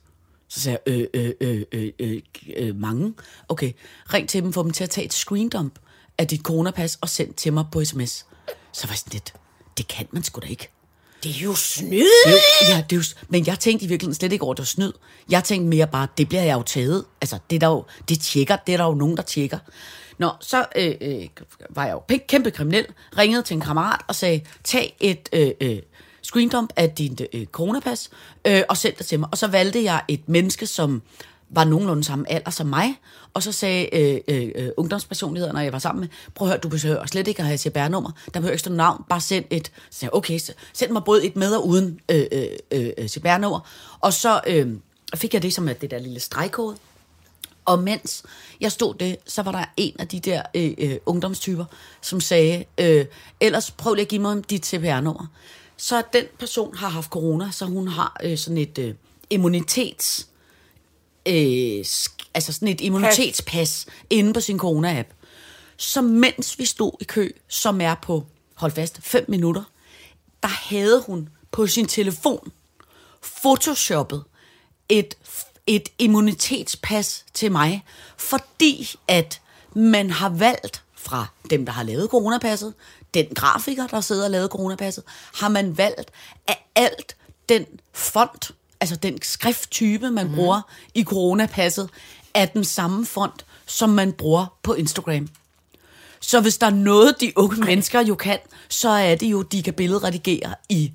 Så 0.49 0.59
sagde 0.59 0.77
jeg, 0.87 0.93
øh, 0.93 1.07
øh, 1.13 1.33
øh, 1.41 1.61
øh, 1.71 1.91
øh, 1.99 2.21
øh, 2.57 2.75
mange. 2.75 3.13
Okay, 3.49 3.73
ring 4.13 4.29
til 4.29 4.43
dem, 4.43 4.53
få 4.53 4.63
dem 4.63 4.71
til 4.71 4.83
at 4.83 4.89
tage 4.89 5.05
et 5.05 5.13
screendump 5.13 5.79
af 6.17 6.27
dit 6.27 6.41
coronapas 6.41 6.97
og 7.01 7.09
send 7.09 7.33
til 7.33 7.53
mig 7.53 7.65
på 7.71 7.85
sms. 7.85 8.25
Så 8.73 8.87
var 8.87 8.91
jeg 8.91 8.97
sådan 8.97 9.13
lidt, 9.13 9.33
det 9.77 9.87
kan 9.87 10.07
man 10.11 10.23
sgu 10.23 10.39
da 10.39 10.47
ikke. 10.47 10.69
Det 11.23 11.35
er 11.35 11.43
jo 11.43 11.55
snyd. 11.55 12.07
Jo, 12.27 12.37
ja, 12.69 12.83
det 12.89 12.95
er 12.95 12.97
jo, 12.97 13.03
men 13.29 13.47
jeg 13.47 13.59
tænkte 13.59 13.85
i 13.85 13.89
virkeligheden 13.89 14.15
slet 14.15 14.31
ikke 14.31 14.43
over, 14.43 14.53
at 14.53 14.57
det 14.57 14.61
var 14.61 14.65
snyd. 14.65 14.91
Jeg 15.29 15.43
tænkte 15.43 15.69
mere 15.69 15.87
bare, 15.87 16.07
det 16.17 16.29
bliver 16.29 16.43
jeg 16.43 16.57
jo 16.57 16.63
taget. 16.63 17.05
Altså, 17.21 17.37
det 17.49 17.55
er 17.55 17.59
der 17.59 17.67
jo, 17.67 17.85
det 18.09 18.19
tjekker, 18.19 18.55
det 18.55 18.73
er 18.73 18.77
der 18.77 18.85
jo 18.85 18.93
nogen, 18.93 19.17
der 19.17 19.23
tjekker. 19.23 19.59
Nå, 20.17 20.29
så 20.39 20.65
øh, 20.75 20.95
øh, 21.01 21.27
var 21.69 21.85
jeg 21.85 21.93
jo 21.93 22.17
kæmpe 22.27 22.51
kriminel, 22.51 22.85
ringede 23.17 23.41
til 23.41 23.53
en 23.53 23.61
kammerat 23.61 24.01
og 24.07 24.15
sagde, 24.15 24.41
tag 24.63 24.95
et 24.99 25.29
øh, 25.33 25.51
øh, 25.61 25.79
screendump 26.27 26.73
af 26.75 26.89
din 26.89 27.17
øh, 27.33 27.45
coronapas, 27.45 28.09
øh, 28.47 28.61
og 28.69 28.77
sendte 28.77 28.97
det 28.97 29.05
til 29.05 29.19
mig. 29.19 29.29
Og 29.31 29.37
så 29.37 29.47
valgte 29.47 29.83
jeg 29.83 30.01
et 30.07 30.29
menneske, 30.29 30.67
som 30.67 31.01
var 31.49 31.63
nogenlunde 31.63 32.03
samme 32.03 32.31
alder 32.31 32.51
som 32.51 32.67
mig, 32.67 32.99
og 33.33 33.43
så 33.43 33.51
sagde 33.51 33.95
øh, 33.95 34.01
øh, 34.01 34.17
ungdomspersonligheden, 34.27 34.73
ungdomspersonligheder, 34.77 35.53
når 35.53 35.59
jeg 35.59 35.73
var 35.73 35.79
sammen 35.79 35.99
med, 35.99 36.07
prøv 36.35 36.47
at 36.47 36.51
høre, 36.51 36.59
du 36.59 36.69
behøver 36.69 37.05
slet 37.05 37.27
ikke 37.27 37.39
at 37.39 37.45
have 37.45 37.57
CPR-nummer, 37.57 38.11
der 38.33 38.39
behøver 38.39 38.51
ikke 38.51 38.59
stå 38.59 38.71
navn, 38.71 39.03
bare 39.09 39.21
send 39.21 39.45
et, 39.49 39.71
så 39.89 39.99
sagde 39.99 40.09
jeg, 40.13 40.17
okay, 40.17 40.39
så 40.39 40.53
send 40.73 40.91
mig 40.91 41.03
både 41.03 41.25
et 41.25 41.35
med 41.35 41.55
og 41.55 41.67
uden 41.67 41.99
øh, 42.11 42.25
øh, 42.31 42.45
øh, 42.71 42.89
øh 42.97 43.07
CPR-nummer, 43.07 43.59
og 43.99 44.13
så 44.13 44.41
øh, 44.47 44.67
fik 45.15 45.33
jeg 45.33 45.41
det 45.41 45.53
som 45.53 45.67
at 45.67 45.81
det 45.81 45.91
der 45.91 45.99
lille 45.99 46.19
stregkode, 46.19 46.75
og 47.65 47.79
mens 47.79 48.23
jeg 48.61 48.71
stod 48.71 48.93
det, 48.93 49.17
så 49.25 49.41
var 49.41 49.51
der 49.51 49.65
en 49.77 49.95
af 49.99 50.07
de 50.07 50.19
der 50.19 50.41
øh, 50.55 50.73
øh, 50.77 50.97
ungdomstyper, 51.05 51.65
som 52.01 52.21
sagde, 52.21 52.65
øh, 52.77 53.05
ellers 53.39 53.71
prøv 53.71 53.93
lige 53.93 54.03
at 54.03 54.09
give 54.09 54.21
mig 54.21 54.49
dit 54.49 54.65
CPR-nummer. 54.65 55.25
Så 55.77 56.03
den 56.13 56.25
person 56.39 56.75
har 56.75 56.89
haft 56.89 57.09
corona, 57.09 57.51
så 57.51 57.65
hun 57.65 57.87
har 57.87 58.17
øh, 58.23 58.37
sådan 58.37 58.57
et 58.57 58.77
øh, 58.77 58.93
immunitets 59.29 60.27
øh, 61.25 61.79
sk- 61.85 62.29
altså 62.33 62.53
sådan 62.53 62.67
et 62.67 62.81
immunitetspas 62.81 63.85
inde 64.09 64.33
på 64.33 64.39
sin 64.39 64.59
corona-app. 64.59 65.13
Så 65.77 66.01
mens 66.01 66.59
vi 66.59 66.65
stod 66.65 66.91
i 67.01 67.03
kø, 67.03 67.29
som 67.47 67.81
er 67.81 67.95
på, 67.95 68.25
hold 68.55 68.71
fast, 68.71 68.97
5 69.01 69.25
minutter, 69.27 69.63
der 70.43 70.49
havde 70.49 71.03
hun 71.07 71.29
på 71.51 71.67
sin 71.67 71.85
telefon 71.87 72.51
photoshoppet 73.41 74.23
et, 74.89 75.17
et 75.67 75.89
immunitetspas 75.99 77.25
til 77.33 77.51
mig, 77.51 77.85
fordi 78.17 78.95
at 79.07 79.41
man 79.75 80.09
har 80.09 80.29
valgt 80.29 80.83
fra 81.07 81.25
dem, 81.49 81.65
der 81.65 81.73
har 81.73 81.83
lavet 81.83 82.09
coronapasset, 82.09 82.73
den 83.13 83.25
grafiker, 83.35 83.87
der 83.87 84.01
sidder 84.01 84.25
og 84.25 84.31
lavet 84.31 84.51
coronapasset, 84.51 85.03
har 85.35 85.49
man 85.49 85.77
valgt 85.77 86.11
at 86.47 86.57
alt 86.75 87.15
den 87.49 87.65
font, 87.93 88.51
altså 88.79 88.95
den 88.95 89.21
skrifttype, 89.21 90.11
man 90.11 90.27
mm. 90.27 90.35
bruger 90.35 90.61
i 90.93 91.03
coronapasset, 91.03 91.89
er 92.33 92.45
den 92.45 92.63
samme 92.63 93.05
font, 93.05 93.45
som 93.65 93.89
man 93.89 94.13
bruger 94.13 94.57
på 94.63 94.73
Instagram. 94.73 95.29
Så 96.19 96.41
hvis 96.41 96.57
der 96.57 96.67
er 96.67 96.71
noget, 96.71 97.21
de 97.21 97.33
unge 97.35 97.65
mennesker 97.65 98.01
jo 98.01 98.15
kan, 98.15 98.39
så 98.69 98.89
er 98.89 99.15
det 99.15 99.27
jo, 99.27 99.41
de 99.41 99.63
kan 99.63 99.73
billedredigere 99.73 100.55
i 100.69 100.91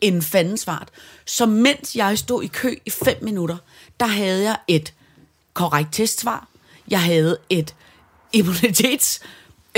en 0.00 0.22
fandens 0.22 0.64
fart. 0.64 0.88
Så 1.24 1.46
mens 1.46 1.96
jeg 1.96 2.18
stod 2.18 2.42
i 2.42 2.46
kø 2.46 2.74
i 2.86 2.90
fem 2.90 3.18
minutter, 3.22 3.56
der 4.00 4.06
havde 4.06 4.42
jeg 4.42 4.56
et 4.68 4.94
korrekt 5.54 5.88
testsvar, 5.92 6.48
jeg 6.88 7.02
havde 7.02 7.38
et 7.50 7.74
immunitetspas, 8.32 9.20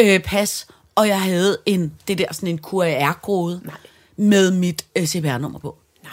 øh, 0.01 0.21
pas, 0.21 0.67
og 0.95 1.09
jeg 1.09 1.23
havde 1.23 1.59
en, 1.67 1.93
det 2.09 2.19
der 2.19 2.33
sådan 2.33 2.49
en 2.49 2.59
QR-kode 2.59 3.61
med 4.17 4.51
mit 4.51 4.85
øh, 4.97 5.07
CPR-nummer 5.07 5.59
på. 5.59 5.77
Nej. 6.03 6.13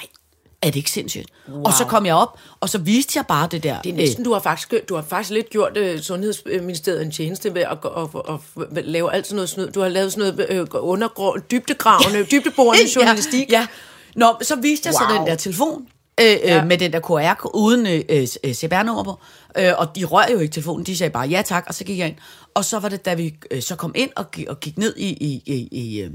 Er 0.62 0.68
det 0.68 0.75
ikke 0.75 0.92
sindssygt? 0.92 1.30
Wow. 1.50 1.63
Og 1.63 1.74
så 1.74 1.86
kom 1.86 2.06
jeg 2.06 2.16
op, 2.16 2.40
og 2.60 2.70
så 2.70 2.78
viste 2.78 3.18
jeg 3.18 3.25
bare 3.25 3.48
det 3.52 3.63
der. 3.63 3.82
Det 3.82 3.90
er 3.90 3.96
næsten, 3.96 4.24
du 4.24 4.34
har 4.34 4.40
faktisk, 4.40 4.74
du 4.90 4.96
har 4.96 5.02
faktisk 5.02 5.32
lidt 5.32 5.50
gjort 5.50 5.78
uh, 5.78 6.00
Sundhedsministeriet 6.00 7.02
en 7.02 7.12
tjeneste 7.12 7.54
ved 7.54 7.62
at, 7.62 7.78
at, 7.98 8.34
at, 8.34 8.78
at, 8.78 8.86
lave 8.86 9.13
alt 9.13 9.28
sådan 9.28 9.36
noget 9.36 9.50
snyd. 9.50 9.72
Du 9.72 9.82
har 9.82 9.90
lavet 9.90 10.13
sådan 10.13 10.36
noget 10.36 10.50
øh, 10.50 10.68
undergrå, 10.74 11.38
dybdegravende, 11.52 12.25
dybdeborende 12.32 12.84
journalistik. 12.96 13.52
Ja, 13.52 13.60
ja. 13.60 13.68
Nå, 14.16 14.38
så 14.42 14.56
viste 14.56 14.88
jeg 14.88 14.94
wow. 15.02 15.10
så 15.10 15.20
den 15.20 15.28
der 15.28 15.36
telefon, 15.36 15.88
øh, 16.20 16.25
ja. 16.25 16.62
øh, 16.62 16.67
med 16.67 16.77
den 16.77 16.93
der 16.93 17.00
QR 17.00 17.55
uden 17.55 17.88
øh, 17.88 18.03
øh, 18.10 18.53
CPR-nummer 18.53 19.03
på, 19.03 19.20
øh, 19.58 19.72
og 19.77 19.96
de 19.96 20.03
rør 20.05 20.25
jo 20.32 20.39
ikke 20.39 20.51
telefonen, 20.53 20.86
de 20.86 20.98
sagde 20.98 21.12
bare 21.12 21.27
ja 21.27 21.41
tak, 21.46 21.63
og 21.67 21.74
så 21.75 21.84
gik 21.84 22.00
jeg 22.00 22.08
ind. 22.08 22.15
Og 22.53 22.65
så 22.65 22.79
var 22.79 22.89
det, 22.89 23.05
da 23.05 23.13
vi 23.13 23.36
øh, 23.51 23.62
så 23.62 23.75
kom 23.75 23.91
ind 23.96 24.10
og, 24.15 24.25
og 24.48 24.60
gik 24.60 24.77
ned 24.77 24.96
i, 24.98 25.08
i, 25.10 25.43
i, 25.46 25.67
i 25.72 26.01
øh, 26.01 26.12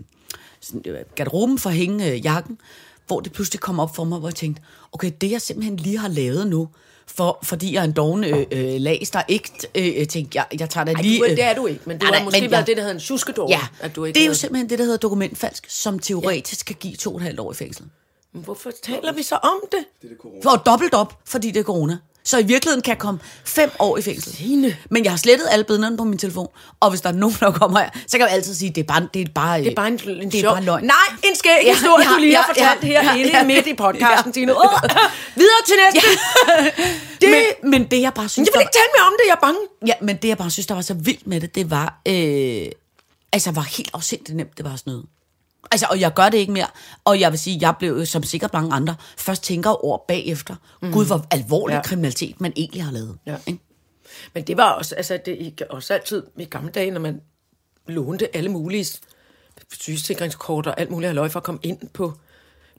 øh, 0.84 0.94
garderoben 1.14 1.58
for 1.58 1.70
at 1.70 1.76
hænge 1.76 2.10
øh, 2.12 2.24
jakken, 2.24 2.58
hvor 3.06 3.20
det 3.20 3.32
pludselig 3.32 3.60
kom 3.60 3.80
op 3.80 3.96
for 3.96 4.04
mig, 4.04 4.18
hvor 4.18 4.28
jeg 4.28 4.34
tænkte, 4.34 4.62
okay, 4.92 5.10
det 5.20 5.30
jeg 5.30 5.42
simpelthen 5.42 5.76
lige 5.76 5.98
har 5.98 6.08
lavet 6.08 6.46
nu, 6.46 6.68
for, 7.16 7.38
fordi 7.42 7.74
jeg 7.74 7.80
er 7.80 7.84
en 7.84 7.92
doven 7.92 8.24
øh, 8.24 8.46
øh, 8.50 8.80
lags, 8.80 9.10
der 9.10 9.22
ikke 9.28 9.50
øh, 9.74 10.06
tænkte, 10.06 10.36
jeg, 10.38 10.46
jeg 10.60 10.70
tager 10.70 10.84
da 10.84 10.92
Ej, 10.92 11.02
lige... 11.02 11.18
du, 11.18 11.24
øh, 11.24 11.30
det 11.30 11.44
er 11.44 11.54
du 11.54 11.66
ikke, 11.66 11.80
men 11.86 11.98
du 11.98 12.04
nej, 12.06 12.12
har 12.14 12.18
nej, 12.20 12.24
måske 12.24 12.40
været 12.40 12.52
jeg- 12.52 12.66
det, 12.66 12.76
der 12.76 12.82
hedder 12.82 12.94
en 12.94 13.00
suskedår. 13.00 13.50
Ja, 13.50 13.60
at 13.80 13.96
du 13.96 14.04
ikke 14.04 14.16
det 14.16 14.22
er 14.22 14.26
jo 14.28 14.34
simpelthen 14.34 14.70
det, 14.70 14.78
der 14.78 14.84
hedder 14.84 14.98
dokumentfalsk, 14.98 15.66
som 15.68 15.98
teoretisk 15.98 16.66
kan 16.66 16.76
give 16.80 16.96
to 16.96 17.10
og 17.10 17.16
et 17.16 17.22
halvt 17.22 17.40
år 17.40 17.52
i 17.52 17.54
fængsel. 17.54 17.84
Men 18.34 18.44
Hvorfor 18.44 18.70
taler 18.82 19.12
vi 19.12 19.22
så 19.22 19.34
om 19.36 19.60
det? 19.72 19.84
For 20.42 20.50
dobbelt 20.50 20.94
op, 20.94 21.18
fordi 21.24 21.50
det 21.50 21.60
er 21.60 21.64
corona. 21.64 21.98
Så 22.24 22.38
i 22.38 22.42
virkeligheden 22.42 22.82
kan 22.82 22.90
jeg 22.92 22.98
komme 22.98 23.20
fem 23.44 23.70
år 23.78 23.96
i 23.98 24.02
fængsel. 24.02 24.32
Signe. 24.32 24.76
Men 24.90 25.04
jeg 25.04 25.12
har 25.12 25.16
slettet 25.16 25.46
alle 25.50 25.64
billederne 25.64 25.96
på 25.96 26.04
min 26.04 26.18
telefon. 26.18 26.48
Og 26.80 26.90
hvis 26.90 27.00
der 27.00 27.08
er 27.08 27.12
nogen, 27.12 27.36
der 27.40 27.50
kommer 27.50 27.78
her, 27.78 27.90
så 28.06 28.18
kan 28.18 28.26
jeg 28.26 28.34
altid 28.34 28.54
sige, 28.54 28.70
det 28.70 28.80
er 28.80 28.84
bare, 28.84 29.08
det 29.14 29.22
er 29.28 29.32
bare, 29.34 29.58
Det 29.58 29.66
er 29.70 29.74
bare 29.74 29.88
en, 29.88 30.00
en 30.08 30.30
det 30.30 30.44
er 30.44 30.50
bare 30.50 30.62
løgn. 30.64 30.84
Nej, 30.84 30.94
en 31.24 31.36
skæg 31.36 31.50
Ja, 31.64 31.72
historie, 31.74 32.04
ja, 32.08 32.14
du 32.14 32.20
lige 32.20 32.36
har 32.36 32.54
ja, 32.56 32.70
fortalt 32.70 32.92
ja, 32.92 33.02
herinde 33.02 33.30
ja, 33.30 33.38
ja. 33.38 33.44
midt 33.44 33.66
i 33.66 33.74
podcasten, 33.74 34.30
Ja. 34.30 34.32
Tine. 34.32 34.52
Uh, 34.52 34.82
videre 35.34 35.62
til 35.66 35.74
næste. 35.84 36.08
Det, 37.20 37.28
men, 37.30 37.70
men 37.70 37.84
det 37.90 38.00
jeg 38.00 38.14
bare 38.14 38.28
synes, 38.28 38.46
jeg 38.46 38.52
vil 38.58 38.60
ikke 38.60 38.72
tale 38.72 38.90
mere 38.98 39.06
om 39.06 39.12
det, 39.18 39.26
jeg 39.28 39.34
er 39.34 39.40
bange. 39.40 39.60
Ja, 39.86 39.94
men 40.00 40.16
det 40.16 40.28
jeg 40.28 40.38
bare 40.38 40.50
synes, 40.50 40.66
der 40.66 40.74
var 40.74 40.82
så 40.82 40.94
vildt 40.94 41.26
med 41.26 41.40
det, 41.40 41.54
det 41.54 41.70
var, 41.70 42.00
øh, 42.08 42.66
altså 43.32 43.50
var 43.50 43.62
helt 43.62 43.90
afsindigt 43.94 44.36
nemt, 44.36 44.56
det 44.56 44.64
var 44.64 44.76
sådan 44.76 44.90
noget. 44.90 45.06
Altså, 45.70 45.86
og 45.90 46.00
jeg 46.00 46.14
gør 46.14 46.28
det 46.28 46.38
ikke 46.38 46.52
mere. 46.52 46.66
Og 47.04 47.20
jeg 47.20 47.30
vil 47.30 47.38
sige, 47.38 47.58
jeg 47.60 47.74
blev 47.78 48.06
som 48.06 48.22
sikkert 48.22 48.52
mange 48.52 48.74
andre, 48.74 48.94
først 49.16 49.42
tænker 49.42 49.84
over 49.84 49.98
bagefter. 50.08 50.56
Mm. 50.82 50.92
Gud, 50.92 51.06
hvor 51.06 51.26
alvorlig 51.30 51.74
Ja. 51.74 51.82
kriminalitet 51.82 52.40
man 52.40 52.52
egentlig 52.56 52.84
har 52.84 52.92
lavet. 52.92 53.18
Ja. 53.26 53.36
Ikke? 53.46 53.60
Men 54.34 54.44
det 54.44 54.56
var 54.56 54.70
også, 54.70 54.94
altså 54.94 55.18
det 55.26 55.62
også 55.70 55.94
altid 55.94 56.22
i 56.38 56.44
gamle 56.44 56.70
dage, 56.70 56.90
når 56.90 57.00
man 57.00 57.20
lånte 57.86 58.36
alle 58.36 58.50
mulige 58.50 58.86
sygesikringskort 59.80 60.66
og 60.66 60.80
alt 60.80 60.90
muligt 60.90 61.08
halvøj 61.08 61.28
for 61.28 61.40
at 61.40 61.44
komme 61.44 61.60
ind 61.62 61.78
på 61.94 62.12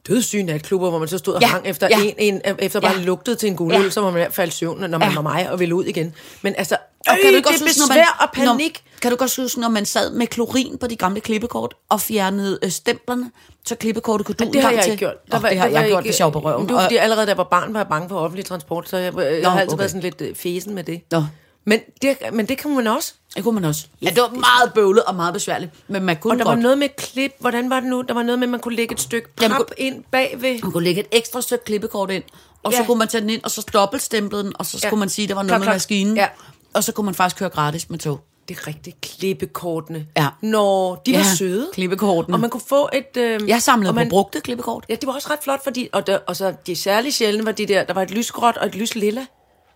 dødssyge 0.07 0.43
natklubber, 0.43 0.89
hvor 0.89 0.99
man 0.99 1.07
så 1.07 1.17
stod 1.17 1.33
og 1.33 1.41
Ja, 1.41 1.47
hang 1.47 1.67
efter 1.67 1.87
ja. 1.91 2.03
en, 2.17 2.41
en, 2.45 2.55
efter 2.59 2.79
bare 2.79 2.93
Ja. 2.97 3.03
lugtede 3.03 3.35
til 3.35 3.49
en 3.49 3.55
guldøl, 3.55 3.81
Ja. 3.83 3.89
så 3.89 4.01
var 4.01 4.09
man 4.11 4.17
i 4.19 4.21
hvert 4.23 4.33
fald 4.33 4.51
søvn, 4.51 4.79
når 4.79 4.87
man 4.97 5.09
Ja. 5.09 5.15
var 5.15 5.21
mig 5.21 5.51
og 5.51 5.59
ville 5.59 5.75
ud 5.75 5.83
igen. 5.85 6.13
Men 6.41 6.55
altså, 6.57 6.77
Og 7.07 7.13
øh, 7.13 7.21
kan 7.23 7.29
du 7.31 7.35
det 7.35 7.43
godt 7.43 7.55
er 7.55 7.59
huske, 7.65 7.79
når 7.79 7.87
besvær 7.87 8.17
og 8.19 8.29
panik. 8.33 8.83
Når, 8.85 8.99
kan 9.01 9.11
du 9.11 9.17
godt 9.17 9.35
huske, 9.35 9.59
når 9.59 9.69
man 9.69 9.85
sad 9.85 10.11
med 10.11 10.27
klorin 10.27 10.77
på 10.77 10.87
de 10.87 10.95
gamle 10.95 11.21
klippekort 11.21 11.73
og 11.89 12.01
fjernede 12.01 12.59
øh, 12.63 12.71
stemplerne, 12.71 13.31
så 13.65 13.75
klippekortet 13.75 14.25
kunne 14.25 14.35
du 14.35 14.45
det 14.53 14.61
har 14.61 14.71
jeg 14.71 14.83
til? 14.83 14.91
ikke 14.91 14.99
gjort. 15.05 15.31
Der 15.31 15.39
var, 15.39 15.49
det 15.49 15.57
har 15.57 15.69
var 15.69 15.79
jeg 15.79 15.89
gjort, 15.89 16.03
hvis 16.03 16.19
jeg 16.19 16.25
var 16.25 16.31
på 16.31 16.39
røven. 16.39 16.67
Det 16.67 16.75
var 16.75 16.81
fordi, 16.81 16.97
allerede 16.97 17.25
da 17.25 17.29
jeg 17.29 17.37
var 17.37 17.43
barn, 17.51 17.73
var 17.73 17.79
jeg 17.79 17.87
bange 17.87 18.09
for 18.09 18.19
offentlig 18.19 18.45
transport, 18.45 18.89
så 18.89 18.97
jeg, 18.97 19.13
jeg 19.17 19.41
Nå, 19.41 19.49
har 19.49 19.59
altid 19.59 19.73
okay. 19.73 19.79
været 19.79 19.91
sådan 19.91 20.01
lidt 20.03 20.21
øh, 20.21 20.35
fesen 20.35 20.75
med 20.75 20.83
det. 20.83 21.01
Nå. 21.11 21.23
Men 21.69 21.79
det, 22.01 22.17
men 22.33 22.45
det 22.45 22.57
kan 22.57 22.75
man 22.75 22.87
også. 22.87 23.13
Det 23.35 23.43
kunne 23.43 23.55
man 23.55 23.65
også. 23.65 23.85
Ja, 24.01 24.09
det 24.09 24.17
var 24.21 24.29
meget 24.29 24.73
bøvlet 24.75 25.03
og 25.03 25.15
meget 25.15 25.33
besværligt, 25.33 25.71
men 25.87 26.03
man 26.03 26.17
kunne 26.17 26.33
Og 26.33 26.37
der 26.37 26.43
godt. 26.43 26.57
var 26.57 26.61
noget 26.61 26.77
med 26.77 26.89
klip, 26.97 27.31
hvordan 27.39 27.69
var 27.69 27.79
det 27.79 27.89
nu? 27.89 28.01
Der 28.01 28.13
var 28.13 28.23
noget 28.23 28.39
med, 28.39 28.47
at 28.47 28.51
man 28.51 28.59
kunne 28.59 28.75
lægge 28.75 28.93
et 28.93 29.01
stykke 29.01 29.27
pap 29.35 29.51
kunne- 29.51 29.65
ind 29.77 30.03
bagved. 30.11 30.61
Man 30.63 30.71
kunne 30.71 30.83
lægge 30.83 31.01
et 31.01 31.07
ekstra 31.11 31.41
stykke 31.41 31.65
klippekort 31.65 32.11
ind, 32.11 32.23
og 32.63 32.73
så 32.73 32.79
Ja. 32.79 32.85
kunne 32.85 32.99
man 32.99 33.07
tage 33.07 33.21
den 33.21 33.29
ind, 33.29 33.43
og 33.43 33.51
så 33.51 33.65
dobbeltstemple 33.73 34.39
den, 34.39 34.53
og 34.59 34.65
så 34.65 34.77
skulle 34.79 34.89
Ja. 34.91 34.95
man 34.95 35.09
sige, 35.09 35.23
at 35.23 35.29
der 35.29 35.35
var 35.35 35.41
noget 35.43 35.49
Klok, 35.51 35.59
med 35.59 35.65
klok. 35.65 35.73
maskinen. 35.75 36.17
Ja. 36.17 36.27
Og 36.73 36.83
så 36.83 36.91
kunne 36.91 37.05
man 37.05 37.15
faktisk 37.15 37.39
køre 37.39 37.49
gratis 37.49 37.89
med 37.89 37.99
tog. 37.99 38.19
Det 38.49 38.57
er 38.57 38.67
rigtigt, 38.67 39.01
klippekortene. 39.01 40.07
Ja. 40.17 40.27
Når 40.41 40.95
de 41.05 41.11
var 41.13 41.17
Ja, 41.19 41.35
søde. 41.37 41.69
klippekortene. 41.73 42.35
Og 42.35 42.39
man 42.39 42.49
kunne 42.49 42.61
få 42.67 42.89
et... 42.93 43.17
Øh, 43.17 43.49
Jeg 43.49 43.61
samlede 43.61 43.93
man, 43.93 43.95
man, 44.01 44.07
på 44.07 44.09
brugte 44.09 44.41
klippekort. 44.41 44.85
Ja, 44.89 44.95
det 44.95 45.07
var 45.07 45.13
også 45.13 45.27
ret 45.31 45.39
flot, 45.43 45.63
fordi... 45.63 45.89
Og, 45.93 46.07
der, 46.07 46.17
og 46.27 46.35
så 46.35 46.53
de 46.67 46.75
særlig 46.75 47.13
sjældne 47.13 47.45
var 47.45 47.51
de 47.51 47.65
der... 47.65 47.83
Der 47.83 47.93
var 47.93 48.01
et 48.01 48.11
lysgråt 48.11 48.57
og 48.57 48.65
et 48.67 48.75
lyslilla. 48.75 49.25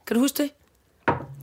Kan 0.07 0.15
du 0.15 0.19
huske 0.21 0.43
det? 0.43 0.49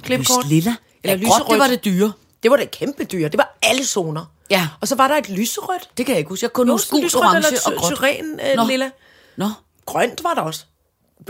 Klippekort. 0.02 0.44
Lys 0.44 0.50
lilla. 0.50 0.76
Eller 1.04 1.16
Ja, 1.16 1.24
gråt, 1.28 1.38
det 1.38 1.44
lyserødt. 1.46 1.60
var 1.60 1.66
det 1.66 1.84
dyre. 1.84 2.12
Det 2.42 2.50
var 2.50 2.56
da 2.56 2.64
kæmpe 2.64 3.04
dyr. 3.04 3.28
Det 3.28 3.38
var 3.38 3.56
alle 3.62 3.84
zoner. 3.86 4.24
Ja. 4.50 4.68
Og 4.80 4.88
så 4.88 4.94
var 4.94 5.08
der 5.08 5.16
et 5.16 5.28
lyserødt. 5.28 5.90
Det 5.96 6.06
kan 6.06 6.12
jeg 6.12 6.18
ikke 6.18 6.28
huske. 6.28 6.44
Jeg 6.44 6.52
kunne 6.52 6.72
huske 6.72 7.00
lysrødt 7.00 7.24
orange 7.24 7.36
eller 7.46 7.60
og 7.66 7.72
gråt. 7.76 7.96
syren, 7.98 8.40
øh, 8.50 8.56
Nå. 8.56 8.64
lilla. 8.66 8.90
Nå. 9.36 9.48
Grønt 9.86 10.24
var 10.24 10.34
der 10.34 10.42
også. 10.42 10.64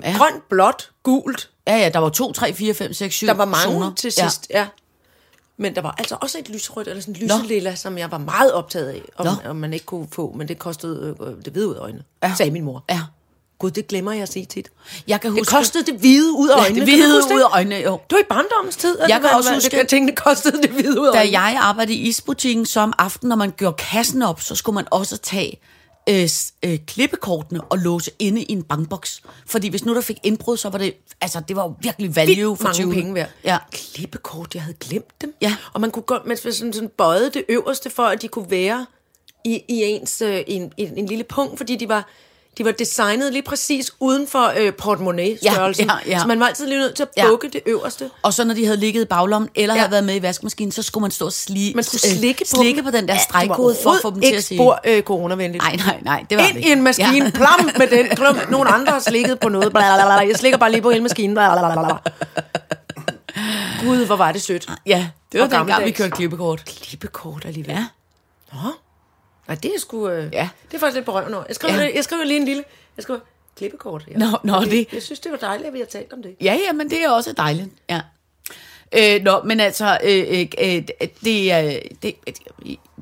Ja. 0.02 0.16
Grønt, 0.18 0.48
blåt, 0.48 0.90
gult. 1.02 1.50
Ja, 1.66 1.76
ja, 1.76 1.88
der 1.88 1.98
var 1.98 2.08
2, 2.08 2.32
3, 2.32 2.54
4, 2.54 2.74
5, 2.74 2.92
6, 2.94 3.14
7 3.14 3.26
Der 3.26 3.34
var 3.34 3.44
mange 3.44 3.64
zoner. 3.72 3.94
til 3.94 4.12
sidst, 4.12 4.46
ja. 4.50 4.58
ja. 4.60 4.66
Men 5.56 5.74
der 5.74 5.80
var 5.82 5.94
altså 5.98 6.16
også 6.20 6.38
et 6.38 6.48
lysrødt, 6.48 6.88
eller 6.88 7.00
sådan 7.02 7.14
et 7.14 7.20
lyselilla, 7.22 7.74
som 7.74 7.98
jeg 7.98 8.10
var 8.10 8.18
meget 8.18 8.52
optaget 8.52 8.88
af, 8.88 9.02
om, 9.16 9.26
Nå. 9.26 9.32
om 9.50 9.56
man 9.56 9.72
ikke 9.72 9.86
kunne 9.86 10.08
få, 10.12 10.32
men 10.36 10.48
det 10.48 10.58
kostede 10.58 11.16
øh, 11.20 11.44
det 11.44 11.52
hvide 11.52 11.68
ud 11.68 11.74
af 11.74 11.80
øjnene, 11.80 12.04
ja. 12.22 12.34
sagde 12.36 12.50
min 12.52 12.64
mor. 12.64 12.84
Ja. 12.90 13.00
Gud, 13.60 13.70
det 13.70 13.88
glemmer 13.88 14.12
jeg 14.12 14.22
at 14.22 14.32
sige 14.32 14.46
tit. 14.46 14.70
Jeg 15.08 15.20
kan 15.20 15.30
Det 15.30 15.40
huske... 15.40 15.50
kostede 15.56 15.84
det 15.86 15.94
hvide 15.94 16.32
ud 16.32 16.48
af 16.48 16.56
Ja, 16.56 16.60
øjnene. 16.62 16.80
det 16.86 16.94
hvide 16.94 17.14
huske 17.16 17.34
ud 17.34 17.40
af 17.40 17.48
øjnene, 17.54 17.76
jo. 17.76 17.92
Det 18.10 18.16
var 18.16 18.18
i 18.18 18.24
barndommens 18.28 18.76
tid. 18.76 18.96
Jeg 19.08 19.20
det 19.20 19.28
kan 19.30 19.36
også 19.38 19.54
huske- 19.54 19.78
det, 19.78 19.88
tingene 19.88 20.16
kostede 20.16 20.62
det 20.62 20.70
hvide 20.70 21.00
ud 21.00 21.06
af 21.06 21.12
Da 21.12 21.18
øjnene. 21.18 21.38
jeg 21.40 21.58
arbejdede 21.62 21.94
i 21.98 22.08
isbutikken, 22.08 22.66
så 22.66 22.80
om 22.80 22.92
aftenen, 22.98 23.28
når 23.28 23.36
man 23.36 23.52
gjorde 23.56 23.76
kassen 23.78 24.22
op, 24.22 24.40
så 24.40 24.54
skulle 24.54 24.74
man 24.74 24.86
også 24.90 25.16
tage 25.16 25.60
øh, 26.08 26.28
øh, 26.64 26.78
klippekortene 26.86 27.60
og 27.64 27.78
låse 27.78 28.10
inde 28.18 28.42
i 28.42 28.52
en 28.52 28.62
bankboks. 28.62 29.22
Fordi 29.46 29.68
hvis 29.68 29.84
nu 29.84 29.94
der 29.94 30.00
fik 30.00 30.18
indbrud, 30.22 30.56
så 30.56 30.68
var 30.68 30.78
det, 30.78 30.94
altså 31.20 31.40
det 31.48 31.56
var 31.56 31.62
jo 31.62 31.74
virkelig 31.82 32.16
value 32.16 32.36
Vildt 32.36 32.58
for 32.58 32.64
mange 32.64 32.74
20. 32.74 32.92
penge 32.92 33.14
værd. 33.14 33.28
Ja. 33.44 33.58
Klippekort, 33.72 34.54
jeg 34.54 34.62
havde 34.62 34.76
glemt 34.80 35.20
dem. 35.20 35.34
Ja. 35.42 35.56
Og 35.72 35.80
man 35.80 35.90
kunne 35.90 36.02
godt, 36.02 36.26
man 36.26 36.36
sådan, 36.36 36.72
sådan 36.72 36.90
bøjede 36.98 37.30
det 37.30 37.44
øverste 37.48 37.90
for, 37.90 38.02
at 38.02 38.22
de 38.22 38.28
kunne 38.28 38.50
være 38.50 38.86
i, 39.44 39.50
i 39.68 39.82
ens 39.84 40.22
øh, 40.22 40.40
en, 40.46 40.72
en, 40.76 40.98
en 40.98 41.06
lille 41.06 41.24
punkt, 41.24 41.56
fordi 41.58 41.76
de 41.76 41.88
var, 41.88 42.08
de 42.60 42.64
var 42.64 42.70
designet 42.72 43.32
lige 43.32 43.42
præcis 43.42 43.90
uden 44.00 44.26
for 44.28 44.52
øh, 44.58 44.72
portemonnaie-størrelsen. 44.74 45.86
Ja, 45.86 45.92
ja, 46.06 46.10
ja. 46.12 46.20
Så 46.20 46.26
man 46.26 46.40
var 46.40 46.46
altid 46.46 46.66
lige 46.66 46.78
nødt 46.78 46.94
til 46.94 47.02
at 47.02 47.08
Ja. 47.16 47.26
bukke 47.28 47.48
det 47.48 47.60
øverste. 47.66 48.10
Og 48.22 48.34
så 48.34 48.44
når 48.44 48.54
de 48.54 48.64
havde 48.64 48.76
ligget 48.76 49.02
i 49.02 49.04
baglommen, 49.04 49.48
eller 49.54 49.74
Ja. 49.74 49.80
havde 49.80 49.90
været 49.90 50.04
med 50.04 50.14
i 50.16 50.22
vaskemaskinen, 50.22 50.72
så 50.72 50.82
skulle 50.82 51.02
man 51.02 51.10
stå 51.10 51.26
og 51.26 51.32
sli, 51.32 51.72
Man 51.74 51.84
skulle 51.84 52.00
slikke 52.00 52.44
på, 52.54 52.56
slikke 52.60 52.76
dem. 52.76 52.84
på 52.84 52.90
den 52.90 53.08
der 53.08 53.14
Ja, 53.14 53.20
stregkode 53.20 53.74
det 53.74 53.82
for 53.82 53.90
at 53.90 53.96
få 54.02 54.10
dem 54.10 54.20
til 54.22 54.34
at 54.34 54.44
sige... 54.44 54.58
spor 54.58 54.80
øh, 54.84 55.02
coronavenligt. 55.02 55.64
Nej, 55.64 55.76
nej, 55.76 55.98
nej, 56.02 56.24
det 56.30 56.38
var 56.38 56.44
Ind 56.44 56.56
det 56.56 56.64
i 56.64 56.72
en 56.72 56.82
maskine, 56.82 57.08
Ja. 57.16 57.24
ja. 57.24 57.30
plam 57.30 57.70
med 57.78 57.86
den. 57.86 58.06
Klum, 58.16 58.38
nogle 58.50 58.70
andre 58.70 58.92
har 58.92 59.00
slikket 59.00 59.40
på 59.40 59.48
noget. 59.48 59.72
Blablabla. 59.72 60.14
Jeg 60.28 60.36
slikker 60.36 60.58
bare 60.58 60.70
lige 60.70 60.82
på 60.82 60.90
hele 60.90 61.02
maskinen. 61.02 61.34
Blablabla. 61.34 61.96
Gud, 63.84 64.06
hvor 64.06 64.16
var 64.16 64.32
det 64.32 64.42
sødt. 64.42 64.66
Ja, 64.86 65.08
det 65.32 65.40
var 65.40 65.46
dengang, 65.46 65.84
vi 65.84 65.90
kørte 65.90 66.10
klippekort. 66.10 66.64
Klippekort 66.64 67.44
alligevel. 67.44 67.72
Ja. 67.74 67.84
Nå. 68.52 68.58
Nej, 69.50 69.58
det 69.62 69.74
er 69.74 69.78
sgu... 69.78 70.08
Øh, 70.08 70.32
Ja. 70.32 70.48
Det 70.70 70.74
er 70.76 70.78
faktisk 70.80 70.94
lidt 70.94 71.06
på 71.06 71.12
røven 71.14 71.34
over. 71.34 71.44
Jeg 71.48 71.54
skriver, 71.56 71.82
Ja. 71.82 71.90
jeg 71.94 72.04
skriver 72.04 72.24
lige 72.24 72.40
en 72.40 72.44
lille... 72.44 72.64
Jeg 72.96 73.02
skriver 73.02 73.20
klippekort. 73.56 74.04
Ja. 74.10 74.18
Nå, 74.18 74.26
nå, 74.44 74.52
Fordi 74.62 74.78
det- 74.78 74.92
Jeg 74.92 75.02
synes, 75.02 75.20
det 75.20 75.32
var 75.32 75.38
dejligt, 75.38 75.66
at 75.68 75.72
vi 75.74 75.78
har 75.78 75.86
talt 75.86 76.12
om 76.12 76.22
det. 76.22 76.36
Ja, 76.40 76.58
ja, 76.66 76.72
men 76.72 76.90
det 76.90 77.04
er 77.04 77.10
også 77.10 77.32
dejligt. 77.32 77.68
Ja. 77.90 78.00
Øh, 78.98 79.22
nå, 79.22 79.42
men 79.42 79.60
altså, 79.60 79.98
øh, 80.04 80.18
øh, 80.30 80.46
øh, 80.60 80.82
det 81.24 81.52
er... 81.52 81.80
Det, 82.02 82.14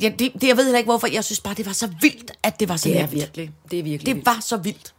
ja, 0.02 0.08
det, 0.18 0.32
det, 0.40 0.42
jeg 0.48 0.56
ved 0.56 0.64
heller 0.64 0.78
ikke, 0.78 0.88
hvorfor. 0.88 1.06
Jeg 1.12 1.24
synes 1.24 1.40
bare, 1.40 1.54
det 1.54 1.66
var 1.66 1.72
så 1.72 1.90
vildt, 2.00 2.32
at 2.42 2.60
det 2.60 2.68
var 2.68 2.76
så 2.76 2.88
Det 2.88 2.96
er 2.96 3.00
nemt. 3.00 3.12
virkelig. 3.12 3.50
Det 3.70 3.78
er 3.78 3.82
virkelig 3.82 4.14
Det 4.16 4.26
var 4.26 4.38
så 4.40 4.56
vildt. 4.56 4.94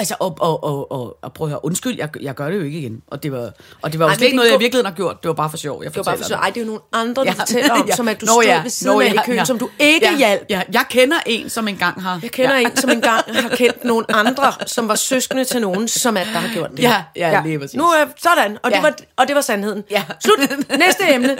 Ja. 0.00 0.02
Altså, 0.02 0.14
og, 0.20 0.36
og, 0.40 0.64
og, 0.64 0.92
og, 0.92 1.16
og 1.22 1.32
prøv 1.32 1.46
at 1.46 1.50
høre, 1.50 1.64
undskyld, 1.64 1.96
jeg, 1.98 2.08
jeg 2.22 2.34
gør 2.34 2.50
det 2.50 2.56
jo 2.56 2.62
ikke 2.62 2.78
igen. 2.78 3.02
Og 3.06 3.22
det 3.22 3.32
var, 3.32 3.50
og 3.82 3.92
det 3.92 3.98
var 4.00 4.06
jo 4.06 4.08
Ej, 4.08 4.14
slet 4.16 4.24
ikke 4.26 4.36
noget, 4.36 4.48
jeg 4.50 4.56
i 4.56 4.62
virkeligheden 4.62 4.86
har 4.86 4.96
gjort. 4.96 5.22
Det 5.22 5.28
var 5.28 5.34
bare 5.34 5.50
for 5.50 5.56
sjov. 5.56 5.82
Jeg 5.82 5.90
Det 5.90 5.96
var 5.96 6.02
bare 6.02 6.16
for 6.16 6.24
så, 6.24 6.34
ej, 6.34 6.50
det 6.50 6.56
er 6.56 6.60
jo 6.60 6.66
nogle 6.66 6.80
andre, 6.92 7.22
Ja. 7.26 7.30
ja. 7.30 7.40
fortæller 7.40 7.74
om, 7.74 7.86
Ja. 7.88 7.96
som 7.96 8.08
at 8.08 8.20
du 8.20 8.26
Nå, 8.26 8.32
stod 8.32 8.44
ja. 8.44 8.62
ved 8.62 8.70
siden 8.70 8.94
Nå, 8.94 9.00
af 9.00 9.06
i 9.06 9.12
ja, 9.14 9.24
køen, 9.24 9.38
ja. 9.38 9.44
som 9.44 9.58
du 9.58 9.68
ikke 9.78 10.06
ja, 10.06 10.16
hjalp. 10.18 10.46
Ja, 10.50 10.62
jeg 10.72 10.84
kender 10.90 11.16
en, 11.26 11.50
som 11.50 11.68
engang 11.68 12.02
har... 12.02 12.20
Jeg 12.22 12.30
kender 12.30 12.54
ja. 12.56 12.60
en, 12.60 12.76
som 12.76 12.90
engang 12.90 13.24
har 13.34 13.48
kendt 13.48 13.84
nogle 13.84 14.06
andre, 14.16 14.52
som 14.66 14.88
var 14.88 14.94
søskende 14.94 15.44
til 15.44 15.60
nogen, 15.60 15.88
som 15.88 16.16
at 16.16 16.26
der 16.26 16.38
har 16.38 16.54
gjort 16.54 16.70
det. 16.70 16.78
Ja, 16.82 17.02
ja, 17.16 17.42
lige 17.44 17.58
præcis. 17.58 17.76
Nu 17.76 17.84
er 17.84 18.04
sådan, 18.22 18.58
og, 18.62 18.70
Ja. 18.70 18.76
det 18.76 18.82
var, 18.82 18.94
og 19.16 19.28
det 19.28 19.34
var 19.36 19.42
sandheden. 19.42 19.84
Ja. 19.90 20.04
Slut. 20.24 20.38
Næste 20.78 21.02
emne. 21.14 21.36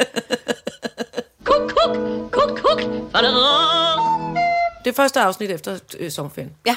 Kuk, 1.45 1.73
kuk, 1.85 1.97
kuk, 2.33 2.59
kuk. 2.65 2.83
Det 4.85 4.97
første 4.97 5.21
afsnit 5.21 5.51
efter 5.51 5.79
øh, 5.99 6.11
sommerferien. 6.11 6.51
Ja. 6.67 6.77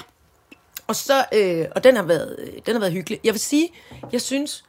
Og 0.93 0.97
så, 0.97 1.25
øh, 1.34 1.65
og 1.75 1.84
den 1.84 1.95
har, 1.95 2.03
været, 2.03 2.36
øh, 2.39 2.53
den 2.65 2.73
har 2.73 2.79
været 2.79 2.93
hyggelig. 2.93 3.19
Jeg 3.23 3.34
vil 3.34 3.39
sige, 3.39 3.69
jeg 4.12 4.21
synes, 4.21 4.63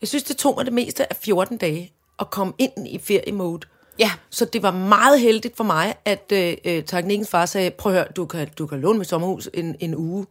jeg 0.00 0.08
synes, 0.08 0.22
det 0.24 0.36
tog 0.36 0.54
mig 0.56 0.64
det 0.64 0.72
meste 0.72 1.10
af 1.10 1.16
14 1.16 1.56
dage 1.56 1.92
at 2.18 2.30
komme 2.30 2.52
ind 2.58 2.88
i 2.88 2.98
feriemode. 2.98 3.66
Ja. 3.98 4.10
Så 4.30 4.44
det 4.44 4.62
var 4.62 4.70
meget 4.70 5.20
heldigt 5.20 5.56
for 5.56 5.64
mig, 5.64 5.94
at 6.04 6.32
øh, 6.32 6.56
øh, 6.64 6.84
teknikkens 6.84 7.28
far 7.28 7.46
sagde, 7.46 7.70
prøv 7.70 7.92
at 7.92 7.98
høre, 7.98 8.08
du 8.16 8.26
kan, 8.26 8.48
du 8.58 8.66
kan 8.66 8.80
låne 8.80 8.98
mit 8.98 9.08
sommerhus 9.08 9.48
en, 9.54 9.76
en 9.80 9.94
uge 9.94 10.26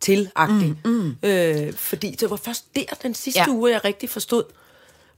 til 0.00 0.30
mm, 0.48 0.76
mm. 0.84 1.16
Øh, 1.22 1.72
fordi 1.72 2.10
det 2.10 2.30
var 2.30 2.36
først 2.36 2.76
der, 2.76 2.84
den 3.02 3.14
sidste 3.14 3.40
Ja. 3.40 3.44
ja. 3.48 3.54
uge, 3.54 3.70
jeg 3.70 3.84
rigtig 3.84 4.10
forstod, 4.10 4.44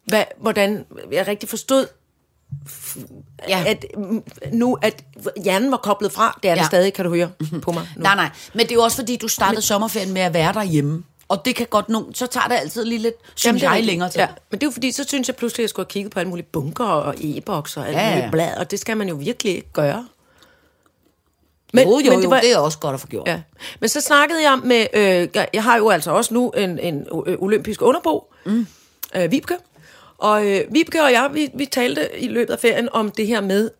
hvad, 0.04 0.24
hvordan 0.36 0.86
jeg 1.12 1.26
rigtig 1.26 1.48
forstod, 1.48 1.86
Ja. 3.48 3.64
at 3.66 3.84
mm, 3.96 4.22
nu, 4.52 4.78
at 4.82 5.04
hjernen 5.44 5.70
var 5.70 5.76
koblet 5.76 6.12
fra, 6.12 6.38
det 6.42 6.50
er 6.50 6.54
ja. 6.54 6.58
Det 6.60 6.66
stadig, 6.66 6.92
kan 6.92 7.04
du 7.04 7.14
høre 7.14 7.30
på 7.62 7.72
mig 7.72 7.88
nu. 7.96 8.02
Nej, 8.02 8.14
nej. 8.14 8.30
Men 8.54 8.60
det 8.66 8.70
er 8.70 8.74
jo 8.74 8.82
også, 8.82 8.96
fordi 8.96 9.16
du 9.16 9.28
startede 9.28 9.62
sommerferien 9.62 10.12
med 10.12 10.22
at 10.22 10.34
være 10.34 10.52
derhjemme. 10.52 11.04
Og 11.28 11.44
det 11.44 11.54
kan 11.56 11.66
godt 11.70 11.88
nogen, 11.88 12.14
så 12.14 12.26
tager 12.26 12.46
det 12.48 12.54
altid 12.54 12.84
lige 12.84 12.98
lidt, 12.98 13.14
synes 13.34 13.44
Jamen, 13.62 13.70
det 13.72 13.76
jeg, 13.76 13.84
længere 13.86 14.08
til. 14.10 14.18
Ja, 14.18 14.26
men 14.50 14.60
det 14.60 14.66
er 14.66 14.66
jo 14.66 14.70
fordi, 14.72 14.92
så 14.92 15.04
synes 15.04 15.28
jeg 15.28 15.36
pludselig, 15.36 15.60
at 15.60 15.62
jeg 15.64 15.70
skulle 15.70 15.84
have 15.86 15.92
kigget 15.92 16.12
på 16.12 16.18
alle 16.20 16.30
mulige 16.30 16.46
bunker 16.52 16.84
og 16.84 17.14
e-boks 17.18 17.76
og 17.76 17.88
alt 17.88 17.96
Ja, 17.96 18.14
muligt 18.14 18.32
blad, 18.32 18.56
og 18.56 18.70
det 18.70 18.78
skal 18.80 18.96
man 18.96 19.08
jo 19.08 19.14
virkelig 19.14 19.56
ikke 19.56 19.72
gøre. 19.72 20.06
Men, 21.72 21.88
jo, 21.88 21.98
jo, 21.98 22.10
men 22.10 22.22
jo, 22.22 22.30
det, 22.34 22.52
er 22.52 22.58
også 22.58 22.78
godt 22.78 22.94
at 22.94 23.00
få 23.00 23.06
gjort. 23.06 23.28
Ja. 23.28 23.40
Men 23.80 23.88
så 23.88 24.00
snakkede 24.00 24.42
jeg 24.50 24.58
med, 24.64 24.86
øh, 24.94 25.28
jeg- 25.34 25.48
jeg 25.52 25.62
har 25.62 25.76
jo 25.76 25.88
altså 25.88 26.10
også 26.10 26.34
nu 26.34 26.50
en, 26.50 26.78
en 26.78 27.06
øh, 27.26 27.36
olympisk 27.38 27.82
underbo, 27.82 28.32
mm. 28.46 28.66
øh, 29.16 29.30
Vibke. 29.30 29.54
Og 30.18 30.46
øh, 30.46 30.60
Vibke 30.70 31.02
og 31.02 31.12
jeg, 31.12 31.30
vi, 31.32 31.50
vi 31.54 31.66
talte 31.66 32.08
i 32.18 32.28
løbet 32.28 32.52
af 32.52 32.58
ferien 32.58 32.88
om 32.92 33.10
det 33.10 33.26
her 33.26 33.40
med 33.40 33.70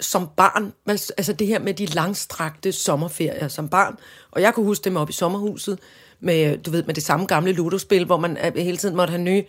som 0.00 0.28
barn, 0.36 0.72
altså 0.86 1.12
altså 1.16 1.32
det 1.32 1.46
her 1.46 1.58
med 1.58 1.74
de 1.74 1.86
langstrakte 1.86 2.72
sommerferier 2.72 3.48
som 3.48 3.68
barn. 3.68 3.96
Og 4.30 4.42
jeg 4.42 4.54
kunne 4.54 4.66
huske 4.66 4.84
dem 4.84 4.96
op 4.96 5.10
i 5.10 5.12
sommerhuset 5.12 5.78
med, 6.20 6.58
du 6.58 6.70
ved, 6.70 6.82
med 6.82 6.94
det 6.94 7.02
samme 7.02 7.26
gamle 7.26 7.52
ludospil, 7.52 8.04
hvor 8.04 8.16
man 8.16 8.38
øh, 8.46 8.56
hele 8.56 8.76
tiden 8.76 8.96
måtte 8.96 9.10
have 9.10 9.22
nye. 9.22 9.44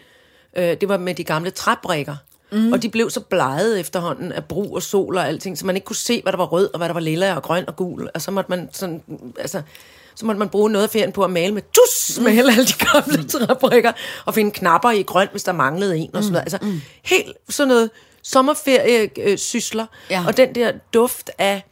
Øh, 0.57 0.77
det 0.81 0.89
var 0.89 0.97
med 0.97 1.15
de 1.15 1.23
gamle 1.23 1.49
træbrikker. 1.49 2.15
Mm. 2.51 2.73
Og 2.73 2.81
de 2.81 2.89
blev 2.89 3.09
så 3.09 3.19
bleget 3.19 3.79
efterhånden 3.79 4.31
af 4.31 4.45
brug 4.45 4.75
og 4.75 4.81
sol 4.81 5.17
og 5.17 5.27
alting, 5.27 5.57
så 5.57 5.65
man 5.65 5.75
ikke 5.75 5.85
kunne 5.85 5.95
se, 5.95 6.21
hvad 6.21 6.31
der 6.31 6.37
var 6.37 6.45
rød, 6.45 6.69
og 6.73 6.77
hvad 6.77 6.87
der 6.87 6.93
var 6.93 6.99
lilla 6.99 7.35
og 7.35 7.43
grøn 7.43 7.63
og 7.67 7.75
gul. 7.75 8.09
Og 8.13 8.21
så 8.21 8.31
måtte 8.31 8.49
man 8.49 8.69
sådan, 8.71 9.03
altså, 9.39 9.61
så 10.15 10.25
måtte 10.25 10.39
man 10.39 10.49
bruge 10.49 10.69
noget 10.71 10.83
af 10.83 10.89
ferien 10.89 11.11
på 11.11 11.23
at 11.23 11.29
male 11.31 11.53
med 11.53 11.61
tus, 11.61 12.19
med 12.19 12.37
alle 12.37 12.51
alle 12.51 12.65
de 12.65 12.73
gamle 12.91 13.27
træbrikker, 13.27 13.91
og 14.25 14.33
finde 14.33 14.51
knapper 14.51 14.91
i 14.91 15.01
grøn, 15.01 15.27
hvis 15.31 15.43
der 15.43 15.51
manglede 15.51 15.97
en, 15.97 16.15
og 16.15 16.23
sådan 16.23 16.31
noget. 16.33 16.53
Altså, 16.53 16.79
helt 17.03 17.33
sådan 17.49 17.67
noget 17.67 17.89
sommerferie-sysler, 18.23 19.85
Ja. 20.09 20.23
og 20.27 20.37
den 20.37 20.55
der 20.55 20.71
duft 20.93 21.31
af 21.37 21.63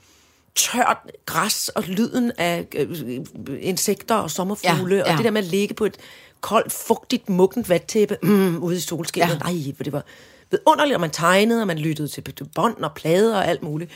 tørt 0.55 0.97
græs 1.25 1.69
og 1.69 1.83
lyden 1.83 2.31
af 2.37 2.65
øh, 2.75 3.19
insekter 3.59 4.15
og 4.15 4.31
sommerfugle, 4.31 4.95
Ja, 4.95 5.01
ja, 5.05 5.11
og 5.11 5.17
det 5.17 5.25
der 5.25 5.31
med 5.31 5.41
at 5.41 5.47
ligge 5.47 5.73
på 5.73 5.85
et 5.85 5.97
koldt, 6.41 6.71
fugtigt, 6.73 7.29
muggent 7.29 7.69
vattæppe 7.69 8.17
mm, 8.23 8.57
ude 8.63 8.77
i 8.77 8.79
solskinnet. 8.79 9.29
Ja. 9.29 9.51
Nej, 9.51 9.73
for 9.77 9.83
det 9.83 9.93
var 9.93 10.03
vidunderligt, 10.51 10.95
og 10.95 11.01
man 11.01 11.11
tegnede, 11.11 11.61
og 11.61 11.67
man 11.67 11.77
lyttede 11.77 12.07
til 12.07 12.23
til 12.23 12.47
bånd 12.55 12.83
og 12.83 12.91
plader 12.95 13.37
og 13.37 13.47
alt 13.47 13.63
muligt. 13.63 13.91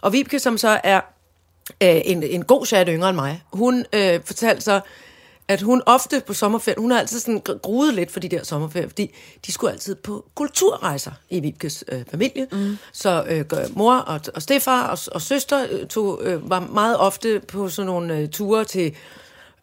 Og 0.00 0.12
Vibke, 0.12 0.38
som 0.38 0.58
så 0.58 0.80
er 0.84 1.00
øh, 1.80 2.00
en, 2.04 2.22
en 2.22 2.44
god 2.44 2.66
chat 2.66 2.88
yngre 2.90 3.08
end 3.08 3.16
mig, 3.16 3.42
hun 3.52 3.84
øh, 3.92 4.20
fortalte 4.24 4.60
så, 4.60 4.80
at 5.48 5.62
hun 5.62 5.82
ofte 5.86 6.22
på 6.26 6.34
sommerferien, 6.34 6.80
hun 6.80 6.90
har 6.90 6.98
altid 6.98 7.20
sådan 7.20 7.42
gr- 7.48 7.58
gruet 7.58 7.94
lidt 7.94 8.10
for 8.10 8.20
de 8.20 8.28
der 8.28 8.44
sommerferier, 8.44 8.88
fordi 8.88 9.14
de 9.46 9.52
skulle 9.52 9.72
altid 9.72 9.94
på 9.94 10.24
kulturrejser 10.34 11.12
i 11.30 11.40
Vibkes 11.40 11.84
øh, 11.88 12.04
familie. 12.10 12.46
Mm. 12.52 12.78
Så 12.92 13.24
øh, 13.28 13.44
mor 13.76 13.94
og, 13.94 14.20
og 14.34 14.42
stefar 14.42 14.86
og, 14.86 14.98
og 15.12 15.22
søster 15.22 15.66
øh, 15.70 15.86
tog, 15.86 16.20
øh, 16.22 16.50
var 16.50 16.60
meget 16.60 16.98
ofte 16.98 17.40
på 17.48 17.68
sådan 17.68 17.86
nogle 17.86 18.18
øh, 18.18 18.28
ture 18.28 18.64
til 18.64 18.94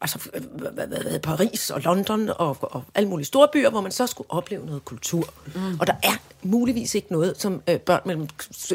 altså, 0.00 0.18
hvad, 0.52 0.86
hvad, 0.86 0.86
hvad, 0.86 1.18
Paris 1.18 1.70
og 1.70 1.80
London 1.80 2.28
og, 2.28 2.56
og 2.60 2.82
alle 2.94 3.08
mulige 3.08 3.26
store 3.26 3.48
byer, 3.52 3.70
hvor 3.70 3.80
man 3.80 3.92
så 3.92 4.06
skulle 4.06 4.30
opleve 4.30 4.66
noget 4.66 4.84
kultur. 4.84 5.34
Mm. 5.54 5.80
Og 5.80 5.86
der 5.86 5.94
er 6.02 6.16
muligvis 6.42 6.94
ikke 6.94 7.12
noget, 7.12 7.40
som 7.40 7.62
øh, 7.68 7.78
børn 7.80 8.00
mellem 8.04 8.28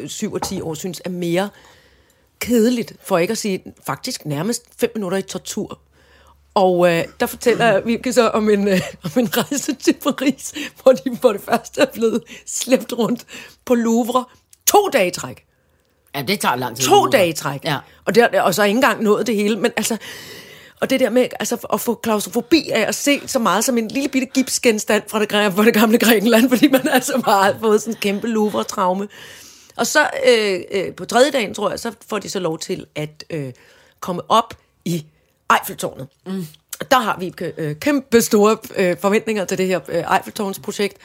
7 0.07 0.33
og 0.33 0.41
10 0.41 0.61
år 0.61 0.73
synes 0.73 1.01
er 1.05 1.09
mere 1.09 1.49
kedeligt, 2.39 2.93
for 3.03 3.17
ikke 3.17 3.31
at 3.31 3.37
sige 3.37 3.63
faktisk 3.85 4.25
nærmest 4.25 4.63
fem 4.79 4.91
minutter 4.95 5.17
i 5.17 5.21
tortur. 5.21 5.79
Og 6.53 6.93
øh, 6.93 7.05
der 7.19 7.25
fortæller 7.25 7.65
jeg 7.65 7.85
virkelig 7.85 8.13
så 8.13 8.29
om 8.29 8.49
en, 8.49 8.67
øh, 8.67 8.81
om 9.03 9.11
en 9.17 9.37
rejse 9.37 9.75
til 9.75 9.93
Paris, 9.93 10.53
hvor 10.81 10.91
de 10.91 11.17
for 11.21 11.31
det 11.31 11.41
første 11.41 11.81
er 11.81 11.85
blevet 11.85 12.23
slæbt 12.45 12.93
rundt 12.93 13.25
på 13.65 13.75
Louvre 13.75 14.25
to 14.67 14.89
dage 14.93 15.07
i 15.07 15.11
træk. 15.11 15.45
Ja, 16.15 16.21
det 16.21 16.39
tager 16.39 16.55
lang 16.55 16.77
tid. 16.77 16.85
To 16.85 17.05
dage 17.05 17.29
i 17.29 17.33
træk. 17.33 17.65
Ja. 17.65 17.77
Og, 18.05 18.15
der, 18.15 18.41
og 18.41 18.55
så 18.55 18.63
ikke 18.63 18.75
engang 18.75 19.03
nået 19.03 19.27
det 19.27 19.35
hele. 19.35 19.55
Men 19.55 19.71
altså, 19.77 19.97
og 20.81 20.89
det 20.89 20.99
der 20.99 21.09
med 21.09 21.27
altså, 21.39 21.67
at 21.73 21.81
få 21.81 21.95
klaustrofobi 21.95 22.69
af 22.69 22.87
at 22.87 22.95
se 22.95 23.27
så 23.27 23.39
meget 23.39 23.65
som 23.65 23.77
en 23.77 23.87
lille 23.87 24.09
bitte 24.09 24.27
gipsgenstand 24.27 25.03
fra 25.07 25.19
det, 25.19 25.53
fra 25.53 25.65
det 25.65 25.73
gamle 25.73 25.97
Grækenland, 25.97 26.49
fordi 26.53 26.67
man 26.67 26.87
altså 26.87 27.21
bare 27.25 27.43
har 27.43 27.55
fået 27.59 27.81
sådan 27.81 27.93
en 27.93 27.99
kæmpe 27.99 28.27
Louvre-traume. 28.27 29.07
Og 29.77 29.87
så 29.87 30.09
øh, 30.27 30.59
øh, 30.71 30.93
på 30.95 31.05
tredje 31.05 31.31
dagen, 31.31 31.53
tror 31.53 31.69
jeg, 31.69 31.79
så 31.79 31.91
får 32.09 32.19
de 32.19 32.29
så 32.29 32.39
lov 32.39 32.59
til 32.59 32.85
at 32.95 33.23
øh, 33.29 33.53
komme 33.99 34.21
op 34.29 34.53
i 34.85 35.05
Eiffeltårnet. 35.59 36.07
Mm. 36.25 36.45
Der 36.91 36.99
har 36.99 37.17
vi 37.19 37.33
øh, 37.57 37.75
kæmpe 37.75 38.21
store 38.21 38.57
øh, 38.75 38.97
forventninger 38.97 39.45
til 39.45 39.57
det 39.57 39.67
her 39.67 39.79
øh, 39.89 40.03
Eiffeltårnsprojekt. 40.15 40.97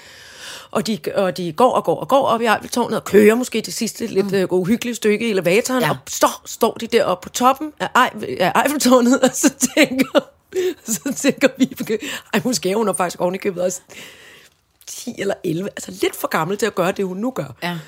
Og 0.70 0.86
de, 0.86 0.98
og 1.14 1.36
de 1.36 1.52
går 1.52 1.72
og 1.72 1.84
går 1.84 2.00
og 2.00 2.08
går 2.08 2.26
op 2.26 2.40
i 2.40 2.44
Eiffeltårnet 2.44 2.98
og 2.98 3.04
kører 3.04 3.34
måske 3.34 3.60
det 3.60 3.74
sidste 3.74 4.06
lidt 4.06 4.26
mm. 4.26 4.34
øh, 4.34 4.46
uhyggelige 4.50 4.94
stykke 4.94 5.26
i 5.26 5.30
elevatoren, 5.30 5.82
Ja. 5.82 5.90
og 5.90 5.96
står, 6.08 6.42
står 6.46 6.72
de 6.74 6.86
deroppe 6.86 7.24
på 7.24 7.28
toppen 7.28 7.72
af, 7.80 7.88
Eif- 7.96 8.42
af 8.42 8.62
Eiffeltårnet, 8.64 9.20
og 9.24 9.30
så 9.34 9.54
tænker, 9.76 10.20
så 10.84 11.14
tænker 11.16 11.48
Vibeke, 11.58 11.98
ej, 12.34 12.40
måske 12.44 12.70
er 12.70 12.76
hun 12.76 12.88
er 12.88 12.92
faktisk 12.92 13.20
oven 13.20 13.34
i 13.34 13.38
købet 13.38 13.62
også 13.62 13.80
10 14.86 15.14
eller 15.18 15.34
11, 15.44 15.68
altså 15.68 15.90
lidt 16.02 16.16
for 16.16 16.28
gammel 16.28 16.56
til 16.56 16.66
at 16.66 16.74
gøre 16.74 16.92
det, 16.92 17.04
hun 17.06 17.16
nu 17.16 17.30
gør. 17.30 17.54
Ja. 17.62 17.78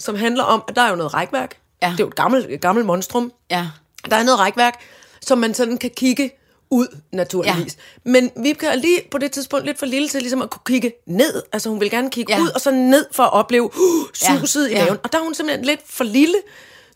Som 0.00 0.14
handler 0.16 0.44
om, 0.44 0.62
at 0.68 0.76
der 0.76 0.82
er 0.82 0.90
jo 0.90 0.96
noget 0.96 1.14
rækværk. 1.14 1.56
Ja. 1.82 1.86
Det 1.86 2.00
er 2.00 2.04
jo 2.04 2.08
et 2.08 2.14
gammelt, 2.16 2.46
et 2.50 2.60
gammelt 2.60 2.86
monstrum. 2.86 3.32
Ja. 3.50 3.66
Der 4.10 4.16
er 4.16 4.22
noget 4.22 4.38
rækværk, 4.40 4.80
som 5.20 5.38
man 5.38 5.54
sådan 5.54 5.78
kan 5.78 5.90
kigge 5.96 6.30
ud, 6.70 6.86
naturligvis. 7.12 7.76
Ja. 8.04 8.10
Men 8.10 8.30
Vibke 8.36 8.66
er 8.66 8.74
lige 8.74 9.00
på 9.10 9.18
det 9.18 9.32
tidspunkt 9.32 9.66
lidt 9.66 9.78
for 9.78 9.86
lille 9.86 10.08
til 10.08 10.20
ligesom 10.20 10.42
at 10.42 10.50
kunne 10.50 10.62
kigge 10.66 10.92
ned. 11.06 11.42
Altså 11.52 11.68
hun 11.68 11.80
vil 11.80 11.90
gerne 11.90 12.10
kigge 12.10 12.32
Ja. 12.32 12.38
ja. 12.38 12.44
ud 12.44 12.48
og 12.48 12.60
så 12.60 12.70
ned 12.70 13.06
for 13.12 13.22
at 13.22 13.32
opleve 13.32 13.64
uh, 13.64 14.06
suset 14.14 14.70
Ja, 14.70 14.72
ja. 14.72 14.76
i 14.76 14.78
ja. 14.78 14.84
haven. 14.84 14.98
Og 15.04 15.12
der 15.12 15.18
er 15.18 15.22
hun 15.22 15.34
simpelthen 15.34 15.64
lidt 15.64 15.80
for 15.86 16.04
lille, 16.04 16.34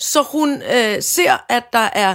så 0.00 0.22
hun 0.22 0.62
øh, 0.62 1.02
ser, 1.02 1.44
at 1.48 1.72
der 1.72 1.88
er... 1.92 2.14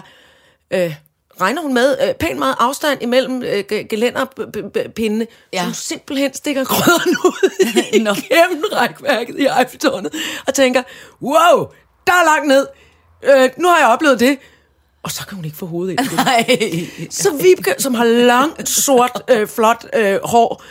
Øh, 0.72 0.96
regner 1.42 1.62
hun 1.62 1.74
med 1.74 1.98
øh, 2.08 2.14
pænt 2.14 2.40
meget 2.40 2.56
afstand 2.60 3.02
imellem 3.02 3.44
øh, 3.44 3.64
ge- 3.72 3.76
gelænderpindene, 3.88 5.28
Ja. 5.54 5.64
hun 5.66 5.74
simpelthen 5.74 6.34
stikker 6.34 6.64
grøderne 6.64 7.12
ud 7.26 8.00
Nå. 8.04 8.12
igennem 8.12 8.64
rækværket 8.74 9.40
i 9.40 9.48
Eiffeltårnet, 9.60 10.14
og 10.48 10.54
tænker, 10.54 10.84
wow, 11.22 11.68
der 12.08 12.14
er 12.14 12.26
langt 12.26 12.48
ned. 12.48 12.68
Øh, 13.24 13.50
nu 13.58 13.68
har 13.68 13.78
jeg 13.80 13.88
oplevet 13.88 14.20
det. 14.20 14.38
Og 15.04 15.12
så 15.12 15.28
kan 15.28 15.36
hun 15.36 15.46
ikke 15.46 15.58
få 15.58 15.66
hovedet 15.66 15.92
ind. 15.92 16.00
Nej. 16.16 16.48
Så 17.10 17.34
Vibke, 17.42 17.76
som 17.78 17.94
har 17.94 18.04
langt, 18.06 18.70
sort, 18.70 19.22
øh, 19.32 19.48
flot 19.48 19.86
øh, 19.96 20.20
hår, 20.24 20.64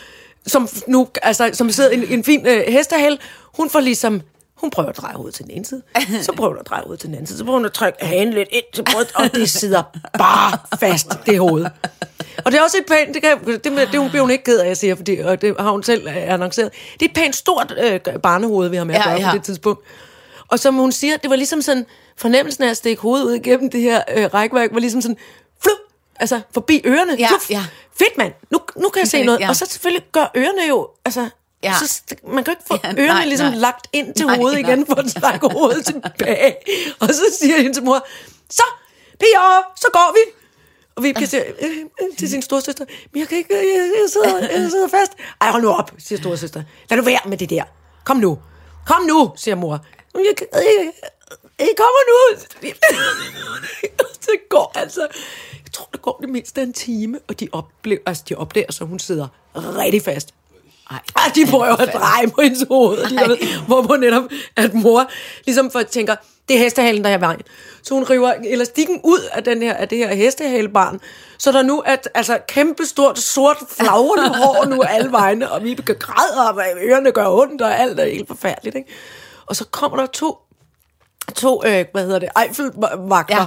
som 0.47 0.67
nu, 0.87 1.07
altså, 1.23 1.49
som 1.53 1.71
sidder 1.71 1.89
i 1.89 1.93
en, 1.95 2.03
en 2.09 2.23
fin 2.23 2.47
øh, 2.47 2.63
hestehæl, 2.67 3.19
hun 3.57 3.69
får 3.69 3.79
ligesom, 3.79 4.21
hun 4.61 4.69
prøver 4.69 4.89
at 4.89 4.97
dreje 4.97 5.15
hovedet 5.15 5.35
til 5.35 5.45
den 5.45 5.51
ene 5.53 5.65
side, 5.65 5.81
så 6.21 6.31
prøver 6.31 6.49
hun 6.51 6.59
at 6.59 6.67
dreje 6.67 6.81
hovedet 6.83 6.99
til 6.99 7.07
den 7.07 7.15
anden 7.15 7.27
side, 7.27 7.37
så 7.37 7.43
prøver 7.43 7.57
hun 7.57 7.65
at 7.65 7.73
trykke 7.73 8.05
hagen 8.05 8.33
lidt 8.33 8.49
ind 8.51 8.63
til 8.73 8.83
brystet, 8.83 9.15
og 9.15 9.35
det 9.35 9.49
sidder 9.49 9.83
bare 10.17 10.57
fast, 10.79 11.07
det 11.25 11.39
hoved. 11.39 11.65
Og 12.45 12.51
det 12.51 12.59
er 12.59 12.63
også 12.63 12.77
et 12.77 12.85
pænt, 12.85 13.13
det, 13.13 13.21
kan, 13.23 13.59
det, 13.63 13.71
med, 13.71 13.87
det 13.87 13.99
hun 13.99 14.09
bliver 14.09 14.21
hun 14.21 14.31
ikke 14.31 14.43
ked 14.43 14.59
af, 14.59 14.67
jeg 14.67 14.77
siger, 14.77 14.95
fordi, 14.95 15.17
og 15.17 15.41
det 15.41 15.55
har 15.59 15.71
hun 15.71 15.83
selv 15.83 16.07
øh, 16.07 16.33
annonceret. 16.33 16.71
Det 16.93 17.01
er 17.01 17.09
et 17.09 17.15
pænt 17.15 17.35
stort 17.35 17.73
øh, 17.83 17.99
barnehoved, 18.23 18.69
vi 18.69 18.77
har 18.77 18.83
med 18.83 18.95
at 18.95 19.01
Ja, 19.05 19.09
gøre 19.09 19.19
ja. 19.21 19.31
på 19.31 19.37
det 19.37 19.43
tidspunkt. 19.43 19.81
Og 20.47 20.59
som 20.59 20.75
hun 20.75 20.91
siger, 20.91 21.17
det 21.17 21.29
var 21.29 21.35
ligesom 21.35 21.61
sådan, 21.61 21.85
fornemmelsen 22.17 22.63
af 22.63 22.69
at 22.69 22.77
stikke 22.77 23.01
hovedet 23.01 23.25
ud 23.25 23.33
igennem 23.33 23.69
det 23.69 23.81
her 23.81 24.01
øh, 24.15 24.25
rækværk, 24.33 24.69
var 24.73 24.79
ligesom 24.79 25.01
sådan, 25.01 25.17
flup, 25.63 25.77
altså 26.15 26.41
forbi 26.53 26.81
ørerne. 26.85 27.15
Ja, 27.19 27.29
ja. 27.49 27.63
Fedt 27.99 28.17
mand, 28.17 28.33
nu, 28.51 28.59
nu 28.77 28.89
kan 28.89 28.99
jeg 29.01 29.07
se 29.07 29.23
noget. 29.23 29.39
Ja. 29.39 29.49
Og 29.49 29.55
så 29.55 29.65
selvfølgelig 29.69 30.05
gør 30.11 30.31
ørerne 30.37 30.67
jo, 30.69 30.87
altså, 31.05 31.29
Ja. 31.63 31.73
så, 31.87 32.01
man 32.27 32.43
kan 32.43 32.51
ikke 32.51 32.63
få 32.67 32.77
Ja, 32.83 32.87
ja, 32.89 32.93
nej, 32.93 33.05
ørerne 33.05 33.25
ligesom 33.25 33.47
nej. 33.47 33.55
lagt 33.59 33.87
ind 33.93 34.13
til 34.15 34.25
Nej, 34.25 34.35
hovedet 34.37 34.61
nej. 34.61 34.71
igen, 34.71 34.85
for 34.85 34.95
at 34.95 35.05
trække 35.21 35.47
hovedet 35.47 35.85
tilbage. 35.85 36.55
Og 36.99 37.07
så 37.07 37.21
siger 37.39 37.57
hendes 37.61 37.81
mor, 37.81 38.07
så, 38.49 38.63
Pia, 39.19 39.61
så 39.75 39.87
går 39.93 40.13
vi. 40.13 40.19
Og 40.95 41.03
vi 41.03 41.11
kan 41.13 41.27
sige 41.33 41.43
øh, 41.45 41.69
øh, 42.01 42.17
til 42.17 42.29
sin 42.29 42.41
storsøster, 42.41 42.85
men 43.13 43.19
jeg 43.19 43.27
kan 43.27 43.37
ikke, 43.37 43.53
øh, 43.55 43.63
jeg, 43.67 43.91
jeg, 44.01 44.09
sidder, 44.09 44.39
jeg 44.61 44.71
sidder 44.71 44.87
fast. 44.87 45.11
Ej, 45.41 45.51
hold 45.51 45.61
nu 45.63 45.69
op, 45.69 45.91
siger 45.97 46.19
storsøster. 46.21 46.63
Lad 46.89 46.97
nu 46.97 47.03
være 47.03 47.19
med 47.25 47.37
det 47.37 47.49
der. 47.49 47.63
Kom 48.03 48.17
nu. 48.17 48.39
Kom 48.87 49.01
nu, 49.01 49.31
siger 49.35 49.55
mor. 49.55 49.85
"Men 50.13 50.25
Jeg, 50.25 50.47
jeg, 50.53 50.61
jeg, 50.79 50.91
jeg 51.59 51.69
kommer 51.77 51.99
nu. 52.09 52.39
det 54.25 54.49
går 54.49 54.71
altså. 54.75 55.01
Jeg 55.63 55.71
tror, 55.73 55.89
det 55.93 56.01
går 56.01 56.17
det 56.21 56.29
mindst 56.29 56.57
af 56.57 56.61
en 56.63 56.73
time, 56.73 57.19
og 57.27 57.39
de, 57.39 57.47
oplever, 57.51 57.99
altså, 58.05 58.23
de 58.29 58.35
opdager, 58.35 58.71
så 58.71 58.85
hun 58.85 58.99
sidder 58.99 59.27
rigtig 59.55 60.01
fast. 60.01 60.33
Ej. 60.91 60.99
Ej, 61.15 61.31
de 61.35 61.45
prøver 61.45 61.75
at 61.75 61.93
dreje 61.93 62.27
på 62.27 62.41
hendes 62.41 62.65
hoved, 62.69 63.05
de 63.05 63.15
Ej. 63.15 63.27
ved, 63.27 63.37
hvorpå 63.67 63.95
netop, 63.95 64.23
at 64.55 64.73
mor 64.73 65.09
ligesom 65.45 65.71
for 65.71 65.81
tænker, 65.81 66.15
det 66.47 66.55
er 66.55 66.59
hestehalen, 66.59 67.03
der 67.03 67.09
er 67.09 67.17
vejen. 67.17 67.41
Så 67.83 67.93
hun 67.93 68.03
river 68.03 68.33
elastikken 68.43 69.01
ud 69.03 69.19
af, 69.31 69.43
den 69.43 69.61
her, 69.61 69.73
af 69.73 69.87
det 69.87 69.97
her 69.97 70.15
hestehalebarn, 70.15 70.99
så 71.37 71.51
der 71.51 71.61
nu 71.61 71.83
er 71.85 71.95
altså 72.15 72.39
kæmpe 72.47 72.85
stort, 72.85 73.19
sort, 73.19 73.57
flagrende 73.69 74.35
hår 74.43 74.65
nu 74.65 74.81
alle 74.81 75.11
vegne, 75.11 75.51
og 75.51 75.63
vi 75.63 75.73
kan 75.73 75.95
græde, 75.99 76.49
og 76.49 76.61
ørerne 76.81 77.11
gør 77.11 77.27
ondt, 77.27 77.61
og 77.61 77.79
alt 77.79 77.99
er 77.99 78.05
helt 78.05 78.27
forfærdeligt. 78.27 78.75
Ikke? 78.75 78.89
Og 79.45 79.55
så 79.55 79.65
kommer 79.65 79.97
der 79.97 80.05
to, 80.05 80.37
to 81.35 81.65
øh, 81.65 81.85
hvad 81.91 82.03
hedder 82.03 82.19
det, 82.19 82.29
Eiffelvagter. 82.43 83.35
Ja. 83.35 83.45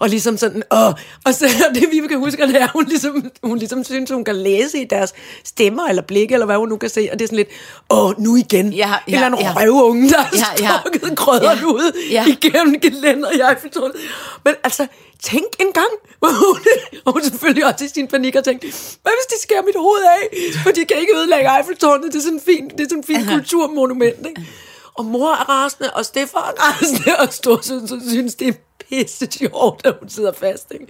Og 0.00 0.08
ligesom 0.08 0.36
sådan, 0.36 0.62
åh, 0.72 0.92
og 1.24 1.34
så 1.34 1.46
det 1.74 1.84
vi 1.90 2.00
kan 2.08 2.18
huske, 2.18 2.46
det 2.46 2.62
er, 2.62 2.68
hun 2.72 2.84
ligesom, 2.84 3.30
hun 3.42 3.58
ligesom 3.58 3.84
synes, 3.84 4.10
hun 4.10 4.24
kan 4.24 4.36
læse 4.36 4.80
i 4.80 4.84
deres 4.84 5.12
stemmer 5.44 5.86
eller 5.88 6.02
blikke, 6.02 6.34
eller 6.34 6.46
hvad 6.46 6.56
hun 6.56 6.68
nu 6.68 6.76
kan 6.76 6.90
se, 6.90 7.08
og 7.12 7.18
det 7.18 7.24
er 7.24 7.28
sådan 7.28 7.36
lidt, 7.36 7.48
åh, 7.90 8.20
nu 8.20 8.36
igen. 8.36 8.72
Ja, 8.72 8.88
ja, 8.88 8.94
en 9.06 9.14
eller 9.14 9.26
anden 9.26 9.40
ja. 9.40 9.52
røvunge, 9.56 10.08
der 10.08 10.18
har 10.18 10.56
Ja, 10.60 10.74
ja, 11.08 11.14
krødderen 11.14 11.58
Ja, 11.58 11.64
ud 11.64 11.92
ja. 12.10 12.24
igennem 12.26 12.80
gelænder 12.80 13.30
i 13.30 13.40
Eiffeltårnet. 13.50 13.96
Men 14.44 14.54
altså, 14.64 14.86
tænk 15.22 15.46
en 15.60 15.72
gang, 15.72 15.92
hvor 16.18 16.28
hun, 16.28 16.60
og 17.04 17.12
hun 17.14 17.22
selvfølgelig 17.22 17.66
også 17.66 17.84
i 17.84 17.88
sin 17.88 18.08
panik 18.08 18.34
har 18.34 18.42
tænkt, 18.42 18.62
hvad 19.02 19.12
hvis 19.18 19.26
de 19.30 19.42
skærer 19.42 19.62
mit 19.62 19.76
hoved 19.76 20.02
af? 20.02 20.22
For 20.62 20.70
de 20.70 20.84
kan 20.84 20.96
ikke 20.96 21.16
ødelægge 21.16 21.56
Eiffeltårnet, 21.56 22.12
det 22.12 22.18
er 22.18 22.22
sådan 22.22 22.34
en 22.38 22.42
fin, 22.46 22.68
det 22.68 22.80
er 22.80 22.84
sådan 22.84 22.98
en 22.98 23.04
fin 23.04 23.26
kulturmonument, 23.26 24.26
ikke? 24.28 24.46
Og 24.94 25.04
mor 25.04 25.30
er 25.32 25.48
rasende, 25.48 25.90
og 25.90 26.04
Stefan 26.04 26.40
er 26.40 26.62
rasende, 26.62 27.16
og 27.18 27.32
storsøn 27.32 27.88
så 27.88 28.00
synes, 28.08 28.34
det 28.34 28.48
er 28.48 28.52
pisse 28.90 29.28
sjovt, 29.32 29.86
at 29.86 29.94
hun 30.00 30.08
sidder 30.08 30.32
fast, 30.32 30.66
ikke? 30.72 30.86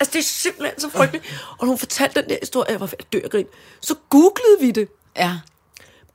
Altså, 0.00 0.12
det 0.12 0.18
er 0.18 0.22
simpelthen 0.22 0.80
så 0.80 0.88
frygteligt. 0.90 1.24
Og 1.50 1.66
når 1.66 1.66
hun 1.68 1.78
fortalte 1.78 2.20
den 2.22 2.30
der 2.30 2.36
historie, 2.42 2.70
jeg 2.72 2.80
var 2.80 2.86
ved 2.86 2.94
at 2.98 3.12
dø 3.12 3.20
af 3.24 3.30
grin, 3.30 3.46
så 3.80 3.94
googlede 4.10 4.56
vi 4.60 4.70
det 4.70 4.88
Ja. 5.16 5.30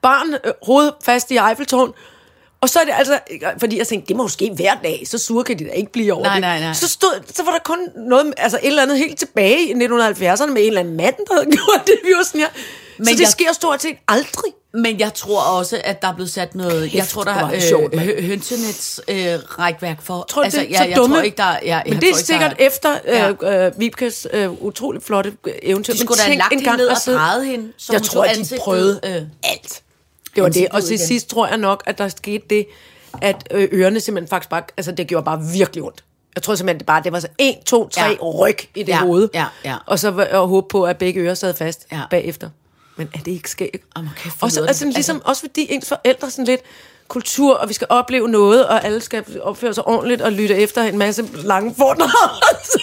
barn 0.02 0.34
øh, 0.34 0.54
hoved 0.64 0.92
fast 1.04 1.32
i 1.32 1.38
Eiffeltårn. 1.38 1.94
Og 2.62 2.70
så 2.70 2.80
er 2.80 2.84
det 2.84 2.94
altså, 2.96 3.20
fordi 3.60 3.78
jeg 3.78 3.88
tænkte, 3.88 4.08
det 4.08 4.16
må 4.16 4.24
jo 4.24 4.28
ske 4.28 4.52
hver 4.56 4.76
dag, 4.84 5.04
så 5.06 5.18
sur 5.18 5.44
kan 5.44 5.60
de 5.60 5.66
da 5.66 5.70
ikke 5.72 5.92
blive 5.92 6.14
over 6.14 6.24
Nej, 6.24 6.34
det. 6.34 6.42
nej, 6.42 6.60
nej. 6.60 6.74
Så, 6.74 6.88
stod, 6.88 7.24
så 7.34 7.44
var 7.44 7.52
der 7.52 7.60
kun 7.66 7.80
noget, 7.96 8.34
altså 8.38 8.58
et 8.58 8.68
eller 8.68 8.82
andet 8.82 8.98
helt 8.98 9.20
tilbage 9.20 9.62
i 9.70 9.74
1970'erne 9.74 10.46
med 10.46 10.62
en 10.62 10.68
eller 10.68 10.80
anden 10.80 10.98
mand, 10.98 11.16
der 11.28 11.34
havde 11.34 11.46
gjort 11.58 11.82
det. 11.88 11.94
Vi 12.04 12.10
var 12.18 12.24
sådan 12.24 12.42
her. 12.42 12.48
Men 12.98 13.06
så 13.08 13.14
det 13.14 13.20
jeg- 13.20 13.28
sker 13.28 13.54
stort 13.54 13.82
set 13.82 13.98
aldrig. 14.08 14.54
Men 14.78 15.00
jeg 15.00 15.14
tror 15.14 15.42
også, 15.42 15.82
at 15.84 16.02
der 16.02 16.08
er 16.08 16.14
blevet 16.14 16.30
sat 16.32 16.56
noget... 16.56 16.94
jeg 16.94 17.08
tror, 17.08 17.24
der 17.24 17.32
er 17.32 17.60
sjovt, 17.60 17.94
øh, 17.94 18.24
hønsenets 18.24 19.02
øh, 19.08 19.16
rækværk 19.60 20.02
for... 20.02 20.26
Tror 20.30 20.44
altså, 20.44 20.60
det 20.60 20.66
er 20.66 20.70
jeg, 20.70 20.78
så 20.78 20.84
jeg 20.84 20.98
dumme. 20.98 21.16
tror 21.16 21.24
ikke, 21.24 21.38
der 21.38 21.44
er... 21.44 21.60
Jeg, 21.60 21.62
jeg 21.66 21.84
Men 21.86 21.94
det 22.02 22.08
er 22.10 22.12
tror 22.12 22.18
ikke, 22.18 22.28
sikkert 22.28 22.56
der 22.60 22.66
efter 22.66 22.96
øh, 23.46 23.66
øh, 23.66 23.80
Vibkes 23.80 24.28
øh, 24.34 24.52
utrolig 24.64 25.02
flotte 25.04 25.34
eventyr. 25.62 25.94
De 25.94 26.00
skulle 26.00 26.18
da 26.18 26.24
have 26.24 26.38
lagt 26.38 26.50
hende 26.54 26.62
engang 26.64 26.78
ned 26.78 26.88
og 26.88 26.98
drejet 27.06 27.46
hende, 27.46 27.72
så 27.78 27.94
Jeg 27.94 28.02
tror, 28.02 28.24
at 28.24 28.36
de 28.36 28.58
prøvede 28.60 29.00
øh, 29.06 29.12
alt. 29.44 29.82
Det 30.36 30.44
var 30.44 30.50
det. 30.50 30.68
Og 30.72 30.84
til 30.84 31.00
sidst 31.00 31.30
tror 31.30 31.48
jeg 31.48 31.58
nok, 31.58 31.84
at 31.86 31.98
der 31.98 32.08
skete 32.08 32.44
det, 32.50 32.66
at 33.22 33.48
øh, 33.52 33.68
ørerne 33.72 34.00
simpelthen 34.00 34.30
faktisk 34.30 34.50
bare, 34.50 34.64
altså 34.78 34.92
det 34.92 35.08
gjorde 35.08 35.26
bare 35.26 35.42
virkelig 35.54 35.84
ondt. 35.84 36.04
Jeg 36.36 36.44
tror 36.44 36.56
simpelthen, 36.56 36.80
det 36.80 36.86
bare, 36.86 37.04
det 37.04 37.12
var 37.12 37.20
så 37.20 37.28
1, 37.38 37.56
2, 37.66 37.90
3 37.90 38.02
Ja. 38.02 38.10
ja. 38.10 38.16
ryg 38.22 38.58
i 38.76 38.84
det 38.84 38.88
Ja, 38.90 39.00
hoved. 39.00 39.30
ja, 39.34 39.46
ja. 39.66 39.76
Og 39.86 40.00
så 40.00 40.28
jeg 40.32 40.40
håbe 40.40 40.68
på, 40.68 40.84
at 40.84 40.98
begge 40.98 41.20
ører 41.22 41.34
sad 41.34 41.54
fast 41.54 41.86
Ja. 41.92 41.98
ja. 41.98 42.04
bagefter. 42.12 42.50
Men 42.98 43.10
er 43.14 43.20
det 43.20 43.32
ikke 43.32 43.50
skægt? 43.50 43.84
Jamen, 43.98 44.10
hvor 44.40 44.46
og 44.46 44.52
så, 44.52 44.66
altså, 44.66 44.86
ligesom, 44.86 45.22
også 45.26 45.42
fordi 45.42 45.68
ens 45.74 45.88
forældre 45.88 46.32
sådan 46.32 46.46
lidt 46.46 46.62
kultur, 47.08 47.56
og 47.56 47.70
vi 47.70 47.74
skal 47.74 47.88
opleve 47.90 48.30
noget, 48.30 48.68
og 48.68 48.86
alle 48.86 49.02
skal 49.02 49.42
opføre 49.42 49.74
sig 49.74 49.88
ordentligt 49.88 50.22
og 50.22 50.32
lytte 50.32 50.56
efter 50.56 50.84
en 50.84 50.98
masse 50.98 51.30
lange 51.34 51.76
foredrag. 51.78 52.10
så 52.64 52.80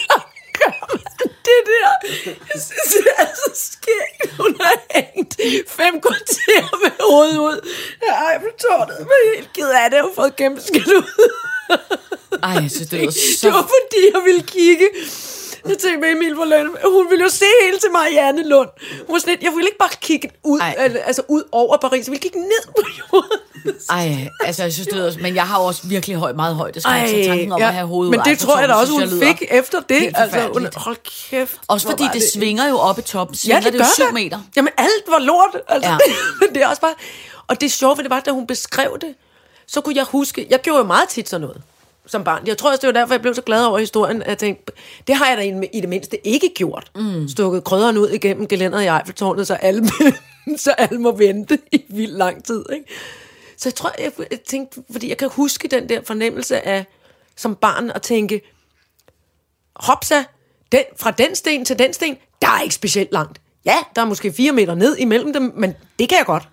gør 0.59 0.87
man 0.91 0.99
det 1.47 1.61
der. 1.71 1.89
Jeg 2.25 2.61
synes, 2.61 2.93
det 2.93 3.07
er 3.17 3.25
så 3.25 3.51
skægt. 3.53 4.35
Hun 4.37 4.55
har 4.61 4.75
hængt 4.95 5.35
fem 5.67 6.01
kvarter 6.01 6.77
med 6.83 6.91
hovedet 7.09 7.37
ud 7.37 7.69
af 8.01 8.33
Eiffeltårnet. 8.33 8.97
Men 8.99 9.07
jeg 9.07 9.31
er 9.31 9.35
helt 9.35 9.53
ked 9.53 9.69
af 9.69 9.89
det. 9.89 9.97
Jeg 9.97 10.03
har 10.03 10.11
fået 10.15 10.35
kæmpe 10.35 10.61
skidt 10.61 10.87
ud. 10.87 11.29
Ej, 12.43 12.49
jeg 12.49 12.71
synes, 12.71 12.89
det 12.89 12.99
var 12.99 13.05
Det 13.43 13.53
var 13.53 13.61
så... 13.61 13.73
fordi, 13.75 14.01
jeg 14.13 14.21
ville 14.25 14.41
kigge. 14.41 14.87
Jeg 15.69 15.77
tænkte 15.77 15.97
med 15.97 16.09
Emil 16.11 16.35
for 16.35 16.45
Lønne, 16.45 16.69
hun 16.85 17.09
ville 17.09 17.23
jo 17.23 17.29
se 17.29 17.45
hele 17.63 17.77
til 17.79 17.91
Marianne 17.91 18.47
Lund. 18.47 18.69
Hun 19.07 19.13
var 19.13 19.19
sådan 19.19 19.31
lidt, 19.31 19.43
jeg 19.43 19.51
ville 19.51 19.67
ikke 19.67 19.77
bare 19.77 19.89
kigge 20.01 20.29
ud, 20.43 20.59
al- 20.77 20.97
altså 20.97 21.21
ud 21.27 21.43
over 21.51 21.77
Paris, 21.77 22.07
jeg 22.07 22.11
ville 22.11 22.21
kigge 22.21 22.39
ned 22.39 22.63
på 22.67 22.81
jorden. 22.99 23.39
Ej, 23.89 24.27
altså, 24.43 24.63
jeg 24.63 24.73
synes, 24.73 24.87
det 24.87 24.95
lyder... 24.95 25.13
Men 25.21 25.35
jeg 25.35 25.47
har 25.47 25.57
også 25.59 25.87
virkelig 25.87 26.15
højt, 26.17 26.35
meget 26.35 26.55
højt. 26.55 26.73
Det 26.73 26.81
skal 26.83 27.25
tanken 27.25 27.51
om 27.51 27.59
ja. 27.59 27.67
at 27.67 27.73
have 27.73 27.87
hovedet 27.87 28.11
Men 28.11 28.19
det 28.25 28.39
tror 28.39 28.59
jeg 28.59 28.69
da 28.69 28.73
også, 28.73 28.93
hun 28.93 29.09
fik 29.23 29.43
efter 29.51 29.79
det. 29.89 30.11
Altså, 30.15 30.49
hun, 30.53 30.67
hold 30.75 30.97
kæft. 31.29 31.57
Også 31.67 31.87
fordi 31.89 32.03
var 32.03 32.11
det 32.11 32.23
svinger 32.33 32.69
jo 32.69 32.77
op 32.77 32.99
i 32.99 33.01
toppen. 33.01 33.35
Svinger 33.37 33.55
Ja, 33.57 33.63
det, 33.65 33.73
det, 33.73 33.79
gør 33.81 33.85
jo 33.85 33.91
syv 33.95 34.05
det. 34.05 34.13
meter. 34.13 34.39
Jamen, 34.55 34.73
alt 34.77 35.03
var 35.07 35.19
lort. 35.19 35.57
Altså, 35.67 35.89
Ja. 35.89 35.97
ja. 36.07 36.13
men 36.41 36.55
det 36.55 36.63
er 36.63 36.67
også 36.67 36.81
bare... 36.81 36.93
Og 37.47 37.61
det 37.61 37.71
sjove 37.71 37.97
ved 37.97 38.03
det 38.03 38.09
var, 38.09 38.19
da 38.19 38.31
hun 38.31 38.47
beskrev 38.47 38.97
det, 39.01 39.15
så 39.67 39.81
kunne 39.81 39.95
jeg 39.95 40.03
huske... 40.05 40.47
Jeg 40.49 40.61
gjorde 40.61 40.79
jo 40.79 40.85
meget 40.85 41.09
tit 41.09 41.29
sådan 41.29 41.41
noget 41.41 41.61
som 42.07 42.23
barn. 42.23 42.47
Jeg 42.47 42.57
tror 42.57 42.69
også, 42.69 42.81
det 42.81 42.87
var 42.87 42.99
derfor, 42.99 43.13
jeg 43.13 43.21
blev 43.21 43.35
så 43.35 43.41
glad 43.41 43.65
over 43.65 43.79
historien, 43.79 44.21
at 44.21 44.27
jeg 44.27 44.37
tænkte, 44.37 44.73
det 45.07 45.15
har 45.15 45.27
jeg 45.27 45.37
da 45.37 45.67
i, 45.73 45.81
det 45.81 45.89
mindste 45.89 46.27
ikke 46.27 46.51
gjort. 46.55 46.91
Mm. 46.95 47.27
Stukket 47.27 47.63
krydderen 47.63 47.97
ud 47.97 48.09
igennem 48.09 48.47
gelænderet 48.47 48.83
i 48.83 48.87
Eiffeltårnet, 48.87 49.47
så 49.47 49.53
alle, 49.53 49.89
så 50.57 50.71
alle 50.71 50.99
må 50.99 51.11
vente 51.17 51.59
i 51.71 51.85
vildt 51.89 52.17
lang 52.17 52.43
tid. 52.43 52.65
Ikke? 52.73 52.85
Så 53.57 53.69
jeg 53.69 53.75
tror, 53.75 53.91
jeg, 53.99 54.11
jeg 54.31 54.39
tænkte, 54.41 54.83
fordi 54.91 55.09
jeg 55.09 55.17
kan 55.17 55.29
huske 55.29 55.67
den 55.67 55.89
der 55.89 56.01
fornemmelse 56.03 56.67
af, 56.67 56.85
som 57.35 57.55
barn, 57.55 57.91
at 57.91 58.01
tænke, 58.01 58.41
hopsa, 59.75 60.23
den, 60.71 60.83
fra 60.97 61.11
den 61.11 61.35
sten 61.35 61.65
til 61.65 61.79
den 61.79 61.93
sten, 61.93 62.17
der 62.41 62.47
er 62.47 62.61
ikke 62.61 62.75
specielt 62.75 63.11
langt. 63.11 63.41
Ja, 63.65 63.75
der 63.95 64.01
er 64.01 64.05
måske 64.05 64.33
fire 64.33 64.51
meter 64.51 64.75
ned 64.75 64.97
imellem 64.97 65.33
dem, 65.33 65.53
men 65.55 65.73
det 65.99 66.09
kan 66.09 66.17
jeg 66.17 66.25
godt. 66.25 66.49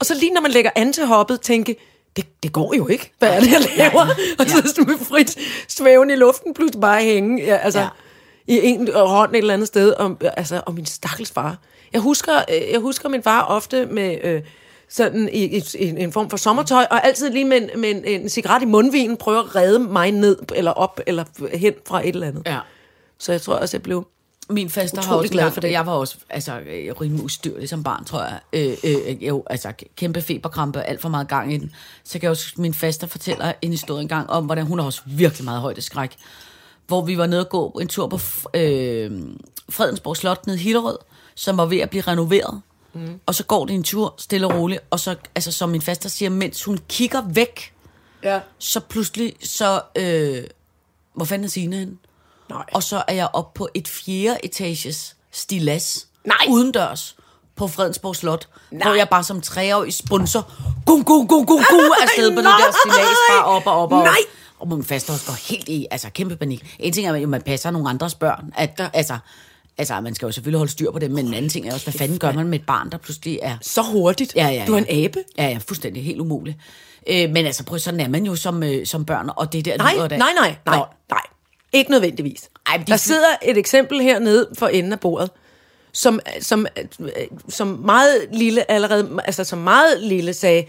Og 0.00 0.06
så 0.06 0.14
lige 0.14 0.32
når 0.32 0.40
man 0.40 0.50
lægger 0.50 0.70
an 0.76 0.92
til 0.92 1.06
hoppet, 1.06 1.40
tænke, 1.40 1.76
det, 2.16 2.42
det 2.42 2.52
går 2.52 2.74
jo 2.76 2.88
ikke. 2.88 3.12
Hvad 3.18 3.28
er 3.28 3.40
det, 3.40 3.50
jeg 3.52 3.60
laver? 3.76 4.00
Og 4.38 4.46
så 4.46 4.84
med 4.86 4.98
frit 4.98 5.38
svævende 5.68 6.14
i 6.14 6.16
luften, 6.16 6.54
pludselig 6.54 6.80
bare 6.80 7.02
hænge. 7.02 7.44
Ja, 7.44 7.56
altså, 7.56 7.80
Ja. 7.80 7.88
ja. 8.48 8.54
i 8.54 8.66
en 8.66 8.88
hånd 8.94 9.30
et 9.32 9.38
eller 9.38 9.54
andet 9.54 9.68
sted, 9.68 9.94
om, 9.98 10.16
altså, 10.20 10.62
om 10.66 10.74
min 10.74 10.86
stakkels 10.86 11.30
far. 11.30 11.56
Jeg 11.92 12.00
husker, 12.00 12.32
øh, 12.38 12.72
jeg 12.72 12.80
husker 12.80 13.08
min 13.08 13.22
far 13.22 13.42
ofte 13.42 13.86
med 13.86 14.16
øh, 14.24 14.42
sådan 14.88 15.28
i, 15.32 15.44
i, 15.58 15.62
i 15.78 15.88
en 15.88 16.12
form 16.12 16.30
for 16.30 16.36
sommertøj, 16.36 16.86
og 16.90 17.06
altid 17.06 17.30
lige 17.30 17.44
med 17.44 17.56
en, 17.56 17.80
med 17.80 17.90
en, 17.90 18.04
en 18.04 18.28
cigaret 18.28 18.62
i 18.62 18.64
mundvinen, 18.64 19.16
prøve 19.16 19.38
at 19.38 19.56
redde 19.56 19.78
mig 19.78 20.10
ned, 20.12 20.38
eller 20.54 20.70
op, 20.70 21.00
eller 21.06 21.24
hen 21.56 21.74
fra 21.88 22.00
et 22.00 22.14
eller 22.14 22.26
andet. 22.26 22.42
Ja. 22.46 22.58
Så 23.18 23.32
jeg 23.32 23.40
tror 23.42 23.54
også, 23.54 23.76
jeg 23.76 23.82
blev... 23.82 24.06
Min 24.48 24.70
faster 24.70 25.02
har 25.02 25.14
også 25.16 25.32
glad 25.32 25.50
for 25.50 25.60
det. 25.60 25.70
Jeg 25.70 25.86
var 25.86 25.92
også 25.92 26.16
altså, 26.30 26.58
øh, 26.58 26.94
rimelig 27.00 27.24
ustyrlig 27.24 27.68
som 27.68 27.82
barn, 27.82 28.04
tror 28.04 28.22
jeg. 28.22 28.40
Øh, 28.52 28.76
øh, 28.84 29.26
jo, 29.26 29.42
altså 29.50 29.72
kæmpe 29.96 30.22
feberkrampe, 30.22 30.82
alt 30.82 31.00
for 31.00 31.08
meget 31.08 31.28
gang 31.28 31.54
i 31.54 31.56
den. 31.58 31.72
Så 32.04 32.12
kan 32.12 32.22
jeg 32.22 32.30
også, 32.30 32.46
min 32.56 32.74
faster 32.74 33.06
fortæller 33.06 33.52
en 33.62 33.70
historie 33.70 34.02
engang 34.02 34.30
om, 34.30 34.44
hvordan 34.44 34.66
hun 34.66 34.78
har 34.78 34.86
også 34.86 35.00
virkelig 35.06 35.44
meget 35.44 35.60
højdeskræk. 35.60 36.16
Hvor 36.86 37.04
vi 37.04 37.18
var 37.18 37.26
nede 37.26 37.40
og 37.40 37.48
gå 37.48 37.68
en 37.68 37.88
tur 37.88 38.06
på 38.06 38.16
øh, 38.54 39.22
Fredensborg 39.68 40.16
Slot 40.16 40.46
nede 40.46 40.58
i 40.58 40.60
Hillerød, 40.62 40.98
som 41.34 41.56
var 41.56 41.66
ved 41.66 41.78
at 41.78 41.90
blive 41.90 42.02
renoveret. 42.02 42.60
Mm. 42.92 43.20
Og 43.26 43.34
så 43.34 43.44
går 43.44 43.66
det 43.66 43.74
en 43.74 43.82
tur, 43.82 44.14
stille 44.18 44.46
og 44.46 44.54
roligt, 44.54 44.80
og 44.90 45.00
så, 45.00 45.14
altså 45.34 45.52
som 45.52 45.68
min 45.68 45.82
faster 45.82 46.08
siger, 46.08 46.30
mens 46.30 46.64
hun 46.64 46.78
kigger 46.88 47.22
væk, 47.28 47.72
Ja. 48.22 48.40
så 48.58 48.80
pludselig, 48.80 49.32
så, 49.42 49.80
øh, 49.98 50.44
hvor 51.14 51.24
fanden 51.24 51.44
er 51.44 51.48
Signe 51.48 51.76
henne? 51.76 51.96
Nej. 52.50 52.64
Og 52.72 52.82
så 52.82 53.02
er 53.08 53.14
jeg 53.14 53.28
oppe 53.32 53.58
på 53.58 53.68
et 53.74 53.88
fjerde 53.88 54.38
etages 54.44 55.16
stilas. 55.32 56.06
Nej. 56.24 56.36
Udendørs 56.48 57.16
på 57.56 57.68
Fredensborg 57.68 58.16
Slot. 58.16 58.48
Nej. 58.70 58.88
Hvor 58.88 58.94
jeg 58.94 59.08
bare 59.08 59.24
som 59.24 59.40
treårig 59.40 59.94
sponsor, 59.94 60.52
gu, 60.86 61.02
gu, 61.02 61.26
gu, 61.26 61.44
gu, 61.44 61.56
gu, 61.70 61.80
afsted 62.02 62.30
på 62.30 62.36
det 62.36 62.44
der 62.44 62.74
stilas, 62.84 63.16
bare 63.30 63.44
op 63.44 63.66
og 63.66 63.72
op 63.82 63.92
og 63.92 63.98
op. 63.98 64.04
Nej. 64.04 64.18
Og 64.58 64.68
min 64.68 64.84
faste 64.84 65.10
også 65.10 65.26
går 65.26 65.48
helt 65.54 65.68
i, 65.68 65.86
altså 65.90 66.10
kæmpe 66.10 66.36
panik. 66.36 66.76
En 66.78 66.92
ting 66.92 67.06
er, 67.06 67.14
at 67.14 67.28
man 67.28 67.42
passer 67.42 67.70
nogle 67.70 67.90
andres 67.90 68.14
børn. 68.14 68.52
At, 68.56 68.80
altså, 68.92 69.18
altså, 69.78 70.00
man 70.00 70.14
skal 70.14 70.26
jo 70.26 70.32
selvfølgelig 70.32 70.58
holde 70.58 70.72
styr 70.72 70.90
på 70.90 70.98
det, 70.98 71.10
men 71.10 71.26
en 71.26 71.34
anden 71.34 71.48
ting 71.48 71.68
er 71.68 71.74
også, 71.74 71.86
hvad 71.86 71.98
fanden 71.98 72.18
gør 72.18 72.32
man 72.32 72.46
med 72.46 72.58
et 72.58 72.66
barn, 72.66 72.90
der 72.90 72.98
pludselig 72.98 73.38
er... 73.42 73.56
Så 73.62 73.82
hurtigt. 73.82 74.34
Ja, 74.36 74.48
ja, 74.48 74.64
Du 74.66 74.72
er 74.74 74.78
ja. 74.78 74.84
en 74.88 75.04
abe. 75.04 75.18
Ja, 75.38 75.48
ja, 75.48 75.58
fuldstændig 75.68 76.04
helt 76.04 76.20
umuligt. 76.20 76.56
Øh, 77.10 77.30
men 77.30 77.46
altså, 77.46 77.64
prøv, 77.64 77.78
sådan 77.78 78.00
er 78.00 78.08
man 78.08 78.26
jo 78.26 78.36
som, 78.36 78.62
øh, 78.62 78.86
som 78.86 79.04
børn, 79.04 79.30
og 79.36 79.52
det 79.52 79.64
der 79.64 79.76
Nej, 79.76 79.96
nej, 79.96 80.08
nej, 80.08 80.56
nej, 80.66 80.76
Nå, 80.76 80.84
nej. 81.10 81.20
Ikke 81.72 81.90
nødvendigvis. 81.90 82.50
Ej, 82.66 82.76
de 82.76 82.84
der 82.86 82.96
sidder 82.96 83.28
et 83.42 83.58
eksempel 83.58 84.00
hernede 84.00 84.48
for 84.58 84.68
enden 84.68 84.92
af 84.92 85.00
bordet, 85.00 85.30
som, 85.92 86.20
som, 86.40 86.66
øh, 87.00 87.08
som 87.48 87.66
meget 87.66 88.28
lille 88.32 88.70
allerede, 88.70 89.20
altså 89.24 89.44
som 89.44 89.58
meget 89.58 90.02
lille 90.02 90.34
sagde, 90.34 90.64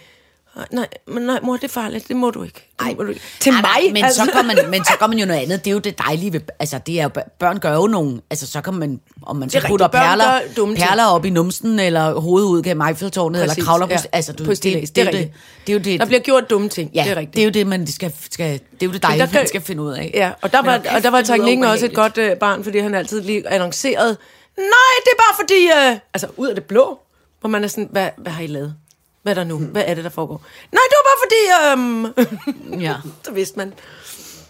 nej, 0.72 0.88
men 1.08 1.24
nej, 1.24 1.39
mor, 1.43 1.54
det 1.54 1.63
er 1.63 1.67
farligt, 1.67 2.08
det 2.08 2.15
må 2.15 2.32
du 2.32 2.43
ikke. 2.43 2.72
Det 2.80 2.98
må 2.98 3.04
du 3.04 3.10
ikke. 3.10 3.22
Til 3.39 3.52
Nej, 3.52 3.62
nej, 3.62 3.82
mig, 3.82 3.93
men, 3.93 4.04
altså. 4.04 4.26
så 4.26 4.32
gør 4.32 4.41
man, 4.41 4.58
men 4.70 4.86
så 4.86 4.93
gør 5.00 5.08
man 5.08 5.20
jo 5.20 5.26
noget 5.26 5.39
andet. 5.39 5.65
Det 5.65 5.72
er 5.72 5.74
jo 5.74 5.80
det 5.80 5.98
dejlige 5.98 6.34
ved, 6.34 6.41
altså 6.60 6.80
det 6.86 7.00
er 7.00 7.04
jo, 7.04 7.10
børn 7.39 7.60
gør 7.60 7.74
jo 7.74 7.88
nogle, 7.88 8.22
altså 8.30 8.48
så 8.48 8.62
kan 8.62 8.74
man, 8.74 9.00
om 9.22 9.36
man 9.36 9.50
så 9.50 9.58
er 9.58 9.67
putter 9.67 9.88
perler, 9.88 10.39
perler 10.56 11.06
op 11.06 11.26
i 11.26 11.30
numsen, 11.30 11.80
eller 11.80 12.20
hovedet 12.20 12.48
ud 12.48 12.63
gennem 12.63 12.88
Eiffeltårnet, 12.88 13.41
eller 13.41 13.56
kravler 13.63 13.86
på, 13.86 13.91
ja, 13.91 14.00
altså 14.12 14.34
du, 14.34 14.43
på 14.46 14.52
det, 14.52 14.63
det, 14.63 14.96
det 14.96 15.08
er 15.08 15.12
det, 15.12 15.32
det 15.67 15.74
er 15.74 15.74
jo 15.74 15.80
det, 15.80 16.00
der 16.00 16.06
bliver 16.06 16.20
gjort 16.22 16.50
dumme 16.50 16.70
ting, 16.70 16.91
ja, 16.93 17.04
det 17.04 17.12
er 17.12 17.15
rigtigt. 17.15 17.36
det 17.36 17.41
er 17.41 17.46
jo 17.46 17.52
det, 17.52 17.67
man 17.67 17.88
skal, 17.88 18.13
skal 18.32 18.54
det 18.54 18.60
er 18.82 18.86
jo 18.86 18.91
det 18.91 19.04
dejlige, 19.04 19.28
der 19.28 19.34
man 19.34 19.48
skal 19.48 19.62
finde 19.62 19.84
ud 19.84 19.93
af. 19.93 20.12
Ja, 20.13 20.32
og 20.41 20.52
der 20.52 20.62
var, 20.62 20.82
og 20.96 21.04
der 21.04 21.10
var 21.10 21.22
teknikken 21.22 21.65
også 21.65 21.86
et 21.86 21.93
godt 21.93 22.17
øh, 22.17 22.38
barn, 22.38 22.63
fordi 22.63 22.80
han 22.80 22.96
altid 22.96 23.22
lige 23.22 23.50
annoncerede, 23.50 24.17
nej, 24.58 24.96
det 25.06 25.12
er 25.12 25.17
bare 25.17 25.36
fordi, 25.39 25.91
øh, 25.93 26.00
altså 26.13 26.28
ud 26.38 26.48
af 26.48 26.56
det 26.56 26.63
blå, 26.63 27.00
hvor 27.39 27.50
man 27.50 27.63
er 27.63 27.67
sådan, 27.67 27.89
hvad, 27.91 28.10
hvad 28.17 28.32
har 28.32 28.43
I 28.43 28.48
lavet? 28.48 28.76
Hvad 29.23 29.34
er 29.34 29.36
der 29.36 29.43
nu? 29.43 29.58
Hvad 29.58 29.84
er 29.88 29.93
det, 29.93 30.03
der 30.03 30.10
foregår? 30.10 30.41
Nej, 30.71 30.82
det 30.89 30.97
var 30.97 31.06
bare 31.10 31.19
fordi, 31.25 31.41
øhm, 31.71 32.82
Ja. 32.86 32.95
så 33.25 33.32
vidste 33.32 33.58
man. 33.58 33.73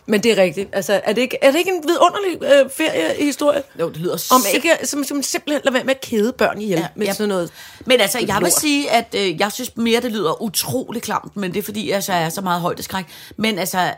Men 0.10 0.24
det 0.24 0.32
er 0.32 0.38
rigtigt. 0.44 0.70
Altså, 0.74 1.02
er 1.04 1.14
det 1.14 1.22
ikke, 1.22 1.38
er 1.42 1.52
det 1.52 1.58
ikke 1.60 1.72
en 1.72 1.84
vidunderlig 1.88 2.44
øh, 2.44 2.70
feriehistorie? 2.72 3.64
Jo, 3.80 3.90
det 3.90 3.98
lyder 3.98 4.28
Om 4.32 4.42
sim- 4.42 4.56
ikke, 4.56 4.78
som, 4.84 5.04
som 5.04 5.24
simpelthen 5.24 5.62
lader 5.64 5.74
være 5.74 5.84
med 5.84 5.96
at 5.96 6.02
kede 6.02 6.34
børn 6.34 6.62
ihjel 6.62 6.80
ja, 6.80 6.88
med 6.96 7.06
ja. 7.08 7.14
sådan 7.14 7.30
noget. 7.30 7.52
Men 7.86 8.00
altså, 8.02 8.20
jeg 8.28 8.38
vil 8.42 8.52
sige, 8.52 8.92
at 8.92 9.16
øh, 9.18 9.40
jeg 9.40 9.52
synes 9.52 9.78
mere, 9.78 10.02
det 10.02 10.12
lyder 10.12 10.42
utrolig 10.42 11.02
klamt, 11.02 11.38
men 11.38 11.54
det 11.54 11.60
er 11.60 11.64
fordi, 11.64 11.92
altså, 11.92 12.14
jeg 12.14 12.24
er 12.24 12.30
så 12.30 12.42
meget 12.42 12.62
højdeskræk. 12.62 13.06
Men 13.38 13.60
altså, 13.60 13.94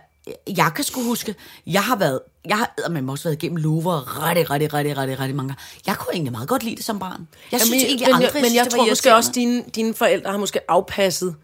jeg 0.58 0.72
kan 0.76 0.84
sgu 0.84 1.04
huske, 1.04 1.36
jeg 1.68 1.84
har 1.84 1.96
været, 1.96 2.20
jeg 2.48 2.58
har 2.58 2.90
man 2.90 3.10
også 3.10 3.24
været 3.24 3.36
igennem 3.44 3.58
Louvre 3.58 4.00
rigtig, 4.00 4.50
rigtig, 4.50 4.74
rigtig, 4.74 4.98
rigtig, 4.98 5.20
rigtig 5.20 5.36
mange 5.36 5.50
gange. 5.50 5.62
Jeg 5.88 5.96
kunne 5.96 6.14
egentlig 6.14 6.32
meget 6.32 6.50
godt 6.50 6.64
lide 6.64 6.76
det 6.76 6.86
som 6.86 7.00
barn. 7.00 7.28
Jeg 7.52 7.60
synes 7.62 7.72
Jamen, 7.72 7.86
egentlig 7.86 8.08
men, 8.08 8.16
aldrig, 8.16 8.34
jeg, 8.36 8.42
men 8.42 8.56
jeg 8.56 8.66
det 8.66 8.72
var 8.74 8.78
tror 8.78 8.90
måske 8.90 9.16
også, 9.16 9.32
dine, 9.36 9.64
dine 9.76 9.94
forældre 9.94 10.32
har 10.32 10.38
måske 10.38 10.72
afpasset 10.72 11.36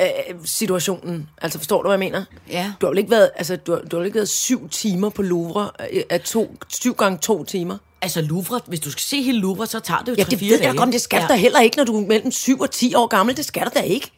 øh, 0.00 0.34
situationen. 0.44 1.28
Altså, 1.42 1.58
forstår 1.58 1.82
du, 1.82 1.88
hvad 1.88 1.92
jeg 1.94 1.98
mener? 1.98 2.24
Ja. 2.50 2.72
Du 2.80 2.86
har 2.86 2.90
vel 2.90 2.98
ikke 2.98 3.10
været, 3.10 3.30
altså, 3.36 3.56
du 3.56 3.72
har, 3.72 3.78
du 3.80 3.96
har 3.98 4.04
ikke 4.04 4.14
været 4.14 4.28
syv 4.28 4.68
timer 4.68 5.08
på 5.10 5.22
Louvre 5.22 5.70
øh, 5.92 6.02
af 6.10 6.20
to, 6.20 6.56
syv 6.68 6.94
gange 6.94 7.18
to 7.18 7.44
timer? 7.44 7.78
Altså 8.02 8.20
Louvre, 8.20 8.60
hvis 8.66 8.80
du 8.80 8.90
skal 8.90 9.02
se 9.02 9.22
hele 9.22 9.38
Louvre, 9.38 9.66
så 9.66 9.80
tager 9.80 10.00
det 10.00 10.08
jo 10.08 10.14
Ja, 10.18 10.22
3-4 10.22 10.30
det 10.30 10.40
dage. 10.40 10.50
ved 10.50 10.60
jeg 10.62 10.74
godt, 10.76 10.92
det 10.92 11.00
skal 11.00 11.16
ja. 11.16 11.22
ja. 11.22 11.28
da 11.28 11.34
heller 11.34 11.60
ikke, 11.60 11.76
når 11.76 11.84
du 11.84 11.96
er 12.02 12.06
mellem 12.06 12.30
7 12.32 12.60
og 12.60 12.70
10 12.70 12.94
år 12.94 13.06
gammel. 13.06 13.36
Det 13.36 13.44
skal 13.44 13.64
du 13.64 13.70
da 13.74 13.80
ikke. 13.80 14.10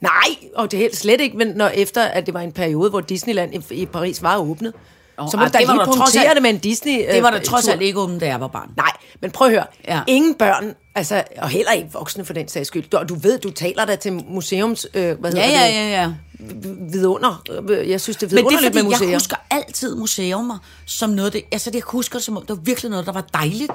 Nej, 0.00 0.50
og 0.54 0.70
det 0.70 0.76
er 0.76 0.80
helt 0.80 0.96
slet 0.96 1.20
ikke, 1.20 1.36
men 1.36 1.48
når 1.48 1.68
efter, 1.68 2.02
at 2.02 2.26
det 2.26 2.34
var 2.34 2.40
en 2.40 2.52
periode, 2.52 2.90
hvor 2.90 3.00
Disneyland 3.00 3.54
i, 3.70 3.74
i 3.74 3.86
Paris 3.86 4.22
var 4.22 4.36
åbnet. 4.38 4.72
Nå, 5.20 5.28
så 5.30 5.36
må 5.36 5.42
ej, 5.42 5.48
du 5.48 5.52
da 5.52 5.58
det 5.58 5.68
var 5.68 5.74
lige 5.74 5.78
der 5.80 5.84
trods 5.86 5.96
punktere 5.98 6.24
alt- 6.24 6.34
det 6.34 6.42
med 6.42 6.50
en 6.50 6.58
Disney 6.58 6.92
Det 7.14 7.22
var 7.22 7.30
der 7.30 7.38
øh, 7.38 7.44
trods 7.44 7.68
alt 7.68 7.82
ikke 7.82 8.00
åbent, 8.00 8.20
da 8.20 8.26
jeg 8.26 8.40
var 8.40 8.48
barn. 8.48 8.70
Nej, 8.76 8.92
men 9.20 9.30
prøv 9.30 9.46
at 9.46 9.52
høre. 9.52 9.64
Ja. 9.88 9.94
Ja. 9.96 10.00
Ingen 10.06 10.34
børn, 10.34 10.74
altså, 10.94 11.22
og 11.38 11.48
heller 11.48 11.72
ikke 11.72 11.88
voksne 11.92 12.24
for 12.24 12.32
den 12.32 12.48
sags 12.48 12.66
skyld. 12.68 12.84
Du, 12.90 12.98
du 13.08 13.14
ved, 13.14 13.38
du 13.38 13.50
taler 13.50 13.84
da 13.84 13.96
til 13.96 14.12
museums... 14.28 14.86
Øh, 14.94 15.20
hvad 15.20 15.32
Ja, 15.32 15.42
hedder 15.46 15.66
ja, 15.66 15.66
det? 15.84 15.90
ja, 15.90 16.02
ja. 16.02 16.12
Vidunder. 16.92 17.42
Jeg 17.86 18.00
synes, 18.00 18.16
det 18.16 18.32
er 18.32 18.36
Men 18.36 18.36
det 18.36 18.38
er 18.44 18.48
vidunderligt 18.50 18.66
fordi, 18.66 18.74
med 18.76 18.82
museer. 18.82 19.08
jeg 19.08 19.16
husker 19.16 19.36
altid 19.50 19.94
museumer 19.96 20.58
som 20.86 21.10
noget, 21.10 21.32
det, 21.32 21.42
altså 21.52 21.70
jeg 21.74 21.82
husker 21.86 22.18
som 22.18 22.36
om, 22.36 22.42
det 22.46 22.56
var 22.56 22.62
virkelig 22.62 22.90
noget, 22.90 23.06
der 23.06 23.12
var 23.12 23.24
dejligt. 23.34 23.72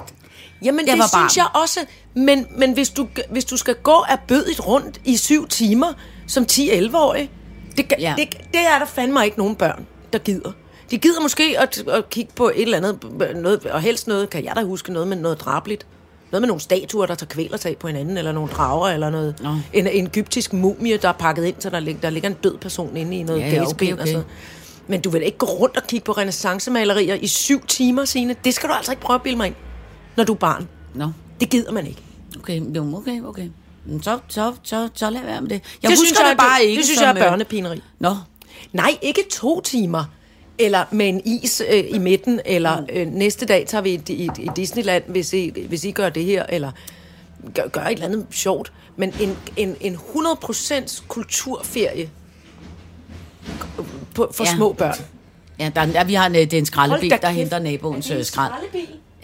Jamen, 0.64 0.86
Jeg 0.86 0.92
det 0.92 0.98
var 0.98 1.08
barn. 1.12 1.30
synes 1.30 1.36
jeg 1.36 1.46
også. 1.62 1.80
Men, 2.14 2.46
men 2.58 2.72
hvis, 2.72 2.90
du, 2.90 3.08
hvis 3.30 3.44
du 3.44 3.56
skal 3.56 3.74
gå 3.74 4.04
af 4.08 4.18
bødigt 4.28 4.66
rundt 4.66 5.00
i 5.04 5.16
syv 5.16 5.48
timer 5.48 5.92
som 6.26 6.46
10-11-årig, 6.52 7.30
det, 7.76 7.86
Ja. 7.90 7.96
ja. 8.00 8.14
det, 8.18 8.36
det 8.52 8.60
er 8.74 8.78
der 8.78 8.86
fandme 8.86 9.24
ikke 9.24 9.38
nogen 9.38 9.54
børn, 9.56 9.86
der 10.12 10.18
gider. 10.18 10.52
De 10.90 10.98
gider 10.98 11.20
måske 11.20 11.56
at, 11.58 11.84
at 11.88 12.10
kigge 12.10 12.32
på 12.36 12.48
et 12.48 12.62
eller 12.62 12.76
andet, 12.76 12.98
noget, 13.36 13.66
og 13.66 13.80
helst 13.80 14.08
noget, 14.08 14.30
kan 14.30 14.44
jeg 14.44 14.52
da 14.56 14.62
huske, 14.62 14.92
noget 14.92 15.08
med 15.08 15.16
noget 15.16 15.40
drabligt. 15.40 15.86
Noget 16.32 16.42
med 16.42 16.46
nogle 16.48 16.60
statuer, 16.60 17.06
der 17.06 17.14
tager 17.14 17.28
kvælertag 17.28 17.76
på 17.78 17.86
hinanden, 17.86 18.16
eller 18.16 18.32
nogle 18.32 18.50
drager, 18.50 18.88
eller 18.88 19.10
noget. 19.10 19.40
Nå. 19.42 19.54
En, 19.72 19.86
en 19.86 20.06
egyptisk 20.06 20.52
mumie, 20.52 20.96
der 20.96 21.08
er 21.08 21.12
pakket 21.12 21.44
ind, 21.44 21.54
så 21.58 21.70
der, 21.70 21.80
lig, 21.80 22.02
der 22.02 22.10
ligger 22.10 22.28
en 22.28 22.36
død 22.44 22.56
person 22.58 22.96
inde 22.96 23.16
i 23.16 23.22
noget 23.22 23.40
Ja, 23.40 23.48
ja, 23.48 23.54
gasben 23.54 23.74
okay, 23.74 23.92
og 23.92 24.00
okay. 24.00 24.12
sådan 24.12 24.24
Men 24.86 25.00
du 25.00 25.10
vil 25.10 25.22
ikke 25.22 25.38
gå 25.38 25.46
rundt 25.46 25.76
og 25.76 25.82
kigge 25.86 26.04
på 26.04 26.12
renaissancemalerier 26.12 27.14
i 27.14 27.26
syv 27.26 27.66
timer, 27.66 28.04
Signe. 28.04 28.36
Det 28.44 28.54
skal 28.54 28.68
du 28.68 28.74
altså 28.74 28.92
ikke 28.92 29.02
prøve 29.02 29.14
at 29.14 29.22
bilde 29.22 29.36
mig 29.36 29.46
ind, 29.46 29.54
når 30.16 30.24
du 30.24 30.32
er 30.32 30.36
barn. 30.36 30.68
Nå, 30.94 31.10
Det 31.40 31.50
gider 31.50 31.72
man 31.72 31.86
ikke. 31.86 32.02
okay, 32.38 32.60
okay, 32.94 33.20
okay. 33.22 33.48
Så, 34.02 34.18
så, 34.28 34.52
så, 34.62 34.88
så 34.94 35.10
lad 35.10 35.22
være 35.22 35.40
med 35.40 35.50
det. 35.50 35.54
Jeg 35.54 35.62
det 35.82 35.90
husker 35.90 36.06
synes 36.06 36.18
jeg, 36.20 36.30
det 36.30 36.38
bare 36.38 36.58
det, 36.60 36.64
ikke 36.66 36.78
Det 36.78 36.84
synes 36.84 36.98
som, 36.98 37.04
jeg 37.04 37.16
er 37.16 37.24
øh, 37.24 37.30
børnepineri. 37.30 37.82
Nå, 37.98 38.16
Nej, 38.72 38.98
ikke 39.02 39.24
to 39.30 39.60
timer. 39.60 40.04
Eller 40.58 40.84
med 40.90 41.08
en 41.08 41.20
is 41.24 41.62
øh, 41.72 41.84
i 41.88 41.98
midten, 41.98 42.40
eller 42.44 42.82
øh, 42.92 43.06
næste 43.06 43.46
dag 43.46 43.64
tager 43.66 43.82
vi 43.82 43.90
i, 44.08 44.12
i, 44.12 44.30
i 44.38 44.48
Disneyland, 44.56 45.04
hvis 45.06 45.32
I, 45.32 45.64
hvis 45.68 45.84
I 45.84 45.90
gør 45.90 46.08
det 46.08 46.24
her, 46.24 46.46
eller 46.48 46.72
gør, 47.54 47.68
gør 47.68 47.80
et 47.80 47.92
eller 47.92 48.06
andet 48.06 48.26
sjovt. 48.30 48.72
Men 48.96 49.14
en, 49.20 49.36
en, 49.56 49.76
en 49.80 49.94
100% 49.94 51.02
kulturferie 51.08 52.10
på, 54.14 54.30
for 54.32 54.44
Ja. 54.44 54.54
små 54.56 54.72
børn. 54.72 54.94
ja, 55.58 55.70
der, 55.74 55.86
der, 55.86 56.04
vi 56.04 56.14
har 56.14 56.26
en, 56.26 56.34
øh, 56.34 56.40
det 56.40 56.52
er 56.54 56.58
en 56.58 56.66
skraldebil, 56.66 57.10
der 57.10 57.16
kæft. 57.16 57.32
henter 57.32 57.58
naboens 57.58 58.10
øh, 58.10 58.24
skrald. 58.24 58.52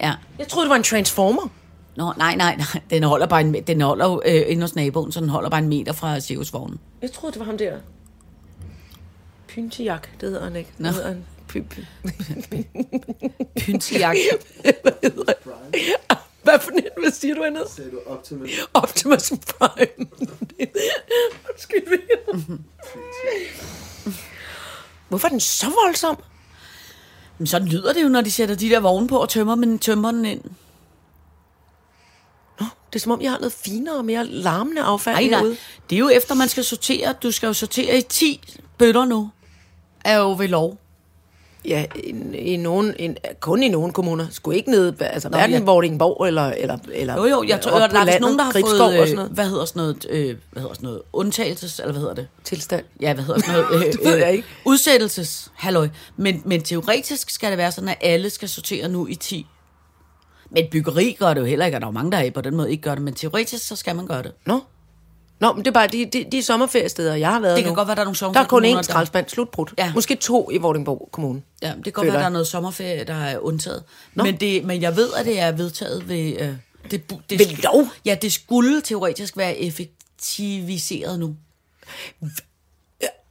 Ja. 0.00 0.12
Jeg 0.38 0.48
troede, 0.48 0.64
det 0.66 0.70
var 0.70 0.76
en 0.76 0.82
transformer. 0.82 1.48
Nå, 1.96 2.12
nej, 2.18 2.36
nej, 2.36 2.56
nej. 2.56 2.82
Den 2.90 3.02
holder 3.02 3.26
bare 3.26 3.40
en, 3.40 3.54
den 3.54 3.80
holder 3.80 4.20
øh, 4.26 4.42
inde 4.46 4.62
hos 4.62 4.74
naboen, 4.74 5.12
så 5.12 5.20
den 5.20 5.28
holder 5.28 5.50
bare 5.50 5.60
en 5.60 5.68
meter 5.68 5.92
fra 5.92 6.20
cirkusvognen. 6.20 6.78
Jeg 7.02 7.12
troede, 7.12 7.32
det 7.32 7.40
var 7.40 7.46
ham 7.46 7.58
der. 7.58 7.72
Pyntiak, 9.54 10.08
det 10.20 10.28
hedder 10.28 10.44
han 10.44 10.56
ikke. 10.56 10.70
Nå. 10.78 10.88
Det 10.88 10.94
hedder 10.94 11.08
han. 11.08 11.24
Py, 11.48 11.58
py. 11.58 11.80
Pyntejak. 13.64 14.16
Hvad 14.82 14.92
hedder 15.02 15.32
han? 15.44 16.18
Hvad 16.42 16.58
for 16.60 16.70
en? 16.70 16.84
Hvad 17.00 17.10
siger 17.12 17.34
du, 17.34 17.42
hedder? 17.42 17.68
Sagde 17.68 17.90
du 17.90 18.00
Optimus? 18.06 18.50
Optimus 18.74 19.30
Prime. 19.30 20.06
Undskyld 21.50 21.86
mig. 21.88 22.58
Hvorfor 25.08 25.28
er 25.28 25.30
den 25.30 25.40
så 25.40 25.66
voldsom? 25.84 26.22
Men 27.38 27.46
sådan 27.46 27.68
lyder 27.68 27.92
det 27.92 28.02
jo, 28.02 28.08
når 28.08 28.20
de 28.20 28.32
sætter 28.32 28.54
de 28.54 28.68
der 28.70 28.80
vogne 28.80 29.08
på 29.08 29.18
og 29.18 29.28
tømmer, 29.28 29.54
men 29.54 29.78
tømmer 29.78 30.12
den 30.12 30.24
ind. 30.24 30.44
Nå, 32.60 32.66
det 32.92 32.98
er 32.98 33.00
som 33.00 33.12
om, 33.12 33.20
jeg 33.20 33.30
har 33.30 33.38
noget 33.38 33.52
finere 33.52 33.96
og 33.96 34.04
mere 34.04 34.26
larmende 34.26 34.82
affald 34.82 35.16
Nej, 35.16 35.24
nej. 35.24 35.38
herude. 35.38 35.56
Det 35.90 35.96
er 35.96 36.00
jo 36.00 36.08
efter, 36.08 36.34
man 36.34 36.48
skal 36.48 36.64
sortere. 36.64 37.14
Du 37.22 37.30
skal 37.30 37.46
jo 37.46 37.52
sortere 37.52 37.98
i 37.98 38.02
10 38.02 38.40
bøtter 38.78 39.04
nu. 39.04 39.30
Er 40.04 40.18
jo 40.18 40.34
ved 40.38 40.48
lov. 40.48 40.78
Ja, 41.64 41.84
i, 41.96 42.08
i 42.36 42.56
nogen, 42.56 42.94
i, 42.98 43.14
kun 43.40 43.62
i 43.62 43.68
nogle 43.68 43.92
kommuner. 43.92 44.26
Skulle 44.30 44.56
ikke 44.56 44.70
ned, 44.70 44.92
altså 45.00 45.28
Nå, 45.28 45.36
hverken 45.36 45.56
ja. 45.56 45.64
Vordingborg 45.64 46.26
eller, 46.26 46.42
eller, 46.42 46.78
eller 46.92 47.16
Jo, 47.16 47.24
jo, 47.24 47.44
jeg 47.48 47.60
tror, 47.60 47.78
der 47.78 47.86
er 47.86 48.04
landet, 48.04 48.20
nogen, 48.20 48.38
der 48.38 48.44
har 48.44 48.52
Gribskov 48.52 48.78
fået, 48.78 48.92
sådan 48.94 49.08
øh, 49.08 49.16
noget. 49.16 49.30
hvad 49.30 49.48
hedder 49.48 49.64
sådan 49.64 49.80
noget, 49.82 50.06
øh, 50.10 50.36
hvad 50.52 50.62
hedder 50.62 50.74
sådan 50.74 50.86
noget, 50.86 51.02
undtagelses, 51.12 51.78
eller 51.78 51.92
hvad 51.92 52.00
hedder 52.00 52.14
det? 52.14 52.28
tilstand. 52.44 52.84
Ja, 53.00 53.14
hvad 53.14 53.24
hedder 53.24 53.40
sådan 53.40 53.62
noget? 53.62 53.86
Øh, 53.86 53.92
Det 53.92 54.00
ved 54.04 54.16
jeg 54.16 54.32
ikke. 54.32 54.48
Udsættelses, 54.64 55.50
halløj. 55.54 55.88
Men, 56.16 56.42
men 56.44 56.62
teoretisk 56.62 57.30
skal 57.30 57.50
det 57.50 57.58
være 57.58 57.72
sådan, 57.72 57.88
at 57.88 57.98
alle 58.00 58.30
skal 58.30 58.48
sortere 58.48 58.88
nu 58.88 59.06
i 59.06 59.14
10. 59.14 59.46
Men 60.50 60.64
byggeri 60.70 61.16
gør 61.18 61.34
det 61.34 61.40
jo 61.40 61.46
heller 61.46 61.66
ikke, 61.66 61.76
og 61.76 61.80
der 61.80 61.86
er 61.86 61.90
jo 61.90 61.94
mange, 61.94 62.12
der 62.12 62.18
er 62.18 62.30
på 62.30 62.40
den 62.40 62.56
måde 62.56 62.70
ikke 62.70 62.82
gør 62.82 62.94
det, 62.94 63.04
men 63.04 63.14
teoretisk 63.14 63.66
så 63.68 63.76
skal 63.76 63.96
man 63.96 64.06
gøre 64.06 64.22
det. 64.22 64.32
Nå. 64.46 64.60
Nå, 65.42 65.52
men 65.52 65.64
det 65.64 65.66
er 65.70 65.72
bare 65.72 65.86
de, 65.86 66.06
de, 66.06 66.24
de 66.32 66.42
sommerferiesteder, 66.42 67.14
jeg 67.14 67.30
har 67.32 67.40
været 67.40 67.56
Det 67.56 67.64
kan 67.64 67.72
nu. 67.72 67.76
godt 67.76 67.88
være, 67.88 67.94
der 67.94 68.00
er 68.00 68.04
nogle 68.04 68.34
Der 68.34 68.40
er 68.40 68.44
kun 68.44 68.64
én 68.64 68.82
skraldespand, 68.82 69.28
slutbrudt. 69.28 69.74
Ja. 69.78 69.92
Måske 69.94 70.14
to 70.14 70.50
i 70.50 70.56
Vordingborg 70.56 71.08
Kommune. 71.12 71.42
Ja, 71.62 71.72
det 71.76 71.84
kan 71.84 71.92
godt 71.92 72.04
Føler 72.04 72.12
være, 72.12 72.20
der 72.20 72.26
er 72.26 72.32
noget 72.32 72.46
sommerferie, 72.46 73.04
der 73.04 73.14
er 73.14 73.38
undtaget. 73.38 73.84
Men, 74.14 74.36
det, 74.36 74.64
men 74.64 74.82
jeg 74.82 74.96
ved, 74.96 75.08
at 75.16 75.26
det 75.26 75.40
er 75.40 75.52
vedtaget 75.52 76.08
ved... 76.08 76.40
Øh, 76.40 76.48
det, 76.90 77.10
det, 77.30 77.38
Ved 77.38 77.62
lov? 77.62 77.86
Ja, 78.04 78.16
det 78.22 78.32
skulle 78.32 78.80
teoretisk 78.80 79.36
være 79.36 79.56
effektiviseret 79.58 81.18
nu. 81.18 81.36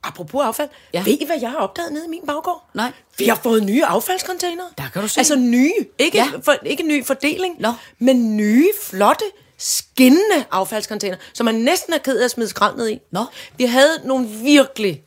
Apropos 0.03 0.43
affald. 0.43 0.69
Ja. 0.93 1.03
Ved 1.03 1.17
I, 1.21 1.25
hvad 1.25 1.37
jeg 1.41 1.49
har 1.49 1.57
opdaget 1.57 1.93
nede 1.93 2.05
i 2.05 2.09
min 2.09 2.21
baggård? 2.27 2.69
Nej. 2.73 2.91
Vi 3.17 3.25
har 3.25 3.39
fået 3.43 3.63
nye 3.63 3.85
affaldscontainere. 3.85 4.67
Der 4.77 4.83
kan 4.93 5.01
du 5.01 5.07
se. 5.07 5.19
Altså 5.19 5.35
nye. 5.35 5.73
Ikke, 5.99 6.17
ja. 6.17 6.27
for, 6.43 6.55
ikke 6.65 6.83
ny 6.83 7.05
fordeling, 7.05 7.55
Nå. 7.59 7.73
men 7.99 8.37
nye, 8.37 8.67
flotte, 8.83 9.25
skinnende 9.61 10.45
affaldscontainer, 10.51 11.17
som 11.33 11.45
man 11.45 11.55
næsten 11.55 11.93
er 11.93 11.97
ked 11.97 12.17
af 12.19 12.25
at 12.25 12.31
smide 12.31 12.49
skrald 12.49 12.75
ned 12.77 12.89
i. 12.89 12.99
Nå. 13.11 13.25
Vi 13.57 13.65
havde 13.65 13.97
nogle 14.05 14.27
virkelig 14.27 15.03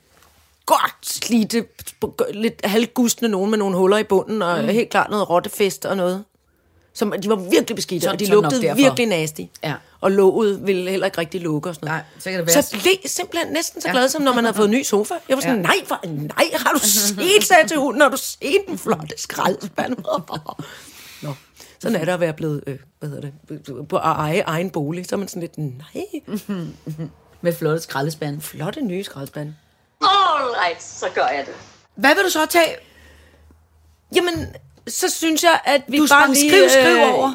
godt 0.67 0.95
slidte, 1.03 1.65
lidt 2.35 2.61
halvgustne 2.65 3.29
nogen 3.29 3.51
med 3.51 3.59
nogle 3.59 3.77
huller 3.77 3.99
i 3.99 4.05
bunden, 4.05 4.43
og 4.43 4.63
mm. 4.63 4.69
helt 4.69 4.91
klart 4.91 5.11
noget 5.11 5.31
rottefest 5.31 5.85
og 5.87 5.97
noget. 5.97 6.25
Som, 6.97 7.15
de 7.23 7.29
var 7.29 7.37
virkelig 7.37 7.77
beskidte, 7.77 8.05
Så- 8.05 8.11
og 8.11 8.21
de 8.21 8.27
lugtede 8.27 8.77
virkelig 8.77 9.07
nasty. 9.07 9.41
Ja. 9.65 9.75
Og 10.01 10.13
låget 10.13 10.67
ville 10.67 10.91
heller 10.91 11.07
ikke 11.07 11.19
rigtig 11.19 11.41
lukke 11.41 11.69
og 11.69 11.75
sådan 11.75 11.87
noget. 11.87 12.01
Nej, 12.15 12.21
så 12.21 12.31
kan 12.31 12.39
det 12.39 12.47
være- 12.55 12.63
Så 12.63 12.71
blev 12.83 12.93
simpelthen 13.07 13.53
næsten 13.53 13.81
så 13.81 13.89
Ja. 13.89 13.93
glad, 13.93 14.09
som 14.09 14.23
når 14.23 14.35
man 14.35 14.45
havde 14.45 14.57
fået 14.57 14.67
en 14.67 14.71
ny 14.73 14.83
sofa. 14.83 15.15
Jeg 15.29 15.37
var 15.37 15.41
sådan, 15.41 15.57
Ja. 15.57 15.63
nej, 15.63 15.77
for, 15.87 16.01
nej, 16.07 16.51
har 16.55 16.73
du 16.73 16.79
set, 16.89 17.45
sagde 17.45 17.69
til 17.69 17.77
hunden, 17.77 17.99
når 17.99 18.09
du 18.09 18.17
set 18.17 18.59
den 18.69 18.79
flotte 18.79 19.15
skraldespand? 19.17 19.97
Nå, 21.23 21.35
sådan 21.85 22.01
er 22.01 22.05
det 22.05 22.13
at 22.13 22.21
være 22.21 22.33
blevet, 22.33 22.65
øh, 22.67 22.79
hvad 22.99 23.09
hedder 23.09 23.31
det, 23.51 23.89
på 23.89 23.97
at 23.97 24.03
eje 24.05 24.43
egen 24.47 24.71
bolig. 24.71 25.07
Så 25.07 25.15
er 25.15 25.19
man 25.19 25.29
sådan 25.29 25.41
lidt, 25.41 25.59
nej, 25.59 26.05
Med 27.41 27.53
flotte 27.53 27.81
skraldespande. 27.83 28.41
flotte 28.41 28.81
nye 28.83 29.05
skraldespande. 29.05 29.55
All 30.01 30.45
right, 30.65 30.83
så 30.83 31.07
gør 31.15 31.27
jeg 31.27 31.45
det. 31.47 31.55
Hvad 31.95 32.15
vil 32.15 32.25
du 32.25 32.31
så 32.31 32.47
tage? 32.51 32.77
Jamen, 34.17 34.47
så 34.87 35.11
synes 35.11 35.43
jeg, 35.43 35.61
at 35.65 35.83
vi 35.89 35.97
Du 35.99 36.07
bare 36.11 36.29
lige... 36.35 36.51
skriv, 36.51 36.69
skriv 36.69 36.97
over. 37.15 37.31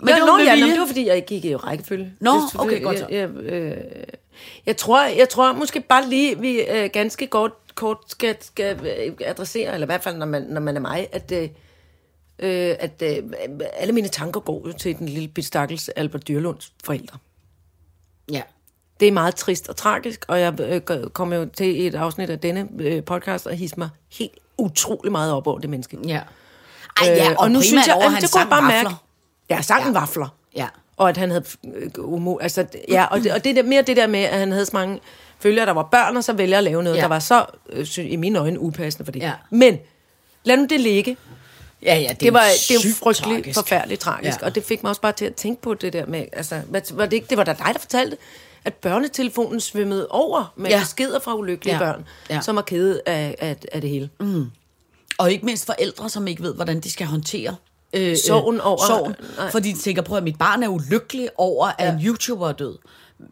Men 0.00 0.08
ja, 0.08 0.14
det 0.14 0.22
var 0.22 0.26
nå, 0.26 0.38
ja, 0.44 0.60
nå, 0.60 0.66
det 0.66 0.80
var 0.80 0.86
fordi, 0.86 1.06
jeg 1.06 1.16
ikke 1.16 1.28
gik 1.28 1.44
i 1.44 1.56
rækkefølge. 1.56 2.12
Nå, 2.20 2.32
Det 2.32 2.60
okay, 2.60 2.82
godt 2.82 2.98
så. 2.98 3.06
Jeg, 3.10 3.18
jeg, 3.18 3.52
øh, 3.52 3.76
jeg, 4.66 4.76
tror, 4.76 5.02
jeg 5.04 5.28
tror 5.28 5.52
måske 5.52 5.80
bare 5.80 6.06
lige, 6.08 6.38
vi 6.40 6.60
øh, 6.60 6.90
ganske 6.92 7.26
kort, 7.26 7.52
kort 7.74 7.96
skal, 8.08 8.36
skal 8.40 8.86
øh, 8.86 9.12
adressere, 9.24 9.74
eller 9.74 9.84
i 9.84 9.88
hvert 9.88 10.02
fald, 10.02 10.16
når 10.16 10.26
man, 10.26 10.42
når 10.42 10.60
man 10.60 10.76
er 10.76 10.80
mig, 10.80 11.08
at, 11.12 11.32
øh, 11.32 11.48
øh, 12.38 12.74
at 12.78 13.02
øh, 13.02 13.22
alle 13.76 13.92
mine 13.92 14.08
tanker 14.08 14.40
går 14.40 14.62
jo 14.66 14.72
til 14.72 14.98
den 14.98 15.08
lille 15.08 15.42
stakkels 15.42 15.88
Albert 15.88 16.28
Dyrlunds 16.28 16.72
forældre. 16.84 17.18
Ja. 18.32 18.42
Det 19.00 19.08
er 19.08 19.12
meget 19.12 19.34
trist 19.34 19.68
og 19.68 19.76
tragisk, 19.76 20.24
og 20.28 20.40
jeg 20.40 20.60
øh, 20.60 20.80
kommer 21.10 21.36
jo 21.36 21.44
til 21.44 21.86
et 21.86 21.94
afsnit 21.94 22.30
af 22.30 22.38
denne 22.40 22.68
øh, 22.78 23.04
podcast 23.04 23.46
og 23.46 23.54
hisse 23.54 23.76
mig 23.78 23.88
helt 24.18 24.32
utrolig 24.58 25.12
meget 25.12 25.32
op 25.32 25.46
over 25.46 25.58
det 25.58 25.70
menneske. 25.70 25.98
Ja. 26.06 26.20
Ej, 27.02 27.06
ja, 27.08 27.30
og, 27.30 27.36
og 27.38 27.50
nu 27.50 27.60
synes 27.62 27.86
jeg, 27.86 27.96
at 27.96 28.12
han 28.12 28.22
det 28.22 28.32
kunne 28.32 28.50
bare 28.50 28.62
vafler. 28.62 28.82
mærke. 28.90 28.94
Ja, 29.50 29.60
sangen 29.62 29.92
Ja. 29.94 30.00
vafler. 30.00 30.28
Ja. 30.56 30.66
Og 30.96 31.08
at 31.08 31.16
han 31.16 31.30
havde 31.30 31.44
øh, 31.74 31.90
umo, 31.98 32.38
altså, 32.38 32.66
ja, 32.88 33.04
og 33.04 33.20
det, 33.20 33.32
og 33.32 33.44
det 33.44 33.56
der, 33.56 33.62
mere 33.62 33.82
det 33.82 33.96
der 33.96 34.06
med, 34.06 34.20
at 34.20 34.38
han 34.38 34.52
havde 34.52 34.66
så 34.66 34.70
mange 34.74 35.00
følger, 35.38 35.64
der 35.64 35.72
var 35.72 35.82
børn, 35.82 36.16
og 36.16 36.24
så 36.24 36.32
vælger 36.32 36.58
at 36.58 36.64
lave 36.64 36.82
noget, 36.82 36.96
Ja. 36.96 37.02
der 37.02 37.08
var 37.08 37.18
så, 37.18 37.46
øh, 37.68 37.86
i 37.98 38.16
mine 38.16 38.38
øjne, 38.38 38.60
upassende 38.60 39.04
for 39.04 39.12
det. 39.12 39.20
Ja. 39.20 39.32
Men 39.50 39.78
lad 40.44 40.56
nu 40.56 40.66
det 40.70 40.80
ligge. 40.80 41.16
Ja, 41.82 41.98
ja, 41.98 42.08
det, 42.08 42.20
Det 42.20 42.32
var, 42.32 42.40
er 42.40 42.44
det 42.50 42.80
sygt 42.80 42.96
frygteligt 42.96 43.42
tragisk. 43.42 43.58
forfærdeligt 43.58 44.00
tragisk, 44.00 44.24
Ja. 44.24 44.36
ja. 44.40 44.46
og 44.46 44.54
det 44.54 44.64
fik 44.64 44.82
mig 44.82 44.90
også 44.90 45.00
bare 45.00 45.12
til 45.12 45.24
at 45.24 45.34
tænke 45.34 45.62
på 45.62 45.74
det 45.74 45.92
der 45.92 46.06
med, 46.06 46.24
altså, 46.32 46.60
hvad, 46.68 46.80
var 46.94 47.04
det 47.06 47.12
ikke, 47.12 47.26
det 47.30 47.38
var 47.38 47.44
da 47.44 47.52
dig, 47.52 47.70
der 47.72 47.78
fortalte, 47.78 48.16
at 48.64 48.74
børnetelefonen 48.74 49.60
svømmede 49.60 50.06
over 50.10 50.52
med 50.56 50.70
Ja. 50.70 50.76
ja. 50.76 50.82
beskeder 50.82 51.18
fra 51.20 51.34
ulykkelige 51.36 51.76
Ja. 51.76 51.84
ja. 51.86 51.92
børn, 51.92 52.04
Ja. 52.30 52.34
ja. 52.34 52.40
som 52.40 52.56
er 52.56 52.62
kede 52.62 53.00
af, 53.06 53.34
af, 53.38 53.56
af 53.72 53.80
det 53.80 53.90
hele. 53.90 54.10
Mm. 54.20 54.46
Og 55.18 55.32
ikke 55.32 55.46
mindst 55.46 55.66
forældre, 55.66 56.08
som 56.08 56.26
ikke 56.26 56.42
ved, 56.42 56.54
hvordan 56.54 56.80
de 56.80 56.90
skal 56.90 57.06
håndtere 57.06 57.56
øh, 57.92 58.16
Sorgen 58.26 58.60
over- 58.60 58.86
sorgen, 58.86 59.14
nej. 59.38 59.50
fordi 59.50 59.72
de 59.72 59.78
tænker 59.78 60.02
på, 60.02 60.16
at 60.16 60.22
mit 60.22 60.38
barn 60.38 60.62
er 60.62 60.68
ulykkelig 60.68 61.28
over, 61.36 61.70
at 61.78 61.94
en 61.94 62.00
YouTuber 62.06 62.48
er 62.48 62.52
død. 62.52 62.78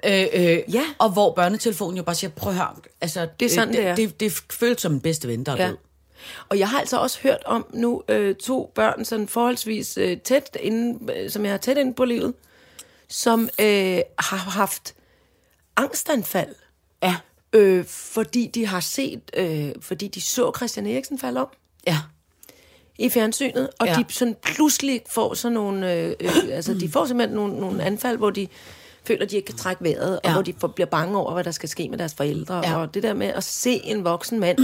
Øh, 0.06 0.26
øh, 0.34 0.58
Ja. 0.74 0.82
Og 0.98 1.10
hvor 1.10 1.32
børnetelefonen 1.34 1.96
jo 1.96 2.02
bare 2.02 2.14
siger, 2.14 2.30
prøv 2.30 2.52
at 2.52 2.58
høre, 2.58 2.68
altså, 3.00 3.28
Det 3.40 3.46
er 3.46 3.50
sådan, 3.54 3.68
øh, 3.68 3.76
det 3.76 3.86
er. 3.86 3.94
Det, 3.94 4.20
det, 4.20 4.20
det 4.20 4.42
føles 4.52 4.80
som 4.80 4.92
den 4.92 5.00
bedste 5.00 5.28
ven, 5.28 5.44
der 5.46 5.52
er 5.52 5.62
Ja. 5.62 5.68
død. 5.68 5.76
Og 6.48 6.58
jeg 6.58 6.68
har 6.68 6.78
altså 6.80 6.96
også 6.98 7.18
hørt 7.22 7.42
om 7.46 7.66
nu 7.72 8.02
øh, 8.08 8.34
to 8.34 8.72
børn, 8.74 9.04
sådan 9.04 9.28
forholdsvis 9.28 9.98
øh, 9.98 10.16
tæt 10.18 10.56
inde, 10.60 11.12
øh, 11.12 11.30
som 11.30 11.44
jeg 11.44 11.52
har 11.52 11.58
tæt 11.58 11.78
inde 11.78 11.94
på 11.94 12.04
livet, 12.04 12.34
som 13.08 13.48
øh, 13.60 14.00
har 14.18 14.36
haft 14.36 14.94
angstanfald, 15.76 16.54
Ja. 17.02 17.16
øh, 17.52 17.84
fordi 17.86 18.46
de 18.54 18.66
har 18.66 18.80
set, 18.80 19.20
øh, 19.36 19.68
fordi 19.80 20.08
de 20.08 20.20
så 20.20 20.52
Christian 20.56 20.86
Eriksen 20.86 21.18
falde 21.18 21.40
om 21.40 21.48
Ja. 21.86 21.98
i 22.98 23.08
fjernsynet, 23.10 23.68
og 23.80 23.86
Ja. 23.86 23.94
de 24.08 24.12
sådan 24.14 24.36
pludselig 24.42 25.00
får 25.10 25.34
sådan 25.34 25.52
nogle, 25.54 25.92
øh, 25.94 26.14
øh, 26.20 26.32
altså 26.52 26.74
de 26.74 26.90
får 26.90 27.04
simpelthen 27.06 27.36
nogle, 27.36 27.56
nogle 27.60 27.82
anfald, 27.82 28.16
hvor 28.18 28.30
de 28.30 28.48
føler, 29.06 29.24
at 29.24 29.30
de 29.30 29.36
ikke 29.36 29.46
kan 29.46 29.56
trække 29.56 29.84
vejret, 29.84 30.10
ja. 30.12 30.18
Ja. 30.24 30.28
og 30.28 30.32
hvor 30.32 30.42
de 30.42 30.54
får, 30.58 30.68
bliver 30.68 30.86
bange 30.86 31.18
over, 31.18 31.32
hvad 31.32 31.44
der 31.44 31.50
skal 31.50 31.68
ske 31.68 31.88
med 31.88 31.98
deres 31.98 32.14
forældre, 32.14 32.56
ja. 32.68 32.76
og 32.76 32.94
det 32.94 33.02
der 33.02 33.14
med 33.14 33.26
at 33.26 33.44
se 33.44 33.70
en 33.84 34.04
voksen 34.04 34.40
mand 34.40 34.58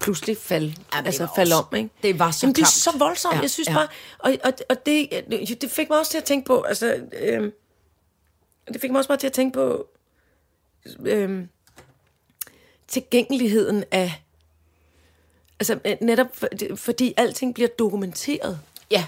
pludselig 0.00 0.36
falde, 0.36 0.66
Ja, 0.92 0.98
ja, 0.98 1.06
altså 1.06 1.28
falde 1.36 1.54
også- 1.54 1.66
om, 1.70 1.76
ikke? 1.76 1.90
det 2.02 2.18
var 2.18 2.30
så 2.30 2.38
Jamen, 2.42 2.54
det 2.54 2.62
er 2.62 2.66
så 2.66 2.90
voldsomt, 2.98 3.32
Ja, 3.32 3.36
ja, 3.38 3.42
jeg 3.42 3.50
synes 3.50 3.68
ja. 3.68 3.72
ja. 3.72 3.78
bare, 3.78 3.88
og, 4.18 4.36
og, 4.44 4.52
og 4.70 4.86
det, 4.86 5.08
det 5.60 5.70
fik 5.70 5.88
mig 5.90 5.98
også 5.98 6.10
til 6.10 6.18
at 6.18 6.24
tænke 6.24 6.46
på, 6.46 6.62
altså, 6.62 6.96
øh, 7.20 7.52
det 8.72 8.80
fik 8.80 8.90
mig 8.90 8.98
også 8.98 9.08
bare 9.08 9.18
til 9.18 9.26
at 9.26 9.32
tænke 9.32 9.54
på, 9.54 9.86
øh, 11.04 11.44
tilgængeligheden 12.88 13.84
af, 13.90 14.22
altså 15.60 15.78
øh, 15.84 15.96
netop 16.00 16.26
for, 16.32 16.48
fordi 16.76 17.14
alting 17.16 17.54
bliver 17.54 17.68
dokumenteret. 17.68 18.58
ja. 18.90 19.04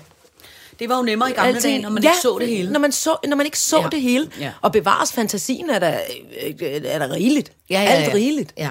Det 0.79 0.89
var 0.89 0.97
jo 0.97 1.03
nemmere 1.03 1.31
i 1.31 1.33
gamle 1.33 1.61
dage, 1.61 1.83
når 1.83 1.91
man 1.91 2.03
ikke 2.03 2.17
så 2.23 2.37
det 2.41 2.49
hele. 2.49 2.73
Når 2.73 2.81
man, 2.81 2.93
så, 2.93 3.17
når 3.29 3.37
man 3.37 3.47
ikke 3.47 3.59
så 3.59 3.77
Ja. 3.77 3.83
ja. 3.83 3.89
det 3.89 4.01
hele. 4.03 4.31
Ja. 4.41 4.53
Og 4.61 4.73
bevares 4.73 5.13
fantasien 5.13 5.71
er 5.71 5.79
der, 5.79 6.01
øh, 6.43 6.55
er 6.85 6.99
der 6.99 7.11
rigeligt. 7.13 7.53
Ja, 7.71 7.81
ja, 7.83 7.89
Alt 7.89 8.09
ja. 8.09 8.15
rigeligt. 8.15 8.53
Ja. 8.57 8.71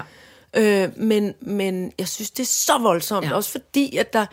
Øh, 0.56 0.88
men, 0.96 1.34
men 1.40 1.92
jeg 1.98 2.08
synes, 2.08 2.30
det 2.30 2.42
er 2.42 2.46
så 2.46 2.78
voldsomt. 2.78 3.26
Ja. 3.26 3.34
Også 3.34 3.50
fordi, 3.50 3.96
at 3.96 4.12
der, 4.12 4.26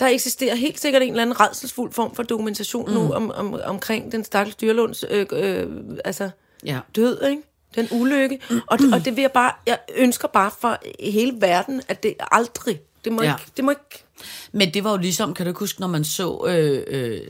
der 0.00 0.06
eksisterer 0.06 0.54
helt 0.54 0.80
sikkert 0.80 1.02
en 1.02 1.10
eller 1.10 1.22
anden 1.22 1.40
redselsfuld 1.40 1.92
form 1.92 2.14
for 2.14 2.22
dokumentation 2.22 2.88
mm. 2.88 2.94
nu 2.94 3.12
om, 3.12 3.30
om, 3.30 3.60
omkring 3.64 4.12
den 4.12 4.24
stakkels 4.24 4.56
dyrlunds 4.56 5.04
øh, 5.10 5.26
øh, 5.32 5.66
altså, 6.04 6.30
Ja. 6.64 6.78
død, 6.96 7.22
ikke? 7.30 7.42
Den 7.74 7.88
ulykke. 7.90 8.40
Og, 8.66 8.78
og 8.92 9.04
det 9.04 9.16
vil 9.16 9.22
jeg 9.22 9.32
bare, 9.32 9.52
jeg 9.66 9.78
ønsker 9.96 10.28
bare 10.28 10.50
for 10.60 10.78
hele 11.00 11.32
verden, 11.40 11.82
at 11.88 12.02
det 12.02 12.14
aldrig, 12.32 12.80
det 13.04 13.12
må, 13.12 13.22
Ja. 13.22 13.34
ikke, 13.34 13.52
det 13.56 13.64
må 13.64 13.70
ikke 13.70 14.04
Men 14.52 14.74
det 14.74 14.84
var 14.84 14.90
jo 14.90 14.96
ligesom, 14.96 15.34
kan 15.34 15.46
du 15.46 15.50
ikke 15.50 15.58
huske, 15.60 15.80
når 15.80 15.88
man 15.88 16.04
så 16.04 16.44
øh, 16.48 16.82
øh, 16.86 17.20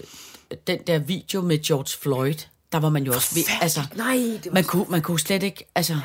den 0.66 0.78
der 0.86 0.98
video 0.98 1.40
med 1.40 1.58
George 1.66 1.98
Floyd, 2.00 2.34
der 2.72 2.78
var 2.78 2.88
man 2.88 3.04
jo 3.04 3.12
også 3.12 3.34
ved, 3.34 3.42
altså, 3.60 3.80
Nej, 3.94 4.14
det 4.16 4.46
var 4.46 4.52
man 4.52 4.64
kunne, 4.64 4.86
man 4.88 5.02
kunne 5.02 5.20
slet 5.20 5.42
ikke, 5.42 5.66
altså, 5.74 5.96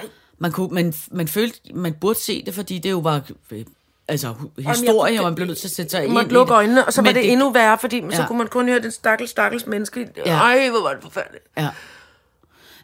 man, 0.42 0.52
kunne, 0.52 0.68
man, 0.72 0.94
man 1.12 1.28
følte, 1.28 1.60
man 1.74 1.94
burde 1.94 2.20
se 2.20 2.46
det, 2.46 2.54
fordi 2.54 2.78
det 2.78 2.92
jo 2.92 3.00
var, 3.00 3.22
øh, 3.52 3.66
altså, 4.08 4.34
historie, 4.58 5.20
og 5.20 5.24
man 5.24 5.36
blev 5.36 5.48
nødt 5.48 5.58
til 5.58 5.68
at 5.68 5.72
sætte 5.72 5.92
sig 5.92 6.06
ind 6.06 6.14
i 6.14 6.24
lukke 6.24 6.50
det. 6.50 6.56
øjnene, 6.56 6.86
og 6.86 6.94
så 6.94 7.02
var 7.02 7.10
Men 7.10 7.16
det, 7.16 7.32
endnu 7.32 7.52
værre, 7.52 7.78
fordi 7.78 8.04
ja. 8.12 8.16
så 8.16 8.24
kunne 8.28 8.38
man 8.38 8.48
kun 8.48 8.68
høre 8.68 8.80
den 8.80 8.92
stakkels, 8.92 9.32
stakkels 9.32 9.68
menneske. 9.68 10.10
Ja. 10.26 10.38
Ej, 10.38 10.70
hvor 10.70 10.82
var 10.82 10.94
det 10.94 11.04
forfærdeligt. 11.04 11.44
Ja. 11.58 11.70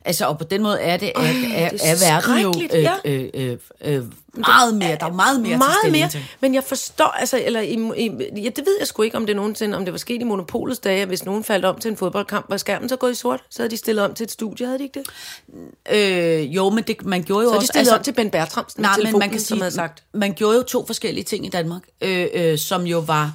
Altså, 0.07 0.25
og 0.25 0.37
på 0.37 0.43
den 0.43 0.61
måde 0.61 0.79
er 0.79 0.97
det, 0.97 1.11
Ej, 1.15 1.25
er, 1.55 1.69
det 1.69 1.81
er 1.83 1.91
er 1.91 2.11
verden 2.11 2.41
jo 2.43 2.53
øh, 2.73 2.83
ja. 2.83 2.93
øh, 3.05 3.29
øh, 3.33 3.57
øh, 3.81 4.03
meget 4.37 4.75
mere, 4.75 4.97
der 4.99 5.05
er 5.05 5.13
meget 5.13 5.39
mere 5.41 5.57
Meget 5.57 5.91
mere, 5.91 6.09
til. 6.09 6.23
men 6.39 6.53
jeg 6.53 6.63
forstår, 6.63 7.05
altså, 7.05 7.41
eller 7.45 7.61
i, 7.61 7.73
i, 7.97 8.11
ja, 8.43 8.49
det 8.49 8.65
ved 8.65 8.75
jeg 8.79 8.87
sgu 8.87 9.01
ikke, 9.03 9.17
om 9.17 9.25
det 9.25 9.35
nogensinde, 9.35 9.77
om 9.77 9.85
det 9.85 9.91
var 9.91 9.97
sket 9.97 10.21
i 10.21 10.23
monopolets 10.23 10.79
dage, 10.79 11.01
at 11.01 11.07
hvis 11.07 11.25
nogen 11.25 11.43
faldt 11.43 11.65
om 11.65 11.79
til 11.79 11.91
en 11.91 11.97
fodboldkamp, 11.97 12.45
var 12.49 12.57
skærmen 12.57 12.89
så 12.89 12.95
gået 12.95 13.11
i 13.11 13.15
sort, 13.15 13.43
så 13.49 13.61
havde 13.61 13.71
de 13.71 13.77
stillet 13.77 14.05
om 14.05 14.13
til 14.13 14.23
et 14.23 14.31
studie, 14.31 14.65
havde 14.65 14.79
de 14.79 14.83
ikke 14.83 14.99
det? 14.99 15.07
Øh, 15.91 16.55
jo, 16.55 16.69
men 16.69 16.83
det, 16.83 17.05
man 17.05 17.23
gjorde 17.23 17.43
jo 17.43 17.49
Så 17.49 17.51
havde 17.51 17.55
de 17.55 17.63
også... 17.63 17.67
stillet 17.67 17.79
altså, 17.79 17.95
om 17.97 18.03
til 18.03 18.11
Ben 18.13 18.29
Bertramsen 18.29 18.81
Nej, 18.81 18.95
men 19.03 19.19
man 19.19 19.29
kan 19.29 19.39
som 19.39 19.45
sige, 19.45 19.59
havde 19.59 19.71
sagt. 19.75 20.03
man 20.13 20.33
gjorde 20.33 20.57
jo 20.57 20.63
to 20.63 20.85
forskellige 20.85 21.23
ting 21.23 21.45
i 21.45 21.49
Danmark, 21.49 21.81
øh, 22.01 22.27
øh, 22.33 22.57
som 22.57 22.83
jo 22.83 22.99
var, 22.99 23.33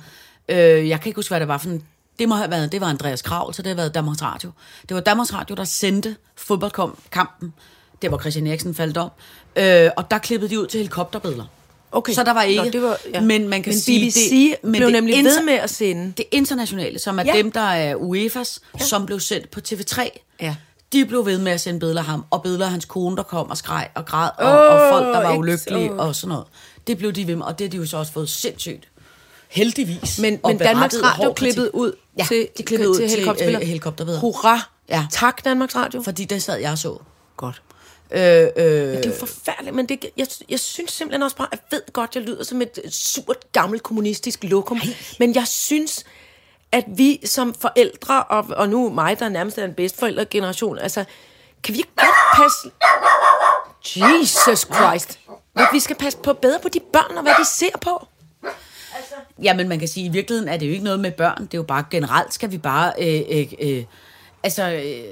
øh, 0.48 0.88
jeg 0.88 1.00
kan 1.00 1.08
ikke 1.08 1.18
huske, 1.18 1.30
hvad 1.30 1.40
det 1.40 1.48
var 1.48 1.58
for 1.58 1.68
en, 1.68 1.82
det 2.22 2.28
må 2.28 2.34
have 2.34 2.50
været, 2.50 2.72
det 2.72 2.80
var 2.80 2.86
Andreas 2.86 3.22
Kravl, 3.22 3.54
så 3.54 3.62
det 3.62 3.68
har 3.70 3.76
været 3.76 3.94
Danmarks 3.94 4.22
Radio. 4.22 4.50
Det 4.88 4.94
var 4.94 5.00
Danmarks 5.00 5.34
Radio, 5.34 5.54
der 5.54 5.64
sendte 5.64 6.16
fodboldkampen, 6.36 7.52
der 8.02 8.08
hvor 8.08 8.18
Christian 8.18 8.46
Eriksen 8.46 8.74
faldt 8.74 8.96
om, 8.96 9.10
øh, 9.56 9.90
og 9.96 10.10
der 10.10 10.18
klippede 10.18 10.50
de 10.50 10.60
ud 10.60 10.66
til 10.66 10.78
helikopterbilleder. 10.78 11.44
Okay. 11.92 12.12
Så 12.12 12.22
der 12.24 12.32
var 12.32 12.42
ikke, 12.42 12.62
Nå, 12.64 12.70
det 12.70 12.82
var, 12.82 12.96
ja. 13.14 13.20
men 13.20 13.48
man 13.48 13.62
kan 13.62 13.70
men 13.72 13.78
sige, 13.80 14.06
BBC 14.10 14.30
det, 14.30 14.54
men 14.62 14.72
blev 14.72 14.86
det 14.86 14.92
nemlig 14.92 15.14
inter- 15.16 15.38
ved 15.38 15.44
med 15.44 15.54
at 15.54 15.70
sende. 15.70 16.12
det 16.16 16.24
internationale, 16.30 16.98
som 16.98 17.18
er 17.18 17.22
Ja. 17.26 17.32
dem, 17.36 17.52
der 17.52 17.60
er 17.60 17.94
UEFA's, 17.94 18.58
ja. 18.78 18.84
som 18.84 19.06
blev 19.06 19.20
sendt 19.20 19.50
på 19.50 19.60
TV3, 19.68 20.08
Ja. 20.40 20.56
de 20.92 21.04
blev 21.06 21.26
ved 21.26 21.38
med 21.38 21.52
at 21.52 21.60
sende 21.60 21.80
billeder 21.80 22.00
af 22.00 22.04
ham, 22.06 22.24
og 22.30 22.42
billeder 22.42 22.64
af 22.64 22.70
hans 22.70 22.84
kone, 22.84 23.16
der 23.16 23.22
kom 23.22 23.50
og 23.50 23.56
skreg 23.56 23.88
og 23.94 24.06
græd, 24.06 24.30
og, 24.38 24.46
Åh, 24.52 24.56
og 24.74 24.90
folk, 24.92 25.06
der 25.06 25.22
var 25.22 25.36
ulykkelige 25.36 25.88
så- 25.88 25.94
og 25.94 26.14
sådan 26.16 26.28
noget. 26.28 26.44
Det 26.86 26.98
blev 26.98 27.12
de 27.12 27.26
ved 27.26 27.36
med, 27.36 27.46
og 27.46 27.58
det 27.58 27.64
har 27.66 27.70
de 27.70 27.76
jo 27.76 27.86
så 27.86 27.96
også 27.96 28.12
fået 28.12 28.28
sindssygt. 28.28 28.88
Heldigvis. 29.52 30.18
Men, 30.18 30.40
men 30.46 30.58
Danmarks 30.58 30.96
Radio 31.02 31.32
klippede 31.32 31.74
ud 31.74 31.92
Ja, 32.18 32.24
til, 32.28 32.48
de 32.58 32.62
klippede 32.62 32.90
ud 32.90 32.96
til 32.96 33.08
til, 33.08 33.18
helikopterbilleder. 33.66 34.16
øh. 34.16 34.20
Hurra! 34.20 34.60
Ja. 34.88 35.06
Tak, 35.12 35.44
Danmarks 35.44 35.76
Radio. 35.76 36.02
Fordi 36.02 36.24
det 36.24 36.42
sad 36.42 36.56
jeg 36.58 36.78
så. 36.78 36.96
Godt. 37.36 37.62
Øh, 38.10 38.20
øh, 38.20 38.42
Det 38.56 39.06
er 39.06 39.10
jo 39.10 39.14
forfærdeligt, 39.18 39.76
men 39.76 39.86
det, 39.88 40.04
jeg, 40.16 40.26
jeg 40.48 40.60
synes 40.60 40.90
simpelthen 40.90 41.22
også 41.22 41.36
bare, 41.36 41.48
jeg 41.52 41.58
ved 41.70 41.82
godt, 41.92 42.14
jeg 42.14 42.22
lyder 42.22 42.44
som 42.44 42.62
et 42.62 42.78
surt, 42.90 43.52
gammelt 43.52 43.82
kommunistisk 43.82 44.44
lokum, 44.44 44.80
men 45.18 45.34
jeg 45.34 45.46
synes, 45.46 46.04
at 46.72 46.84
vi 46.88 47.20
som 47.24 47.54
forældre, 47.54 48.22
og, 48.24 48.44
og 48.56 48.68
nu 48.68 48.90
mig, 48.90 49.18
der 49.18 49.28
nærmest 49.28 49.58
er 49.58 49.64
en 49.64 49.74
bedstforældregeneration, 49.74 50.78
altså, 50.78 51.04
kan 51.64 51.74
vi 51.74 51.78
ikke 51.78 51.92
godt 51.96 52.42
passe... 52.42 52.70
Jesus 53.96 54.66
Christ! 54.74 55.18
At 55.56 55.66
vi 55.72 55.80
skal 55.80 55.96
passe 55.96 56.18
på 56.18 56.32
bedre 56.32 56.58
på 56.62 56.68
de 56.68 56.80
børn, 56.92 57.16
og 57.16 57.22
hvad 57.22 57.34
de 57.40 57.44
ser 57.48 57.78
på. 57.80 58.06
Ja, 59.42 59.54
men 59.54 59.68
man 59.68 59.78
kan 59.78 59.88
sige, 59.88 60.04
at 60.06 60.10
i 60.10 60.12
virkeligheden 60.12 60.48
er 60.48 60.56
det 60.56 60.66
jo 60.66 60.72
ikke 60.72 60.84
noget 60.84 61.00
med 61.00 61.12
børn. 61.12 61.42
Det 61.42 61.54
er 61.54 61.58
jo 61.58 61.62
bare 61.62 61.84
generelt 61.90 62.34
skal 62.34 62.50
vi 62.50 62.58
bare... 62.58 62.92
Øh, 63.00 63.22
øh, 63.30 63.52
øh, 63.60 63.84
altså, 64.42 64.70
øh, 64.72 65.04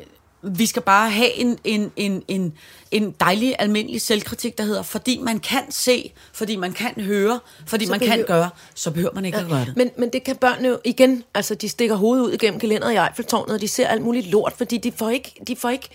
vi 0.43 0.67
skal 0.67 0.83
bare 0.83 1.11
have 1.11 1.33
en, 1.35 1.59
en, 1.65 1.93
en, 1.97 2.23
en, 2.29 2.53
en 2.91 3.15
dejlig, 3.21 3.55
almindelig 3.59 4.01
selvkritik, 4.01 4.59
der 4.59 4.65
hedder, 4.65 4.83
fordi 4.83 5.19
man 5.23 5.41
kan 5.41 5.63
se, 5.71 6.13
fordi 6.33 6.57
man 6.57 6.73
kan 6.73 6.93
høre, 7.01 7.41
fordi 7.67 7.85
Så 7.87 7.91
man 7.91 8.01
kan 8.01 8.09
behøver- 8.09 8.27
gøre, 8.27 8.51
så 8.75 8.91
behøver 8.91 9.15
man 9.15 9.25
ikke 9.25 9.39
at 9.39 9.47
gøre 9.49 9.65
det. 9.65 9.77
Men, 9.77 9.91
men 9.97 10.09
det 10.13 10.25
kan 10.25 10.37
børnene 10.37 10.69
jo 10.69 10.79
igen, 10.85 11.25
altså 11.35 11.55
de 11.55 11.69
stikker 11.69 11.95
hovedet 11.97 12.25
ud 12.25 12.33
igennem 12.33 12.61
gelænderet 12.61 12.93
i 12.93 12.97
Eiffeltårnet, 12.97 13.55
og 13.55 13.61
de 13.61 13.69
ser 13.69 13.89
alt 13.89 14.03
muligt 14.03 14.27
lort, 14.27 14.53
fordi 14.57 14.77
de 14.77 14.93
får 14.93 15.11
ikke, 15.11 15.35
de 15.47 15.57
får 15.57 15.69
ikke, 15.71 15.89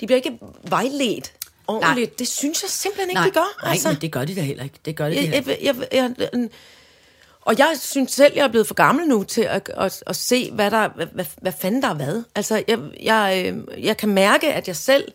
de 0.00 0.06
bliver 0.06 0.16
ikke 0.16 0.38
vejledt 0.68 1.32
ordentligt. 1.66 2.10
Nej. 2.10 2.16
Det 2.18 2.28
synes 2.28 2.62
jeg 2.62 2.70
simpelthen 2.70 3.10
ikke, 3.10 3.14
Nej, 3.20 3.26
de 3.26 3.32
gør. 3.34 3.64
nej, 3.64 3.76
men 3.92 4.00
det 4.00 4.12
gør 4.12 4.24
de 4.24 4.34
da 4.34 4.40
heller 4.40 4.64
ikke. 4.64 4.76
Det 4.84 4.96
gør 4.96 5.04
de 5.08 5.14
jeg, 5.14 5.22
heller 5.22 5.36
jeg, 5.36 5.48
ikke. 5.60 5.66
jeg, 5.92 6.10
jeg, 6.18 6.28
jeg, 6.32 6.48
og 7.48 7.58
jeg 7.58 7.76
synes 7.80 8.12
selv, 8.12 8.32
jeg 8.36 8.44
er 8.44 8.48
blevet 8.48 8.66
for 8.66 8.74
gammel 8.74 9.08
nu 9.08 9.22
til 9.22 9.42
at, 9.42 9.70
at, 9.76 10.02
at 10.06 10.16
se, 10.16 10.50
hvad, 10.50 10.70
der, 10.70 10.88
hvad, 10.88 11.06
hvad, 11.06 11.24
hvad 11.42 11.52
fanden 11.52 11.82
der 11.82 11.88
er 11.88 11.94
hvad. 11.94 12.22
Altså, 12.34 12.64
jeg, 12.68 12.78
jeg, 13.02 13.44
øh, 13.46 13.84
jeg 13.84 13.96
kan 13.96 14.08
mærke, 14.08 14.52
at 14.52 14.68
jeg 14.68 14.76
selv 14.76 15.12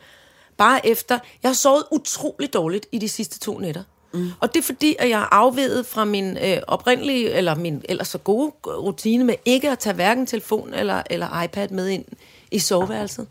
bare 0.57 0.87
efter... 0.87 1.19
Jeg 1.43 1.49
har 1.49 1.55
sovet 1.55 1.83
utrolig 1.91 2.53
dårligt 2.53 2.85
i 2.91 2.97
de 2.97 3.09
sidste 3.09 3.39
to 3.39 3.57
nætter. 3.59 3.83
Mm. 4.13 4.31
Og 4.39 4.53
det 4.53 4.59
er 4.59 4.63
fordi, 4.63 4.95
at 4.99 5.09
jeg 5.09 5.21
er 5.21 5.33
afvedet 5.33 5.85
fra 5.85 6.05
min 6.05 6.37
øh, 6.37 6.57
oprindelige, 6.67 7.31
eller 7.31 7.55
min 7.55 7.81
ellers 7.89 8.07
så 8.07 8.17
gode 8.17 8.51
rutine 8.65 9.23
med 9.23 9.35
ikke 9.45 9.69
at 9.69 9.79
tage 9.79 9.93
hverken 9.93 10.25
telefon 10.25 10.73
eller, 10.73 11.03
eller 11.09 11.41
iPad 11.41 11.69
med 11.69 11.87
ind 11.87 12.05
i 12.51 12.59
soveværelset. 12.59 13.27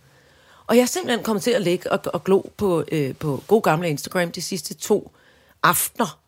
Og 0.66 0.76
jeg 0.76 0.82
er 0.82 0.86
simpelthen 0.86 1.24
kommet 1.24 1.42
til 1.42 1.50
at 1.50 1.62
ligge 1.62 1.92
og, 1.92 2.00
og 2.04 2.24
glo 2.24 2.42
på, 2.56 2.84
øh, 2.92 3.14
på 3.14 3.42
god 3.48 3.62
gamle 3.62 3.88
Instagram 3.88 4.30
de 4.30 4.42
sidste 4.42 4.74
to 4.74 5.12
aftener. 5.62 6.21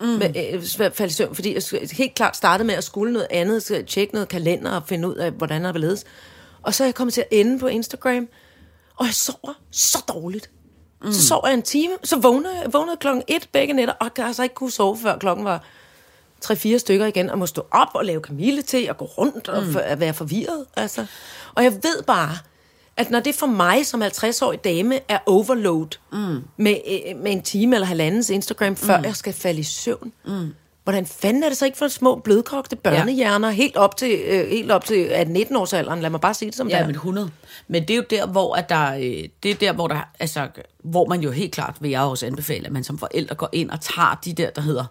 Mm. 0.00 0.06
Med, 0.06 0.52
øh, 0.52 0.92
faldt 0.92 1.12
i 1.12 1.14
søvn, 1.14 1.34
fordi 1.34 1.54
jeg 1.54 1.62
helt 1.92 2.14
klart 2.14 2.36
startede 2.36 2.66
med 2.66 2.74
at 2.74 2.84
skulle 2.84 3.12
noget 3.12 3.26
andet, 3.30 3.62
så 3.62 3.82
tjekke 3.86 4.14
noget 4.14 4.28
kalender 4.28 4.70
og 4.70 4.82
finde 4.86 5.08
ud 5.08 5.14
af, 5.14 5.30
hvordan 5.30 5.64
der 5.64 5.72
ledes. 5.72 6.04
Og 6.62 6.74
så 6.74 6.84
er 6.84 6.86
jeg 6.86 6.94
kommet 6.94 7.14
til 7.14 7.20
at 7.20 7.28
ende 7.30 7.58
på 7.58 7.66
Instagram, 7.66 8.28
og 8.96 9.06
jeg 9.06 9.14
sover 9.14 9.52
så 9.70 10.04
dårligt. 10.08 10.50
Mm. 11.02 11.12
Så 11.12 11.26
sover 11.26 11.46
jeg 11.48 11.54
en 11.54 11.62
time, 11.62 11.92
så 12.04 12.18
vågner 12.18 12.50
jeg 12.62 12.72
vågnede 12.72 12.96
klokken 12.96 13.22
et 13.28 13.48
begge 13.52 13.72
nætter, 13.74 13.94
og 13.94 14.14
kan 14.14 14.24
altså 14.24 14.42
ikke 14.42 14.54
kunne 14.54 14.70
sove, 14.70 14.98
før 14.98 15.18
klokken 15.18 15.44
var 15.44 15.64
3-4 16.44 16.78
stykker 16.78 17.06
igen, 17.06 17.30
og 17.30 17.38
må 17.38 17.46
stå 17.46 17.66
op 17.70 17.88
og 17.94 18.04
lave 18.04 18.20
kamille 18.20 18.62
til, 18.62 18.90
og 18.90 18.96
gå 18.96 19.04
rundt 19.04 19.48
og 19.48 19.66
for, 19.72 19.80
at 19.80 20.00
være 20.00 20.14
forvirret. 20.14 20.66
Altså. 20.76 21.06
Og 21.54 21.64
jeg 21.64 21.72
ved 21.72 22.02
bare, 22.06 22.38
at 23.00 23.10
når 23.10 23.20
det 23.20 23.34
for 23.34 23.46
mig 23.46 23.86
som 23.86 24.02
50-årig 24.02 24.64
dame 24.64 24.98
er 25.08 25.18
overload 25.26 25.98
mm. 26.12 26.42
med, 26.56 26.76
øh, 26.88 27.22
med 27.22 27.32
en 27.32 27.42
time 27.42 27.76
eller 27.76 27.86
halvandens 27.86 28.30
Instagram, 28.30 28.76
før 28.76 28.98
mm. 28.98 29.04
jeg 29.04 29.16
skal 29.16 29.32
falde 29.32 29.60
i 29.60 29.62
søvn, 29.62 30.12
mm. 30.24 30.54
hvordan 30.84 31.06
fanden 31.06 31.42
er 31.42 31.48
det 31.48 31.58
så 31.58 31.64
ikke 31.64 31.78
for 31.78 31.88
små 31.88 32.16
blødkogte 32.16 32.76
børnehjerner 32.76 33.48
ja. 33.48 33.54
helt 33.54 33.76
op 33.76 33.96
til, 33.96 34.20
øh, 34.26 34.48
helt 34.48 34.70
op 34.70 34.84
til 34.84 35.06
18-19-årsalderen? 35.06 36.00
Lad 36.00 36.10
mig 36.10 36.20
bare 36.20 36.34
sige 36.34 36.46
det 36.46 36.56
som 36.56 36.66
det 36.66 36.74
Ja, 36.74 36.80
er. 36.80 36.86
men 36.86 36.94
100. 36.94 37.30
Men 37.68 37.82
det 37.82 37.90
er 37.90 37.96
jo 37.96 38.04
der, 38.10 38.26
hvor, 38.26 38.54
at 38.54 38.68
der, 38.68 38.94
øh, 38.94 39.28
det 39.42 39.50
er 39.50 39.54
der, 39.54 39.72
hvor, 39.72 39.88
der, 39.88 40.00
altså, 40.20 40.48
hvor 40.84 41.06
man 41.06 41.20
jo 41.20 41.30
helt 41.30 41.52
klart, 41.52 41.76
vil 41.80 41.90
jeg 41.90 42.00
også 42.00 42.26
anbefale, 42.26 42.66
at 42.66 42.72
man 42.72 42.84
som 42.84 42.98
forældre 42.98 43.34
går 43.34 43.48
ind 43.52 43.70
og 43.70 43.80
tager 43.80 44.20
de 44.24 44.32
der, 44.32 44.50
der 44.50 44.62
hedder, 44.62 44.84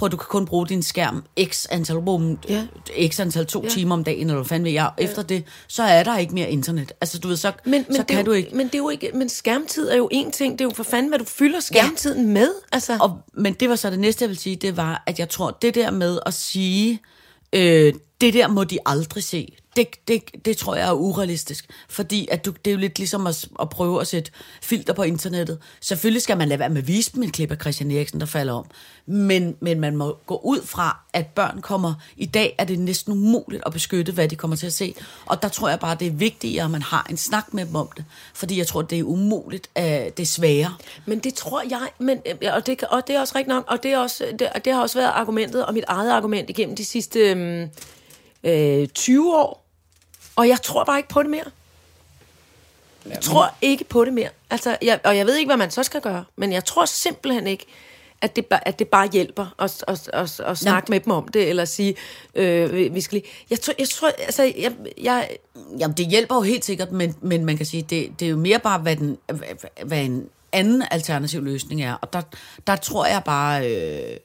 prøv 0.00 0.08
du 0.10 0.16
kan 0.16 0.26
kun 0.28 0.46
bruge 0.46 0.66
din 0.66 0.82
skærm 0.82 1.24
x 1.44 1.66
antal, 1.70 1.96
rum, 1.96 2.38
Ja. 2.48 2.66
x 3.08 3.20
antal 3.20 3.46
to 3.46 3.60
Ja. 3.60 3.64
ja. 3.68 3.70
timer 3.74 3.94
om 3.94 4.04
dagen, 4.04 4.20
eller 4.20 4.34
hvad 4.34 4.44
fanden 4.44 4.64
ved 4.64 4.72
jeg. 4.72 4.90
Efter 4.98 5.22
det, 5.22 5.44
så 5.68 5.82
er 5.82 6.02
der 6.02 6.18
ikke 6.18 6.34
mere 6.34 6.50
internet. 6.50 6.92
Altså 7.00 7.18
du 7.18 7.28
ved, 7.28 7.36
så, 7.36 7.52
Men, 7.64 7.72
men, 7.72 7.96
så 7.96 8.02
det 8.02 8.06
kan 8.06 8.18
jo, 8.18 8.24
du 8.26 8.32
ikke. 8.32 8.56
men 8.56 8.66
det 8.66 8.74
er 8.74 8.78
jo 8.78 8.88
ikke. 8.88 9.10
Men 9.14 9.28
skærmtid 9.28 9.88
er 9.90 9.96
jo 9.96 10.08
en 10.12 10.30
ting. 10.32 10.52
Det 10.58 10.60
er 10.60 10.68
jo 10.68 10.74
for 10.74 10.82
fanden, 10.82 11.08
hvad 11.08 11.18
du 11.18 11.24
fylder 11.24 11.60
skærmtiden 11.60 12.26
med. 12.32 12.48
Altså, 12.72 12.98
Og, 13.00 13.18
men 13.34 13.52
det 13.52 13.68
var 13.68 13.76
så 13.76 13.90
det 13.90 13.98
næste, 13.98 14.22
jeg 14.22 14.28
vil 14.28 14.38
sige, 14.38 14.56
det 14.56 14.76
var, 14.76 15.02
at 15.06 15.18
jeg 15.18 15.28
tror, 15.28 15.50
det 15.62 15.74
der 15.74 15.90
med 15.90 16.18
at 16.26 16.34
sige, 16.34 17.00
øh, 17.52 17.92
det 18.20 18.34
der 18.34 18.48
må 18.48 18.64
de 18.64 18.78
aldrig 18.86 19.24
se, 19.24 19.56
det, 19.76 20.08
det, 20.08 20.44
det 20.44 20.56
tror 20.56 20.74
jeg 20.74 20.88
er 20.88 20.92
urealistisk. 20.92 21.70
Fordi 21.88 22.28
at 22.30 22.44
du, 22.44 22.50
det 22.64 22.70
er 22.70 22.72
jo 22.72 22.78
lidt 22.78 22.98
ligesom 22.98 23.26
at, 23.26 23.48
at 23.60 23.68
prøve 23.68 24.00
at 24.00 24.06
sætte 24.06 24.30
filter 24.62 24.92
på 24.92 25.02
internettet. 25.02 25.58
Selvfølgelig 25.80 26.22
skal 26.22 26.38
man 26.38 26.48
lade 26.48 26.58
være 26.58 26.68
med 26.68 26.78
at 26.78 26.88
vise 26.88 27.12
dem 27.12 27.22
en 27.22 27.30
klip 27.30 27.50
af 27.50 27.56
Christian 27.60 27.90
Eriksen, 27.90 28.20
der 28.20 28.26
falder 28.26 28.52
om. 28.52 28.64
Men, 29.06 29.56
men 29.60 29.80
man 29.80 29.96
må 29.96 30.18
gå 30.26 30.40
ud 30.44 30.62
fra, 30.66 31.00
at 31.12 31.26
børn 31.26 31.60
kommer... 31.60 31.94
I 32.16 32.26
dag 32.26 32.54
er 32.58 32.64
det 32.64 32.78
næsten 32.78 33.12
umuligt 33.12 33.62
at 33.66 33.72
beskytte, 33.72 34.12
hvad 34.12 34.28
de 34.28 34.36
kommer 34.36 34.56
til 34.56 34.66
at 34.66 34.72
se. 34.72 34.94
Og 35.26 35.42
der 35.42 35.48
tror 35.48 35.68
jeg 35.68 35.80
bare, 35.80 35.96
det 36.00 36.06
er 36.06 36.12
vigtigt, 36.12 36.60
at 36.60 36.70
man 36.70 36.82
har 36.82 37.06
en 37.10 37.16
snak 37.16 37.54
med 37.54 37.66
dem 37.66 37.74
om 37.74 37.88
det. 37.96 38.04
Fordi 38.34 38.58
jeg 38.58 38.66
tror, 38.66 38.82
det 38.82 38.98
er 38.98 39.04
umuligt, 39.04 39.70
at 39.74 40.16
det 40.16 40.22
er 40.22 40.26
sværere. 40.26 40.74
Men 41.06 41.18
det 41.18 41.34
tror 41.34 41.62
jeg, 41.70 41.88
men, 41.98 42.18
øh, 42.26 42.54
og, 42.54 42.66
det, 42.66 42.82
og 42.82 43.06
det 43.06 43.16
er 43.16 43.20
også 43.20 43.34
rigtigt 43.36 43.54
nok, 43.54 43.64
og 43.68 43.82
det, 43.82 43.92
er 43.92 43.98
også, 43.98 44.24
det, 44.38 44.48
det 44.64 44.72
har 44.72 44.80
også 44.82 44.98
været 44.98 45.12
argumentet, 45.14 45.66
og 45.66 45.74
mit 45.74 45.84
eget 45.88 46.10
argument 46.10 46.50
igennem 46.50 46.76
de 46.76 46.84
sidste 46.84 47.18
Øh 47.18 47.68
øh, 48.44 48.88
20 48.88 49.36
år. 49.36 49.66
Og 50.36 50.48
jeg 50.48 50.62
tror 50.62 50.84
bare 50.84 50.98
ikke 50.98 51.08
på 51.08 51.22
det 51.22 51.30
mere. 51.30 51.44
Jeg 53.06 53.20
tror 53.20 53.54
ikke 53.60 53.84
på 53.84 54.04
det 54.04 54.12
mere. 54.12 54.28
Altså, 54.50 54.76
jeg, 54.82 55.00
og 55.04 55.16
jeg 55.16 55.26
ved 55.26 55.36
ikke, 55.36 55.48
hvad 55.48 55.56
man 55.56 55.70
så 55.70 55.82
skal 55.82 56.00
gøre, 56.00 56.24
men 56.36 56.52
jeg 56.52 56.64
tror 56.64 56.84
simpelthen 56.84 57.46
ikke, 57.46 57.66
at 58.22 58.36
det, 58.36 58.46
at 58.50 58.78
det 58.78 58.88
bare 58.88 59.08
hjælper 59.12 59.54
at, 59.58 59.84
at, 59.88 60.10
at, 60.12 60.40
at 60.40 60.58
snakke 60.58 60.90
med 60.90 61.00
dem 61.00 61.12
om 61.12 61.28
det, 61.28 61.48
eller 61.48 61.64
sige, 61.64 61.94
øh, 62.34 62.94
vi 62.94 63.00
skal 63.00 63.16
lige... 63.16 63.30
Jeg 63.50 63.60
tror, 63.60 63.74
jeg 63.78 63.88
tror 63.88 64.08
altså, 64.08 64.42
jeg, 64.42 64.72
jeg, 65.02 65.28
Jamen, 65.78 65.96
det 65.96 66.06
hjælper 66.06 66.34
jo 66.34 66.40
helt 66.40 66.64
sikkert, 66.64 66.92
men, 66.92 67.14
men 67.20 67.44
man 67.44 67.56
kan 67.56 67.66
sige, 67.66 67.82
det, 67.82 68.20
det 68.20 68.26
er 68.26 68.30
jo 68.30 68.36
mere 68.36 68.58
bare, 68.58 68.78
hvad, 68.78 68.96
den, 68.96 69.18
hvad, 69.26 69.84
hvad 69.84 70.04
en 70.04 70.28
anden 70.52 70.82
alternativ 70.90 71.42
løsning 71.42 71.82
er. 71.82 71.94
Og 71.94 72.12
der, 72.12 72.22
der 72.66 72.76
tror 72.76 73.06
jeg 73.06 73.22
bare... 73.24 73.70
Øh, 73.70 74.16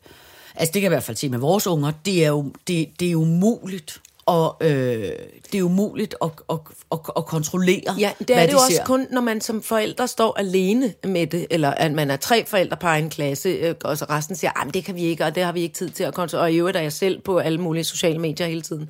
altså, 0.57 0.71
det 0.73 0.73
kan 0.73 0.81
jeg 0.81 0.87
i 0.87 0.95
hvert 0.95 1.03
fald 1.03 1.17
sige 1.17 1.29
med 1.29 1.39
vores 1.39 1.67
unger, 1.67 1.91
det 2.05 2.23
er 2.23 2.27
jo, 2.27 2.51
det, 2.67 2.89
det 2.99 3.11
er 3.11 3.15
umuligt. 3.15 4.01
Og 4.27 4.57
øh, 4.61 5.11
det 5.51 5.57
er 5.59 5.63
umuligt 5.63 6.15
at, 6.21 6.29
at, 6.49 6.57
at, 6.91 6.99
at 7.17 7.25
kontrollere, 7.25 7.95
Ja, 7.97 8.11
det 8.19 8.27
hvad 8.27 8.35
er 8.35 8.39
det 8.41 8.49
de 8.49 8.53
jo 8.53 8.59
også 8.59 8.75
ser. 8.75 8.85
kun, 8.85 9.07
når 9.11 9.21
man 9.21 9.41
som 9.41 9.61
forældre 9.63 10.07
står 10.07 10.39
alene 10.39 10.93
med 11.03 11.27
det, 11.27 11.47
eller 11.49 11.71
at 11.71 11.91
man 11.91 12.11
er 12.11 12.15
tre 12.17 12.45
forældre 12.45 12.77
på 12.77 12.87
en 12.87 13.09
klasse, 13.09 13.49
øh, 13.49 13.75
og 13.83 13.97
så 13.97 14.05
resten 14.09 14.35
siger, 14.35 14.61
at 14.67 14.73
det 14.73 14.85
kan 14.85 14.95
vi 14.95 15.01
ikke, 15.03 15.25
og 15.25 15.35
det 15.35 15.43
har 15.43 15.51
vi 15.51 15.61
ikke 15.61 15.75
tid 15.75 15.89
til 15.89 16.03
at 16.03 16.13
kontrollere, 16.13 16.45
og 16.45 16.51
i 16.51 16.57
øvrigt 16.57 16.77
er 16.77 16.81
jeg 16.81 16.93
selv 16.93 17.21
på 17.21 17.37
alle 17.37 17.57
mulige 17.61 17.83
sociale 17.83 18.19
medier 18.19 18.47
hele 18.47 18.61
tiden. 18.61 18.89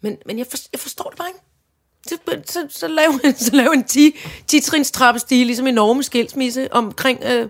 Men, 0.00 0.16
men 0.26 0.38
jeg, 0.38 0.46
for, 0.50 0.58
jeg 0.72 0.80
forstår 0.80 1.04
det 1.10 1.18
bare 1.18 1.28
ikke. 1.28 1.40
Så, 2.06 2.16
så, 2.46 2.66
så 2.78 2.88
lav, 2.88 3.12
så 3.46 3.56
lav 3.56 3.70
en 3.70 3.84
10, 3.84 4.14
10-trins 4.52 4.90
trappestige, 4.90 5.44
ligesom 5.44 5.66
en 5.66 5.74
enorme 5.74 6.02
skilsmisse 6.02 6.72
omkring 6.72 7.20
øh, 7.24 7.48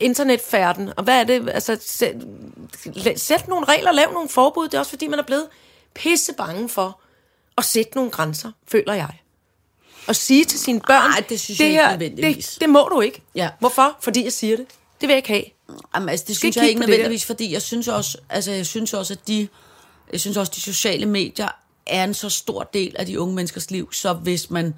internetfærden. 0.00 0.92
Og 0.96 1.04
hvad 1.04 1.20
er 1.20 1.24
det? 1.24 1.50
Altså, 1.50 1.78
sæt, 1.80 2.14
sæt 3.16 3.48
nogle 3.48 3.66
regler, 3.66 3.92
lav 3.92 4.12
nogle 4.12 4.28
forbud. 4.28 4.64
Det 4.64 4.74
er 4.74 4.78
også 4.78 4.90
fordi, 4.90 5.08
man 5.08 5.18
er 5.18 5.22
blevet 5.22 5.46
pisse 5.94 6.32
bange 6.32 6.68
for 6.68 7.00
at 7.58 7.64
sætte 7.64 7.92
nogle 7.94 8.10
grænser, 8.10 8.52
føler 8.68 8.94
jeg. 8.94 9.18
Og 10.06 10.16
sige 10.16 10.44
til 10.44 10.58
sine 10.60 10.80
børn, 10.80 11.10
Ej, 11.10 11.24
det 11.28 11.40
synes 11.40 11.60
jeg 11.60 11.68
ikke 11.68 11.82
nødvendigvis." 11.90 12.48
Det, 12.48 12.60
det 12.60 12.68
må 12.68 12.88
du 12.92 13.00
ikke. 13.00 13.22
Ja. 13.34 13.50
Hvorfor? 13.58 13.96
Fordi 14.00 14.24
jeg 14.24 14.32
siger 14.32 14.56
det. 14.56 14.66
Det 15.00 15.08
vil 15.08 15.08
jeg 15.08 15.16
ikke 15.16 15.28
have. 15.28 15.44
Jamen, 15.94 16.08
altså, 16.08 16.24
det 16.28 16.36
synes 16.36 16.56
ikke 16.56 16.60
jeg 16.60 16.68
ikke 16.68 16.80
det 16.80 16.88
nødvendigvis, 16.88 17.24
fordi 17.24 17.52
jeg 17.52 17.62
synes 17.62 17.88
også, 17.88 18.18
altså, 18.28 18.50
jeg 18.52 18.66
synes 18.66 18.94
også, 18.94 19.12
at 19.12 19.28
de, 19.28 19.48
jeg 20.12 20.20
synes 20.20 20.36
også, 20.36 20.52
de 20.54 20.60
sociale 20.60 21.06
medier 21.06 21.48
er 21.86 22.04
en 22.04 22.14
så 22.14 22.28
stor 22.28 22.62
del 22.62 22.96
af 22.98 23.06
de 23.06 23.20
unge 23.20 23.34
menneskers 23.34 23.70
liv, 23.70 23.92
så 23.92 24.12
hvis 24.12 24.50
man, 24.50 24.74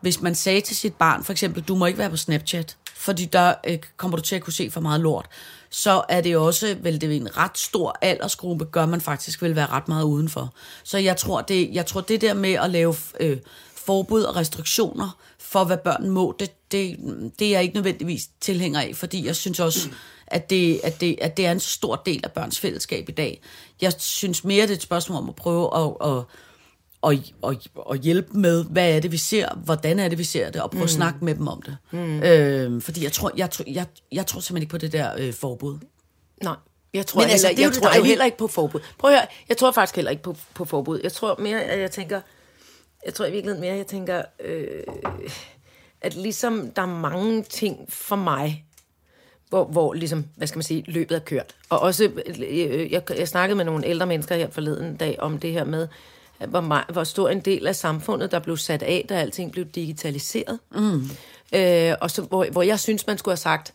hvis 0.00 0.20
man 0.20 0.34
sagde 0.34 0.60
til 0.60 0.76
sit 0.76 0.94
barn, 0.94 1.24
for 1.24 1.32
eksempel, 1.32 1.62
du 1.62 1.74
må 1.74 1.86
ikke 1.86 1.98
være 1.98 2.10
på 2.10 2.16
Snapchat, 2.16 2.76
fordi 3.08 3.24
der 3.24 3.54
øh, 3.66 3.78
kommer 3.96 4.16
du 4.16 4.22
til 4.22 4.36
at 4.36 4.42
kunne 4.42 4.52
se 4.52 4.70
for 4.70 4.80
meget 4.80 5.00
lort, 5.00 5.26
så 5.70 6.02
er 6.08 6.20
det 6.20 6.36
også, 6.36 6.76
vel 6.80 7.00
det 7.00 7.12
er 7.12 7.16
en 7.16 7.36
ret 7.36 7.58
stor 7.58 7.98
aldersgruppe, 8.02 8.64
gør 8.64 8.86
man 8.86 9.00
faktisk 9.00 9.42
vil 9.42 9.56
være 9.56 9.66
ret 9.66 9.88
meget 9.88 10.04
udenfor. 10.04 10.54
Så 10.84 10.98
jeg 10.98 11.16
tror, 11.16 11.40
det, 11.40 11.68
jeg 11.72 11.86
tror, 11.86 12.00
det 12.00 12.20
der 12.20 12.34
med 12.34 12.52
at 12.52 12.70
lave 12.70 12.94
øh, 13.20 13.38
forbud 13.74 14.22
og 14.22 14.36
restriktioner 14.36 15.18
for, 15.38 15.64
hvad 15.64 15.76
børn 15.76 16.10
må, 16.10 16.36
det, 16.38 16.50
det, 16.72 16.96
det 17.38 17.46
er 17.46 17.50
jeg 17.50 17.62
ikke 17.62 17.74
nødvendigvis 17.74 18.28
tilhænger 18.40 18.80
af, 18.80 18.90
fordi 18.94 19.26
jeg 19.26 19.36
synes 19.36 19.60
også, 19.60 19.88
at 20.26 20.50
det, 20.50 20.80
at, 20.84 21.00
det, 21.00 21.18
at 21.20 21.36
det 21.36 21.46
er 21.46 21.52
en 21.52 21.60
stor 21.60 21.96
del 21.96 22.20
af 22.24 22.32
børns 22.32 22.60
fællesskab 22.60 23.08
i 23.08 23.12
dag. 23.12 23.42
Jeg 23.80 23.92
synes 23.98 24.44
mere, 24.44 24.62
det 24.62 24.70
er 24.70 24.76
et 24.76 24.82
spørgsmål 24.82 25.18
om 25.18 25.28
at 25.28 25.34
prøve 25.34 25.76
at, 25.76 26.10
at, 26.10 26.24
at, 27.06 27.32
at, 27.46 27.56
at 27.90 28.00
hjælpe 28.00 28.38
med, 28.38 28.64
hvad 28.64 28.96
er 28.96 29.00
det, 29.00 29.12
vi 29.12 29.16
ser, 29.16 29.54
hvordan 29.64 29.98
er 29.98 30.08
det, 30.08 30.18
vi 30.18 30.24
ser 30.24 30.50
det, 30.50 30.62
og 30.62 30.70
prøve 30.70 30.80
mm. 30.80 30.84
at 30.84 30.90
snakke 30.90 31.24
med 31.24 31.34
dem 31.34 31.48
om 31.48 31.62
det. 31.62 31.76
Mm. 31.90 32.22
Øh, 32.22 32.82
fordi 32.82 33.04
jeg 33.04 33.12
tror, 33.12 33.32
jeg, 33.36 33.50
tror, 33.50 33.64
jeg, 33.66 33.86
jeg 34.12 34.26
tror 34.26 34.40
simpelthen 34.40 34.62
ikke 34.62 34.70
på 34.70 34.78
det 34.78 34.92
der 34.92 35.10
øh, 35.18 35.32
forbud. 35.32 35.78
Nej. 36.42 36.56
Jeg 36.94 37.06
tror, 37.06 37.20
Men 37.20 37.30
altså, 37.30 37.46
heller, 37.46 37.56
det 37.56 37.62
jeg 37.62 37.74
det 37.74 37.82
tror 37.82 37.88
jo 37.88 37.92
dejlige. 37.92 38.08
heller 38.08 38.24
ikke 38.24 38.38
på 38.38 38.46
forbud. 38.46 38.80
Prøv 38.98 39.10
at 39.10 39.16
høre, 39.16 39.26
jeg 39.48 39.56
tror 39.56 39.72
faktisk 39.72 39.96
heller 39.96 40.10
ikke 40.10 40.22
på, 40.22 40.36
på 40.54 40.64
forbud. 40.64 41.00
Jeg 41.02 41.12
tror 41.12 41.36
mere, 41.38 41.62
at 41.62 41.80
jeg 41.80 41.90
tænker, 41.90 42.20
jeg 43.06 43.14
tror 43.14 43.26
i 43.26 43.30
virkeligheden 43.30 43.60
mere, 43.60 43.76
jeg 43.76 43.86
tænker, 43.86 44.22
øh, 44.44 44.82
at 46.00 46.14
ligesom 46.14 46.70
der 46.70 46.82
er 46.82 46.86
mange 46.86 47.42
ting 47.42 47.86
for 47.88 48.16
mig, 48.16 48.64
hvor, 49.48 49.64
hvor 49.64 49.92
ligesom, 49.92 50.24
hvad 50.36 50.46
skal 50.46 50.58
man 50.58 50.62
sige, 50.62 50.84
løbet 50.86 51.14
er 51.14 51.20
kørt. 51.20 51.56
Og 51.68 51.80
også, 51.80 52.10
øh, 52.26 52.92
jeg, 52.92 53.02
jeg 53.18 53.28
snakkede 53.28 53.56
med 53.56 53.64
nogle 53.64 53.86
ældre 53.86 54.06
mennesker 54.06 54.34
her 54.36 54.50
forleden 54.50 54.96
dag 54.96 55.16
om 55.20 55.38
det 55.38 55.52
her 55.52 55.64
med, 55.64 55.82
at 55.82 55.88
hvor, 56.48 56.60
meget, 56.60 56.84
hvor 56.92 57.04
stor 57.04 57.28
en 57.28 57.40
del 57.40 57.66
af 57.66 57.76
samfundet, 57.76 58.30
der 58.30 58.38
blev 58.38 58.56
sat 58.56 58.82
af, 58.82 59.06
da 59.08 59.14
alting 59.14 59.52
blev 59.52 59.64
digitaliseret. 59.64 60.58
Mm. 60.74 61.10
Øh, 61.52 61.94
og 62.00 62.10
så, 62.10 62.22
hvor, 62.22 62.46
hvor 62.52 62.62
jeg 62.62 62.80
synes, 62.80 63.06
man 63.06 63.18
skulle 63.18 63.32
have 63.32 63.36
sagt, 63.36 63.74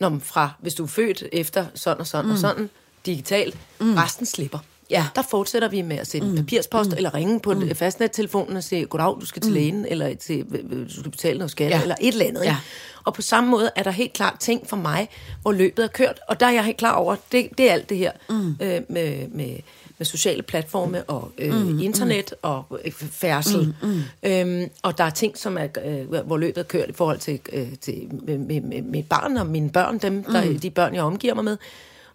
Nå, 0.00 0.18
fra 0.22 0.50
hvis 0.60 0.74
du 0.74 0.82
er 0.82 0.88
født 0.88 1.24
efter 1.32 1.66
sådan 1.74 2.00
og 2.00 2.06
sådan 2.06 2.26
mm. 2.26 2.32
og 2.32 2.38
sådan, 2.38 2.70
digitalt, 3.06 3.58
mm. 3.80 3.94
resten 3.94 4.26
slipper. 4.26 4.58
Ja. 4.90 5.06
Der 5.14 5.22
fortsætter 5.30 5.68
vi 5.68 5.82
med 5.82 5.96
at 5.96 6.06
sende 6.06 6.28
mm. 6.28 6.36
papirspost, 6.36 6.90
mm. 6.90 6.96
eller 6.96 7.14
ringe 7.14 7.40
på 7.40 7.54
mm. 7.54 7.74
fastnettelefonen 7.74 8.56
og 8.56 8.64
sige, 8.64 8.86
goddag, 8.86 9.16
du 9.20 9.26
skal 9.26 9.42
til 9.42 9.52
lægen, 9.52 9.86
eller 9.86 10.14
til, 10.14 10.46
du 10.88 11.00
skal 11.00 11.10
betale 11.10 11.38
noget 11.38 11.50
skat, 11.50 11.70
Ja. 11.70 11.82
eller 11.82 11.94
et 12.00 12.08
eller 12.08 12.26
andet. 12.26 12.44
Ja. 12.44 12.56
Og 13.04 13.14
på 13.14 13.22
samme 13.22 13.50
måde 13.50 13.70
er 13.76 13.82
der 13.82 13.90
helt 13.90 14.12
klart 14.12 14.38
ting 14.40 14.68
for 14.68 14.76
mig, 14.76 15.08
hvor 15.42 15.52
løbet 15.52 15.84
er 15.84 15.88
kørt, 15.88 16.20
og 16.28 16.40
der 16.40 16.46
er 16.46 16.50
jeg 16.50 16.64
helt 16.64 16.76
klar 16.76 16.92
over, 16.92 17.16
det, 17.32 17.48
det 17.58 17.68
er 17.68 17.72
alt 17.72 17.88
det 17.88 17.98
her 17.98 18.12
mm. 18.28 18.56
øh, 18.60 18.80
med, 18.88 19.28
med, 19.28 19.56
med 19.98 20.06
sociale 20.06 20.42
platforme 20.42 21.04
og 21.04 21.32
øh, 21.38 21.54
mm. 21.54 21.78
internet 21.78 22.34
og 22.42 22.64
øh, 22.84 22.92
færdsel. 22.92 23.74
Mm. 23.82 23.88
Mm. 23.88 24.02
Øhm, 24.22 24.70
og 24.82 24.98
der 24.98 25.04
er 25.04 25.10
ting, 25.10 25.38
som 25.38 25.58
er, 25.58 25.68
øh, 25.84 26.20
hvor 26.26 26.36
løbet 26.36 26.58
er 26.58 26.64
kørt 26.64 26.88
i 26.88 26.92
forhold 26.92 27.18
til, 27.18 27.40
øh, 27.52 27.68
til 27.80 28.08
med, 28.22 28.38
med, 28.38 28.60
med 28.60 28.82
mit 28.82 29.08
barn 29.08 29.36
og 29.36 29.46
mine 29.46 29.70
børn, 29.70 29.98
dem, 29.98 30.24
der, 30.24 30.44
mm. 30.44 30.58
de 30.58 30.70
børn, 30.70 30.94
jeg 30.94 31.02
omgiver 31.02 31.34
mig 31.34 31.44
med. 31.44 31.56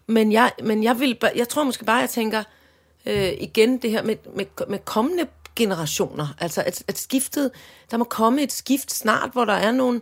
Men 0.06 0.32
jeg, 0.32 0.50
men 0.64 0.84
jeg, 0.84 1.00
vil, 1.00 1.18
jeg 1.36 1.48
tror 1.48 1.64
måske 1.64 1.84
bare, 1.84 1.96
jeg 1.96 2.10
tænker 2.10 2.42
øh, 3.06 3.32
igen 3.40 3.78
det 3.78 3.90
her 3.90 4.02
med, 4.02 4.16
med, 4.36 4.44
med 4.68 4.78
kommende 4.84 5.26
generationer. 5.56 6.34
Altså 6.40 6.62
at, 6.66 6.82
at 6.88 6.98
skiftet, 6.98 7.50
der 7.90 7.96
må 7.96 8.04
komme 8.04 8.42
et 8.42 8.52
skift 8.52 8.92
snart, 8.92 9.30
hvor 9.32 9.44
der 9.44 9.52
er 9.52 9.72
nogle, 9.72 10.00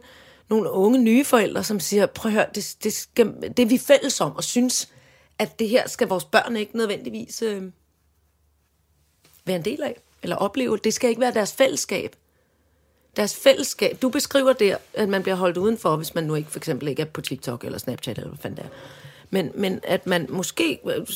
nogle 0.48 0.70
unge 0.70 0.98
nye 0.98 1.24
forældre, 1.24 1.64
som 1.64 1.80
siger, 1.80 2.06
prøv 2.06 2.30
at 2.30 2.34
høre, 2.34 2.46
det, 2.54 2.76
det, 2.84 2.92
skal, 2.92 3.32
det 3.56 3.62
er 3.62 3.66
vi 3.66 3.78
fælles 3.78 4.20
om, 4.20 4.36
og 4.36 4.44
synes, 4.44 4.88
at 5.40 5.58
det 5.58 5.68
her 5.68 5.88
skal 5.88 6.08
vores 6.08 6.24
børn 6.24 6.56
ikke 6.56 6.76
nødvendigvis 6.76 7.42
øh, 7.42 7.62
være 9.44 9.56
en 9.56 9.64
del 9.64 9.82
af, 9.82 10.00
eller 10.22 10.36
opleve. 10.36 10.78
Det 10.84 10.94
skal 10.94 11.10
ikke 11.10 11.20
være 11.20 11.34
deres 11.34 11.52
fællesskab. 11.52 12.16
Deres 13.16 13.36
fællesskab. 13.36 13.98
Du 14.02 14.08
beskriver 14.08 14.52
der, 14.52 14.76
at 14.94 15.08
man 15.08 15.22
bliver 15.22 15.36
holdt 15.36 15.56
udenfor, 15.56 15.96
hvis 15.96 16.14
man 16.14 16.24
nu 16.24 16.34
ikke 16.34 16.50
for 16.50 16.58
eksempel 16.58 16.88
ikke 16.88 17.02
er 17.02 17.06
på 17.06 17.20
TikTok 17.20 17.64
eller 17.64 17.78
Snapchat, 17.78 18.18
eller 18.18 18.28
hvad 18.30 18.38
fanden 18.38 18.56
det 18.56 18.64
er. 18.64 18.68
Men, 19.32 19.50
men 19.54 19.80
at 19.82 20.06
man 20.06 20.26
måske 20.28 20.80
øh, 20.86 21.06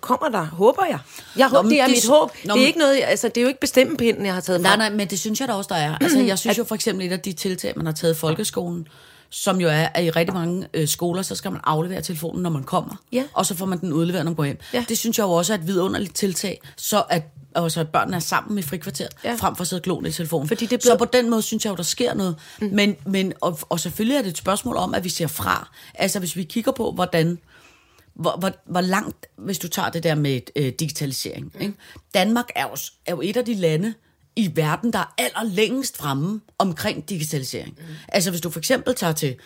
kommer 0.00 0.28
der, 0.28 0.42
håber 0.44 0.84
jeg. 0.84 0.98
jeg 1.36 1.50
Nå, 1.52 1.62
det 1.62 1.80
er 1.80 1.86
det- 1.86 1.90
mit 1.96 2.08
håb. 2.08 2.30
Nå, 2.44 2.54
det 2.54 2.62
er 2.62 2.66
ikke 2.66 2.78
noget, 2.78 3.00
altså 3.04 3.28
det 3.28 3.36
er 3.36 3.42
jo 3.42 3.48
ikke 3.48 3.60
bestemmepinden, 3.60 4.26
jeg 4.26 4.34
har 4.34 4.40
taget 4.40 4.60
Nej, 4.60 4.70
frem. 4.70 4.78
nej, 4.78 4.90
men 4.90 5.08
det 5.10 5.18
synes 5.18 5.40
jeg 5.40 5.48
da 5.48 5.52
også, 5.52 5.68
der 5.68 5.80
er. 5.80 5.98
Altså, 6.00 6.18
jeg 6.18 6.38
synes 6.38 6.58
jo 6.58 6.64
for 6.64 6.74
eksempel, 6.74 7.06
et 7.06 7.12
af 7.12 7.20
de 7.20 7.32
tiltag, 7.32 7.72
man 7.76 7.86
har 7.86 7.92
taget 7.92 8.14
i 8.14 8.18
folkeskolen, 8.18 8.88
som 9.30 9.60
jo 9.60 9.68
er, 9.68 9.86
at 9.94 10.04
i 10.04 10.10
rigtig 10.10 10.34
mange 10.34 10.68
øh, 10.74 10.88
skoler, 10.88 11.22
så 11.22 11.34
skal 11.34 11.52
man 11.52 11.60
aflevere 11.64 12.02
telefonen, 12.02 12.42
når 12.42 12.50
man 12.50 12.64
kommer. 12.64 12.96
Ja. 13.12 13.24
Og 13.32 13.46
så 13.46 13.54
får 13.54 13.66
man 13.66 13.80
den 13.80 13.92
udleveret, 13.92 14.24
når 14.24 14.30
man 14.30 14.36
går 14.36 14.44
hjem. 14.44 14.58
Ja. 14.74 14.84
Det 14.88 14.98
synes 14.98 15.18
jeg 15.18 15.24
jo 15.24 15.30
også 15.30 15.52
er 15.52 15.58
et 15.58 15.66
vidunderligt 15.66 16.14
tiltag, 16.14 16.60
så 16.76 17.04
at, 17.10 17.22
altså 17.54 17.80
at 17.80 17.88
børnene 17.88 18.16
er 18.16 18.20
sammen 18.20 18.58
i 18.58 18.62
frikvarter, 18.62 19.06
Ja. 19.24 19.34
frem 19.34 19.56
for 19.56 19.62
at 19.62 19.68
sidde 19.68 19.82
og 19.90 20.06
i 20.06 20.12
telefonen. 20.12 20.48
Fordi 20.48 20.66
det 20.66 20.84
er 20.84 20.88
Så 20.90 20.96
på 20.98 21.04
den 21.04 21.30
måde 21.30 21.42
synes 21.42 21.64
jeg 21.64 21.70
jo, 21.70 21.76
der 21.76 21.82
sker 21.82 22.14
noget. 22.14 22.36
Mm. 22.60 22.68
Men, 22.72 22.96
men, 23.06 23.32
og, 23.40 23.58
og 23.68 23.80
selvfølgelig 23.80 24.16
er 24.16 24.22
det 24.22 24.30
et 24.30 24.38
spørgsmål 24.38 24.76
om, 24.76 24.94
at 24.94 25.04
vi 25.04 25.08
ser 25.08 25.26
fra. 25.26 25.68
Altså 25.94 26.18
hvis 26.18 26.36
vi 26.36 26.42
kigger 26.44 26.72
på, 26.72 26.92
hvordan 26.92 27.38
hvor, 28.14 28.36
hvor, 28.38 28.50
hvor 28.66 28.80
langt, 28.80 29.26
hvis 29.36 29.58
du 29.58 29.68
tager 29.68 29.88
det 29.90 30.02
der 30.02 30.14
med 30.14 30.40
øh, 30.56 30.72
digitalisering. 30.80 31.52
Ikke? 31.60 31.74
Danmark 32.14 32.48
er 32.56 32.62
jo, 32.62 32.76
er 33.06 33.12
jo 33.12 33.20
et 33.24 33.36
af 33.36 33.44
de 33.44 33.54
lande 33.54 33.94
i 34.38 34.50
verden, 34.54 34.92
der 34.92 34.98
er 34.98 35.24
allerlængst 35.24 35.96
fremme 35.96 36.40
omkring 36.58 37.08
digitalisering. 37.08 37.74
Mm. 37.78 37.84
Altså 38.08 38.30
hvis 38.30 38.40
du 38.40 38.50
for 38.50 38.58
eksempel 38.58 38.94
tager 38.94 39.12
til 39.12 39.36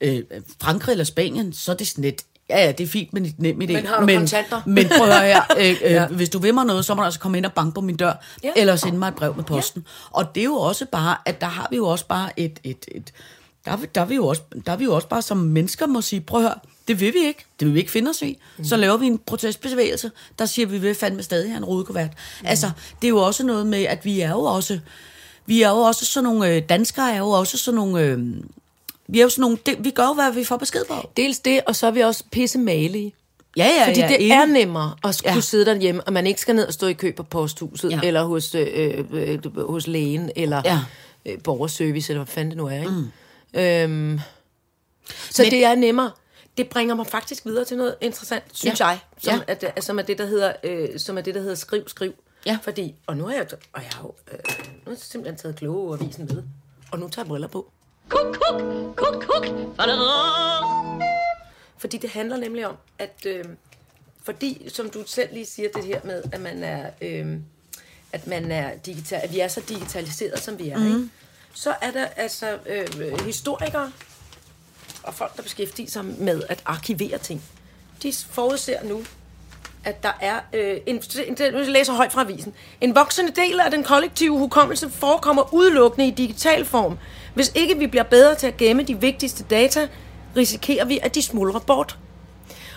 øh, 0.00 0.22
Frankrig 0.62 0.92
eller 0.92 1.04
Spanien, 1.04 1.52
så 1.52 1.72
er 1.72 1.76
det 1.76 1.86
sådan 1.88 2.04
lidt, 2.04 2.22
ja 2.50 2.64
ja, 2.64 2.72
det 2.72 2.84
er 2.84 2.88
fint 2.88 3.12
med 3.12 3.22
dit 3.22 3.38
nem 3.38 3.60
idé. 3.62 3.72
Men 3.72 3.86
har 3.86 4.00
du 4.00 4.06
men, 4.06 4.18
kontanter? 4.18 4.60
Men 4.66 4.88
prøv 4.98 5.08
at 5.08 5.14
høre 5.20 5.26
her, 5.26 5.42
øh, 5.58 5.70
øh, 5.84 5.92
ja. 5.92 6.06
hvis 6.06 6.28
du 6.28 6.38
vil 6.38 6.54
mig 6.54 6.64
noget, 6.66 6.84
så 6.84 6.94
må 6.94 7.00
du 7.00 7.04
altså 7.04 7.20
komme 7.20 7.38
ind 7.38 7.46
og 7.46 7.52
banke 7.52 7.74
på 7.74 7.80
min 7.80 7.96
dør, 7.96 8.12
Ja. 8.44 8.52
eller 8.56 8.76
sende 8.76 8.98
mig 8.98 9.08
et 9.08 9.14
brev 9.14 9.36
med 9.36 9.44
posten. 9.44 9.84
Ja. 9.86 9.90
Og 10.18 10.34
det 10.34 10.40
er 10.40 10.44
jo 10.44 10.54
også 10.56 10.86
bare, 10.92 11.16
at 11.24 11.40
der 11.40 11.46
har 11.46 11.66
vi 11.70 11.76
jo 11.76 11.86
også 11.88 12.06
bare 12.06 12.40
et, 12.40 12.60
et, 12.64 12.84
et 12.94 13.12
der, 13.64 13.72
er 13.72 13.76
vi- 13.76 13.86
der, 13.94 14.00
er 14.00 14.04
vi 14.04 14.14
jo 14.14 14.26
også, 14.26 14.42
der 14.66 14.72
er 14.72 14.76
vi 14.76 14.84
jo 14.84 14.94
også 14.94 15.08
bare 15.08 15.22
som 15.22 15.36
mennesker 15.36 15.86
må 15.86 16.00
sige, 16.00 16.20
prøv 16.20 16.40
at 16.40 16.46
høre, 16.48 16.58
det 16.88 17.00
vil 17.00 17.14
vi 17.14 17.18
ikke. 17.26 17.44
Det 17.60 17.66
vil 17.66 17.74
vi 17.74 17.78
ikke 17.78 17.90
finde 17.90 18.08
os 18.10 18.22
i. 18.22 18.38
Mm. 18.58 18.64
Så 18.64 18.76
laver 18.76 18.96
vi 18.96 19.06
en 19.06 19.18
protestbevægelse, 19.18 20.10
der 20.38 20.46
siger, 20.46 20.66
at 20.66 20.72
vi 20.72 20.78
vil 20.78 20.94
fandme 20.94 21.22
stadig 21.22 21.50
have 21.50 21.56
en 21.56 21.64
rodekuvert. 21.64 22.10
Mm. 22.40 22.46
Altså, 22.46 22.70
det 23.02 23.06
er 23.06 23.10
jo 23.10 23.18
også 23.18 23.46
noget 23.46 23.66
med, 23.66 23.82
at 23.84 24.04
vi 24.04 24.20
er 24.20 24.30
jo 24.30 24.40
også, 24.42 24.78
vi 25.46 25.62
er 25.62 25.70
jo 25.70 25.76
også 25.76 26.04
sådan 26.06 26.24
nogle, 26.24 26.54
øh, 26.54 26.62
danskere 26.68 27.12
er 27.14 27.18
jo 27.18 27.28
også 27.30 27.58
sådan 27.58 27.76
nogle, 27.76 28.00
øh, 28.00 28.18
vi 29.08 29.18
er 29.18 29.22
jo 29.22 29.28
sådan 29.28 29.40
nogle, 29.40 29.58
det, 29.66 29.76
vi 29.84 29.90
gør 29.90 30.06
jo, 30.06 30.12
hvad 30.14 30.32
vi 30.32 30.44
får 30.44 30.56
besked 30.56 30.84
på. 30.88 31.10
Dels 31.16 31.38
det, 31.38 31.60
og 31.66 31.76
så 31.76 31.86
er 31.86 31.90
vi 31.90 32.00
også 32.00 32.24
pisse 32.32 32.58
malige. 32.58 33.12
Ja, 33.56 33.64
ja, 33.66 33.88
Fordi 33.88 34.00
ja, 34.00 34.08
det 34.08 34.16
enig. 34.16 34.30
er 34.30 34.46
nemmere 34.46 34.94
at 35.04 35.14
skulle 35.14 35.34
ja. 35.34 35.40
Sidde 35.40 35.64
derhjemme, 35.66 36.02
og 36.02 36.12
man 36.12 36.26
ikke 36.26 36.40
skal 36.40 36.54
ned 36.54 36.66
og 36.66 36.72
stå 36.72 36.86
i 36.86 36.92
kø 36.92 37.12
på 37.12 37.22
posthuset, 37.22 37.90
ja. 37.90 38.00
Eller 38.02 38.24
hos, 38.24 38.54
øh, 38.54 39.04
øh, 39.12 39.56
hos 39.66 39.86
lægen, 39.86 40.30
eller. 40.36 40.62
Ja. 40.64 40.78
øh, 41.26 41.38
borgerservice, 41.44 42.12
eller 42.12 42.24
hvad 42.24 42.32
fanden 42.32 42.50
det 42.50 42.56
nu 42.56 42.66
er. 42.66 42.78
Ikke? 42.80 42.90
Mm. 42.90 43.60
Øhm, 43.60 44.20
så 45.30 45.42
Men- 45.42 45.50
det 45.50 45.64
er 45.64 45.74
nemmere. 45.74 46.10
Det 46.56 46.68
bringer 46.68 46.94
mig 46.94 47.06
faktisk 47.06 47.44
videre 47.46 47.64
til 47.64 47.76
noget 47.76 47.96
interessant, 48.00 48.44
synes 48.52 48.80
Ja. 48.80 48.86
jeg, 48.86 48.98
som, 49.18 49.42
Ja. 49.48 49.54
er, 49.76 49.80
som, 49.80 49.98
er 49.98 50.02
det, 50.02 50.18
der 50.18 50.26
hedder, 50.26 50.52
øh, 50.64 50.98
som 50.98 51.18
er 51.18 51.22
det, 51.22 51.34
der 51.34 51.40
hedder 51.40 51.54
skriv, 51.54 51.88
skriv. 51.88 52.14
Ja. 52.46 52.58
Fordi, 52.62 52.94
og 53.06 53.16
nu 53.16 53.24
har 53.26 53.32
jeg, 53.34 53.46
og 53.72 53.82
jeg 53.82 53.90
har 53.92 54.02
jo, 54.02 54.14
øh, 54.32 54.38
nu 54.58 54.64
har 54.84 54.90
jeg 54.92 54.98
simpelthen 54.98 55.38
taget 55.38 55.56
kloge 55.56 55.94
avisen 55.98 56.24
med, 56.34 56.42
og 56.92 56.98
nu 56.98 57.08
tager 57.08 57.24
jeg 57.24 57.28
briller 57.28 57.48
på. 57.48 57.70
Kuk, 58.08 58.36
kuk, 58.50 58.62
kuk, 58.96 59.22
kuk. 59.24 59.46
Fordi 61.78 61.96
det 61.98 62.10
handler 62.10 62.36
nemlig 62.36 62.66
om, 62.66 62.76
at 62.98 63.26
øh, 63.26 63.44
fordi, 64.22 64.68
som 64.68 64.90
du 64.90 65.04
selv 65.06 65.32
lige 65.32 65.46
siger, 65.46 65.68
det 65.74 65.84
her 65.84 66.00
med, 66.04 66.22
at 66.32 66.40
man 66.40 66.62
er, 66.64 66.90
øh, 67.00 67.36
at 68.12 68.26
man 68.26 68.52
er 68.52 68.76
digital, 68.76 69.20
at 69.24 69.32
vi 69.32 69.40
er 69.40 69.48
så 69.48 69.60
digitaliseret, 69.68 70.38
som 70.38 70.58
vi 70.58 70.68
er, 70.68 70.78
mm. 70.78 70.86
ikke? 70.86 71.08
så 71.54 71.74
er 71.82 71.90
der 71.90 72.04
altså 72.06 72.58
øh, 72.66 73.20
historikere 73.24 73.92
og 75.06 75.14
folk, 75.14 75.36
der 75.36 75.42
beskæftiger 75.42 75.90
sig 75.90 76.04
med 76.04 76.42
at 76.48 76.62
arkivere 76.64 77.18
ting. 77.18 77.42
De 78.02 78.12
forudser 78.30 78.84
nu, 78.84 79.02
at 79.84 80.02
der 80.02 80.12
er 80.20 80.40
øh, 80.52 80.76
en, 80.86 81.02
en, 81.26 81.36
nu 81.52 81.58
læser 81.66 81.92
højt 81.92 82.12
fra 82.12 82.20
avisen. 82.20 82.54
En 82.80 82.94
voksende 82.94 83.32
del 83.32 83.60
af 83.60 83.70
den 83.70 83.84
kollektive 83.84 84.38
hukommelse 84.38 84.90
forekommer 84.90 85.54
udelukkende 85.54 86.06
i 86.06 86.10
digital 86.10 86.64
form. 86.64 86.98
Hvis 87.34 87.52
ikke 87.54 87.78
vi 87.78 87.86
bliver 87.86 88.02
bedre 88.02 88.34
til 88.34 88.46
at 88.46 88.56
gemme 88.56 88.82
de 88.82 89.00
vigtigste 89.00 89.44
data, 89.44 89.88
risikerer 90.36 90.84
vi, 90.84 90.98
at 91.02 91.14
de 91.14 91.22
smuldrer 91.22 91.60
bort. 91.60 91.98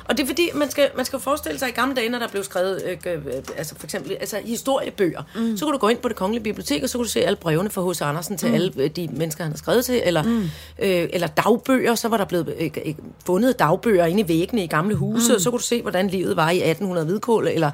Og 0.09 0.17
det 0.17 0.23
er 0.23 0.27
fordi, 0.27 0.49
man 0.53 0.71
skal, 0.71 0.89
man 0.95 1.05
skal 1.05 1.19
forestille 1.19 1.59
sig 1.59 1.69
i 1.69 1.71
gamle 1.71 1.95
dage, 1.95 2.09
når 2.09 2.19
der 2.19 2.27
blev 2.27 2.43
skrevet, 2.43 2.83
øh, 2.85 3.13
øh, 3.13 3.25
altså 3.57 3.75
for 3.75 3.87
eksempel 3.87 4.17
altså 4.19 4.37
historiebøger, 4.45 5.23
mm. 5.35 5.57
så 5.57 5.65
kunne 5.65 5.73
du 5.73 5.79
gå 5.79 5.87
ind 5.87 5.97
på 5.97 6.07
det 6.09 6.15
kongelige 6.15 6.43
bibliotek, 6.43 6.83
og 6.83 6.89
så 6.89 6.97
kunne 6.97 7.05
du 7.05 7.11
se 7.11 7.21
alle 7.21 7.35
brevene 7.35 7.69
fra 7.69 7.91
H.C. 7.91 8.01
Andersen 8.01 8.37
til 8.37 8.47
mm. 8.47 8.53
alle 8.53 8.73
øh, 8.77 8.89
de 8.89 9.09
mennesker, 9.11 9.43
han 9.43 9.53
har 9.53 9.57
skrevet 9.57 9.85
til, 9.85 10.01
eller, 10.05 10.23
mm. 10.23 10.41
øh, 10.79 11.09
eller 11.13 11.27
dagbøger, 11.27 11.95
så 11.95 12.07
var 12.07 12.17
der 12.17 12.25
blevet 12.25 12.55
øh, 12.59 12.69
øh, 12.85 12.93
fundet 13.25 13.59
dagbøger 13.59 14.05
inde 14.05 14.21
i 14.21 14.27
væggene 14.27 14.63
i 14.63 14.67
gamle 14.67 14.95
huse, 14.95 15.29
mm. 15.29 15.35
og 15.35 15.41
så 15.41 15.49
kunne 15.49 15.59
du 15.59 15.63
se, 15.63 15.81
hvordan 15.81 16.07
livet 16.07 16.35
var 16.35 16.49
i 16.49 16.57
1800 16.57 17.07
hvidkål, 17.07 17.47
eller 17.47 17.71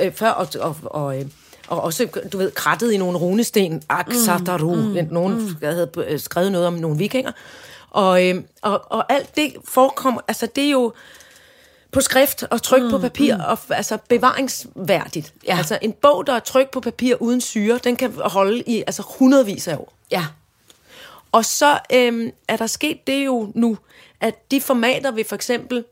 øh, 0.00 0.12
før, 0.12 0.30
og, 0.30 0.48
og, 0.60 0.76
og 0.84 1.18
øh, 1.18 1.26
og 1.68 1.80
også, 1.82 2.06
du 2.32 2.38
ved, 2.38 2.50
krattet 2.50 2.92
i 2.92 2.96
nogle 2.96 3.18
runesten, 3.18 3.82
Aksataru, 3.88 4.74
mm. 4.74 5.08
nogen 5.10 5.34
mm. 5.34 5.56
havde 5.62 5.90
øh, 6.08 6.18
skrevet 6.20 6.52
noget 6.52 6.66
om 6.66 6.74
nogle 6.74 6.98
vikinger. 6.98 7.32
Og, 7.90 8.28
øh, 8.28 8.34
og, 8.62 8.92
og 8.92 9.12
alt 9.12 9.36
det 9.36 9.52
forekommer, 9.64 10.20
altså 10.28 10.48
det 10.56 10.64
er 10.64 10.70
jo 10.70 10.92
på 11.92 12.00
skrift 12.00 12.42
og 12.50 12.62
tryk 12.62 12.82
mm, 12.82 12.90
på 12.90 12.98
papir, 12.98 13.36
mm. 13.36 13.42
og 13.46 13.58
altså 13.70 13.98
bevaringsværdigt. 14.08 15.34
Ja. 15.46 15.56
Altså 15.58 15.78
en 15.82 15.92
bog, 15.92 16.26
der 16.26 16.32
er 16.32 16.38
tryk 16.38 16.70
på 16.70 16.80
papir 16.80 17.16
uden 17.22 17.40
syre, 17.40 17.80
den 17.84 17.96
kan 17.96 18.12
holde 18.24 18.62
i 18.66 18.82
altså 18.86 19.02
hundredvis 19.18 19.68
af 19.68 19.76
år. 19.76 19.92
Ja. 20.10 20.26
Og 21.32 21.44
så 21.44 21.78
øhm, 21.92 22.30
er 22.48 22.56
der 22.56 22.66
sket 22.66 23.06
det 23.06 23.26
jo 23.26 23.52
nu, 23.54 23.78
at 24.20 24.50
de 24.50 24.60
formater, 24.60 25.10
vi 25.10 25.24
for 25.24 25.34
eksempel 25.34 25.84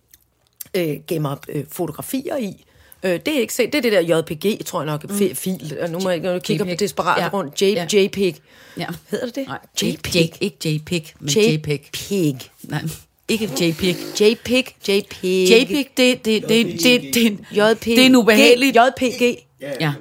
øh, 0.75 0.97
gemmer 1.09 1.37
øh, 1.49 1.65
fotografier 1.73 2.37
i, 2.37 2.65
øh, 3.03 3.11
det 3.13 3.29
er 3.29 3.41
ikke 3.41 3.55
set, 3.55 3.73
det 3.73 3.79
er 3.79 3.83
det 3.83 3.93
der 3.93 4.19
JPG, 4.19 4.67
tror 4.67 4.81
jeg 4.81 4.87
nok, 4.87 5.11
mm. 5.11 5.35
fil, 5.35 5.77
og 5.83 5.91
nu 5.91 5.99
må 5.99 6.11
jeg 6.11 6.43
kigger 6.43 6.65
på 6.65 6.71
JPEG. 6.71 6.81
desperat 6.81 7.23
Ja. 7.23 7.29
rundt, 7.33 7.63
J, 7.63 7.65
Ja. 7.65 7.87
JPEG. 7.93 8.37
Ja. 8.77 8.87
Hedder 9.09 9.27
det 9.27 9.35
det? 9.35 9.47
Nej, 9.47 9.59
JPEG. 9.83 10.15
J, 10.15 10.37
ikke 10.41 10.57
JPEG, 10.65 11.15
men 11.21 11.29
JPEG. 11.29 11.91
JPEG. 12.11 12.51
Nej, 12.63 12.83
ikke 13.29 13.45
JPEG. 13.61 13.97
JPEG. 14.21 14.77
JPEG. 14.89 15.49
JPEG, 15.51 15.87
det, 15.97 16.25
det, 16.25 16.25
det, 16.25 16.49
det, 16.49 16.67
det, 16.83 17.15
det, 17.15 17.39
JPG. 17.53 17.85
det 17.85 17.99
er 17.99 18.07
en 18.07 18.17
ubehageligt... 18.17 18.77
JPG. 18.77 19.39
Ja, 19.81 19.95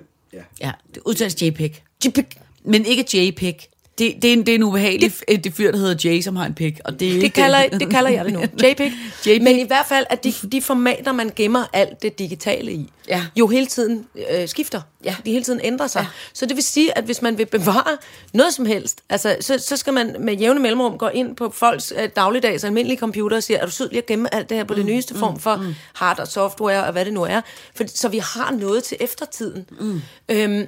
ja, 0.61 0.71
det 0.93 1.01
udtales 1.05 1.41
JPEG. 1.41 1.83
JPEG. 2.05 2.25
Men 2.65 2.85
ikke 2.85 3.05
JPEG. 3.13 3.69
Det, 3.97 4.13
det, 4.21 4.29
er 4.29 4.33
en, 4.33 4.39
det 4.39 4.49
er 4.49 4.55
en 4.55 4.63
ubehagelig 4.63 5.13
det, 5.29 5.43
det 5.43 5.53
fyr, 5.53 5.71
der 5.71 5.77
hedder 5.77 6.09
Jay, 6.09 6.21
som 6.21 6.35
har 6.35 6.45
en 6.45 6.53
pik. 6.53 6.79
Og 6.85 6.99
det, 6.99 7.21
Det 7.21 7.33
kalder, 7.33 7.69
det 7.69 7.89
kalder 7.89 8.09
jeg 8.09 8.25
det 8.25 8.33
nu. 8.33 8.39
JPEG. 8.63 8.91
JPEG. 9.25 9.41
Men 9.43 9.59
i 9.59 9.63
hvert 9.67 9.85
fald, 9.85 10.05
at 10.09 10.23
de, 10.23 10.33
de 10.51 10.61
formater, 10.61 11.11
man 11.11 11.31
gemmer 11.35 11.63
alt 11.73 12.01
det 12.01 12.19
digitale 12.19 12.71
i, 12.71 12.89
Ja. 13.09 13.25
jo 13.35 13.47
hele 13.47 13.65
tiden 13.65 14.05
øh, 14.31 14.47
skifter. 14.47 14.81
Ja. 15.03 15.15
De 15.25 15.31
hele 15.31 15.43
tiden 15.43 15.59
ændrer 15.63 15.87
sig. 15.87 16.01
Ja. 16.01 16.07
Så 16.33 16.45
det 16.45 16.55
vil 16.55 16.63
sige, 16.63 16.97
at 16.97 17.03
hvis 17.03 17.21
man 17.21 17.37
vil 17.37 17.45
bevare 17.45 17.97
noget 18.33 18.53
som 18.53 18.65
helst, 18.65 19.01
altså, 19.09 19.35
så, 19.41 19.57
så 19.59 19.77
skal 19.77 19.93
man 19.93 20.15
med 20.19 20.33
jævne 20.37 20.59
mellemrum 20.59 20.97
gå 20.97 21.07
ind 21.07 21.35
på 21.35 21.49
folks 21.55 21.93
øh, 21.97 22.09
dagligdags 22.15 22.63
almindelige 22.63 22.99
computer 22.99 23.37
og 23.37 23.43
sige, 23.43 23.57
er 23.57 23.65
du 23.65 23.71
sød 23.71 23.89
lige 23.89 23.97
at 24.01 24.05
gemme 24.05 24.35
alt 24.35 24.49
det 24.49 24.57
her 24.57 24.63
på 24.63 24.73
det 24.73 24.85
nyeste 24.85 25.15
form 25.15 25.39
for 25.39 25.55
mm. 25.55 25.75
hard 25.93 26.19
og 26.19 26.27
software 26.27 26.83
og 26.85 26.91
hvad 26.91 27.05
det 27.05 27.13
nu 27.13 27.23
er. 27.23 27.41
For, 27.75 27.83
så 27.87 28.07
vi 28.09 28.17
har 28.17 28.51
noget 28.51 28.83
til 28.83 28.97
eftertiden. 28.99 29.65
Mm. 29.79 30.01
Øhm, 30.29 30.65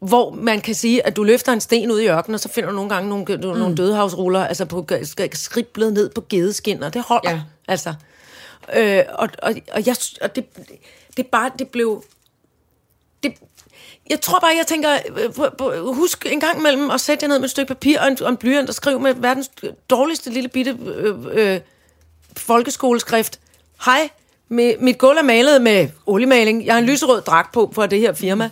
hvor 0.00 0.30
man 0.30 0.60
kan 0.60 0.74
sige, 0.74 1.06
at 1.06 1.16
du 1.16 1.22
løfter 1.22 1.52
en 1.52 1.60
sten 1.60 1.90
ud 1.90 2.00
i 2.00 2.08
ørkenen, 2.08 2.34
og 2.34 2.40
så 2.40 2.48
finder 2.48 2.70
du 2.70 2.76
nogle 2.76 2.90
gange 2.90 3.08
nogle, 3.08 3.36
mm. 3.36 3.58
nogle 3.58 3.76
dødehavsruller, 3.76 4.46
altså 4.46 4.64
på, 4.64 4.86
sk- 4.92 5.28
skriblet 5.32 5.92
ned 5.92 6.10
på 6.10 6.24
gedeskin, 6.28 6.82
og 6.82 6.94
det 6.94 7.02
holder. 7.02 7.30
Ja. 7.30 7.40
Altså. 7.68 7.94
Øh, 8.76 9.02
og, 9.14 9.28
og, 9.42 9.54
og, 9.72 9.86
jeg, 9.86 9.96
og 10.20 10.36
det, 10.36 10.44
det 11.16 11.26
bare, 11.26 11.50
det 11.58 11.68
blev... 11.68 12.04
Det, 13.22 13.34
jeg 14.10 14.20
tror 14.20 14.38
bare, 14.38 14.56
jeg 14.58 14.66
tænker, 14.66 14.90
øh, 15.16 15.86
husk 15.94 16.26
en 16.32 16.40
gang 16.40 16.58
imellem 16.58 16.90
at 16.90 17.00
sætte 17.00 17.24
jer 17.24 17.28
ned 17.28 17.38
med 17.38 17.44
et 17.44 17.50
stykke 17.50 17.68
papir 17.68 18.00
og 18.00 18.08
en, 18.08 18.22
og 18.22 18.28
en 18.28 18.36
blyant 18.36 18.68
og 18.68 18.74
skrive 18.74 19.00
med 19.00 19.14
verdens 19.14 19.50
dårligste 19.90 20.30
lille 20.30 20.48
bitte 20.48 20.78
øh, 20.86 21.14
øh, 21.32 21.60
folkeskoleskrift. 22.36 23.40
Hej, 23.84 24.08
mit 24.48 24.98
gulv 24.98 25.18
er 25.18 25.22
malet 25.22 25.62
med 25.62 25.88
oliemaling. 26.06 26.66
Jeg 26.66 26.74
har 26.74 26.78
en 26.78 26.86
lyserød 26.86 27.20
dragt 27.20 27.52
på 27.52 27.70
for 27.74 27.86
det 27.86 28.00
her 28.00 28.12
firma. 28.12 28.50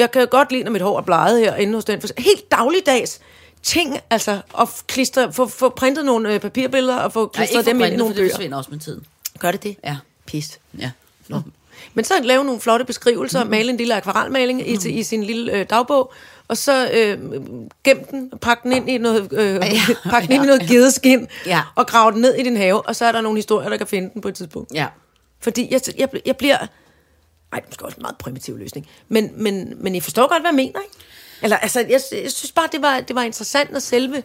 Jeg 0.00 0.10
kan 0.10 0.28
godt 0.28 0.52
lide, 0.52 0.64
når 0.64 0.70
mit 0.70 0.82
hår 0.82 0.98
er 0.98 1.02
bleget 1.02 1.40
her 1.40 1.54
inde 1.56 1.74
hos 1.74 1.84
den. 1.84 2.02
Helt 2.18 2.50
dagligdags 2.50 3.20
ting, 3.62 4.00
altså, 4.10 4.40
at 4.60 4.68
klistre, 4.86 5.32
få, 5.32 5.46
få 5.48 5.68
printet 5.68 6.04
nogle 6.04 6.34
øh, 6.34 6.40
papirbilleder 6.40 6.96
og 6.96 7.12
få 7.12 7.26
klistret 7.26 7.66
dem 7.66 7.80
ind 7.80 7.92
i 7.92 7.96
nogle 7.96 8.14
det 8.14 8.20
bøger. 8.20 8.30
forsvinder 8.30 8.56
også 8.58 8.70
med 8.70 8.78
tiden. 8.78 9.04
Gør 9.38 9.50
det 9.50 9.62
det? 9.62 9.76
Ja. 9.84 9.96
Pist. 10.26 10.60
Ja. 10.78 10.90
Nå. 11.28 11.40
Men 11.94 12.04
så 12.04 12.14
lave 12.22 12.44
nogle 12.44 12.60
flotte 12.60 12.84
beskrivelser, 12.84 13.44
mm. 13.44 13.50
male 13.50 13.70
en 13.70 13.76
lille 13.76 13.94
akvarelmaling 13.94 14.68
i, 14.68 14.88
i 14.88 15.02
sin 15.02 15.24
lille 15.24 15.52
øh, 15.52 15.66
dagbog, 15.70 16.12
og 16.48 16.56
så 16.56 16.90
øh, 16.92 17.18
gem 17.84 18.04
den, 18.10 18.32
pak 18.40 18.62
den 18.62 18.72
ind 18.72 18.90
i 18.90 18.98
noget, 18.98 19.32
øh, 19.32 19.54
ja, 19.54 19.60
pak 20.10 20.22
den 20.22 20.32
ind 20.32 20.44
i 20.44 20.46
noget 20.46 20.62
gedeskin, 20.68 21.28
Ja. 21.46 21.60
og 21.74 21.86
grav 21.86 22.12
den 22.12 22.20
ned 22.20 22.34
i 22.34 22.42
din 22.42 22.56
have, 22.56 22.86
og 22.86 22.96
så 22.96 23.04
er 23.04 23.12
der 23.12 23.20
nogle 23.20 23.38
historier, 23.38 23.68
der 23.68 23.76
kan 23.76 23.86
finde 23.86 24.10
den 24.14 24.22
på 24.22 24.28
et 24.28 24.34
tidspunkt. 24.34 24.74
Ja. 24.74 24.86
Fordi 25.40 25.68
jeg, 25.70 25.80
jeg, 25.98 26.08
jeg 26.26 26.36
bliver... 26.36 26.56
Ej, 27.52 27.60
det 27.70 27.80
er 27.80 27.84
også 27.84 27.96
en 27.96 28.02
meget 28.02 28.16
primitiv 28.18 28.58
løsning. 28.58 28.86
Men, 29.08 29.30
men, 29.42 29.74
men 29.76 29.94
I 29.94 30.00
forstår 30.00 30.28
godt, 30.28 30.42
hvad 30.42 30.50
jeg 30.50 30.54
mener, 30.56 30.80
ikke? 30.80 30.94
Eller, 31.42 31.56
altså, 31.56 31.80
jeg, 31.80 32.00
jeg 32.22 32.30
synes 32.32 32.52
bare, 32.52 32.68
det 32.72 32.82
var, 32.82 33.00
det 33.00 33.16
var 33.16 33.22
interessant 33.22 33.76
at 33.76 33.82
selve... 33.82 34.22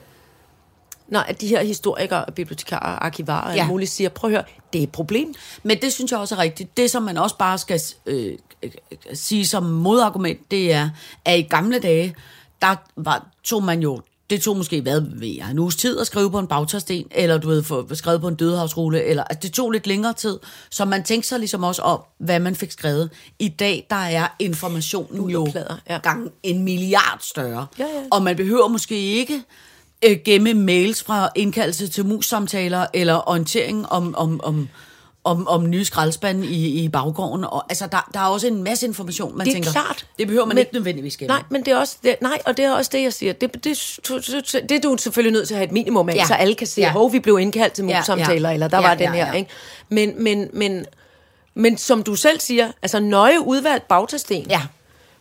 Når 1.08 1.20
at 1.20 1.42
de 1.42 1.48
her 1.48 1.64
historikere, 1.64 2.26
bibliotekarer, 2.36 3.00
arkivarer 3.00 3.50
og 3.50 3.56
Ja. 3.56 3.68
muligt 3.68 3.92
siger, 3.92 4.10
prøv 4.10 4.30
at 4.30 4.36
høre, 4.36 4.44
det 4.74 4.80
er 4.80 4.84
et 4.84 4.92
problem. 4.92 5.34
Men 5.64 5.82
det 5.82 5.94
synes 5.94 6.12
jeg 6.12 6.20
også 6.20 6.36
er 6.36 6.40
rigtigt. 6.40 6.78
Det, 6.78 6.92
som 6.92 7.04
man 7.04 7.18
også 7.18 7.38
bare 7.38 7.58
skal 7.58 7.82
øh, 8.06 8.38
øh, 8.64 8.72
sige 9.14 9.48
som 9.48 9.64
modargument, 9.64 10.52
det 10.52 10.74
er, 10.74 10.90
at 11.26 11.40
i 11.40 11.42
gamle 11.42 11.80
dage, 11.80 12.16
der 12.62 12.76
var, 12.96 13.28
tog 13.44 13.64
man 13.64 13.80
jo 13.80 14.02
det 14.30 14.42
tog 14.42 14.58
måske, 14.58 14.82
hvad 14.82 15.02
ved 15.02 15.28
jeg, 15.28 15.52
en 15.52 15.60
uges 15.60 15.76
tid 15.76 16.00
at 16.00 16.08
skrive 16.08 16.32
på 16.32 16.40
en 16.40 16.48
bagtagsten, 16.48 17.08
eller 17.12 17.38
du 17.38 17.48
ved, 17.48 17.64
få 17.64 17.96
skrevet 17.96 18.22
på 18.22 18.28
en 18.28 18.36
dødehavsrulle, 18.36 19.04
eller 19.04 19.24
altså, 19.24 19.40
det 19.42 19.54
tog 19.54 19.72
lidt 19.72 19.88
længere 19.88 20.14
tid, 20.14 20.40
så 20.70 20.86
man 20.86 21.04
tænkte 21.04 21.30
sig 21.30 21.40
ligesom 21.40 21.64
også 21.64 21.82
om, 21.82 22.00
hvad 22.18 22.40
man 22.40 22.56
fik 22.56 22.72
skrevet. 22.72 23.10
I 23.40 23.48
dag, 23.48 23.88
der 23.90 23.96
er 23.96 24.28
informationen 24.40 25.30
jo 25.30 25.48
ja. 25.90 25.98
gang 25.98 26.32
en 26.44 26.64
milliard 26.64 27.18
større, 27.22 27.68
Ja, 27.80 27.84
ja. 27.84 27.90
og 28.12 28.24
man 28.24 28.36
behøver 28.36 28.68
måske 28.68 28.96
ikke 28.96 29.44
øh, 30.06 30.18
gemme 30.26 30.54
mails 30.54 31.04
fra 31.04 31.30
indkaldelse 31.36 31.88
til 31.88 32.06
mus-samtaler, 32.06 32.86
eller 32.94 33.30
orientering 33.30 33.86
om, 33.90 34.16
om, 34.16 34.42
om, 34.44 34.70
om, 35.26 35.48
om 35.48 35.70
nye 35.70 35.86
skraldespande 35.86 36.48
i, 36.48 36.84
i 36.84 36.90
baggården. 36.90 37.44
Og, 37.46 37.64
altså, 37.70 37.88
der, 37.92 38.10
der 38.14 38.20
er 38.20 38.26
også 38.26 38.48
en 38.48 38.64
masse 38.64 38.86
information, 38.86 39.38
man 39.38 39.46
Det 39.46 39.52
er 39.52 39.56
tænker, 39.56 39.72
klart. 39.72 40.06
det 40.20 40.28
behøver 40.28 40.46
man 40.46 40.56
Men- 40.56 40.60
ikke 40.62 40.74
nødvendigvis 40.74 41.18
gemme. 41.18 41.28
Nej, 41.28 41.44
men 41.50 41.66
det 41.66 41.72
er 41.74 41.78
også 41.78 41.96
det, 42.04 42.16
nej, 42.22 42.38
og 42.46 42.58
det 42.58 42.66
er 42.66 42.72
også 42.72 42.90
det, 42.94 43.02
jeg 43.04 43.14
siger. 43.14 43.34
Det, 43.34 43.54
det, 43.54 43.64
det, 43.64 44.70
det 44.70 44.72
er 44.72 44.80
du 44.84 44.98
selvfølgelig 45.00 45.34
nødt 45.34 45.48
til 45.48 45.54
at 45.54 45.58
have 45.58 45.66
et 45.66 45.72
minimum 45.72 46.10
af, 46.10 46.14
Ja. 46.14 46.20
ja. 46.20 46.26
så 46.28 46.34
alle 46.34 46.56
kan 46.56 46.68
se, 46.68 46.82
Ja. 46.82 46.88
ja. 46.88 46.94
hov, 46.94 47.14
vi 47.14 47.20
blev 47.20 47.40
indkaldt 47.40 47.74
til 47.74 47.86
Ja, 47.86 47.98
mus-samtaler, 48.00 48.50
ja. 48.50 48.54
eller 48.54 48.68
der 48.68 48.78
Ja, 48.82 48.88
var 48.88 48.94
den 48.96 49.04
ja, 49.04 49.12
her, 49.12 49.28
ja. 49.28 49.32
ikke? 49.34 49.50
Men, 49.90 50.24
men, 50.24 50.50
men, 50.54 50.86
men 51.54 51.78
som 51.78 52.04
du 52.04 52.16
selv 52.16 52.40
siger, 52.40 52.72
altså 52.82 53.00
nøje 53.00 53.46
udvalgt 53.46 53.88
bagtasten, 53.88 54.46
Ja. 54.50 54.62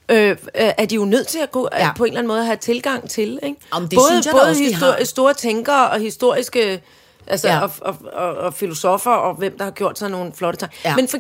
øh, 0.09 0.31
øh, 0.31 0.37
er 0.55 0.85
de 0.87 0.95
jo 0.95 1.05
nødt 1.05 1.27
til 1.27 1.39
at 1.39 1.51
gå 1.51 1.69
Ja. 1.73 1.85
ja. 1.87 1.93
på 1.97 2.05
en 2.05 2.09
eller 2.11 2.19
anden 2.19 2.29
måde 2.29 2.41
at 2.41 2.47
have 2.47 2.57
tilgang 2.57 3.11
til. 3.11 3.39
Ikke? 3.43 3.57
Jamen, 3.75 3.89
det 3.91 3.97
både 3.97 4.09
synes 4.11 4.27
jeg 4.27 4.33
både 4.33 4.43
også, 4.43 4.75
har. 4.75 5.05
store 5.05 5.35
tænkere 5.35 5.91
og 5.91 6.01
historiske 6.01 6.83
altså, 7.27 7.49
Ja. 7.49 7.61
og, 7.61 7.71
og, 7.81 7.97
og, 8.13 8.35
og 8.37 8.55
filosofer, 8.55 9.11
og 9.11 9.35
hvem 9.35 9.59
der 9.59 9.65
har 9.65 9.71
gjort 9.71 9.99
sig 9.99 10.11
nogle 10.11 10.33
flotte 10.33 10.59
ting. 10.59 10.73
Ja. 10.85 10.97
Men 10.97 11.09
for, 11.09 11.19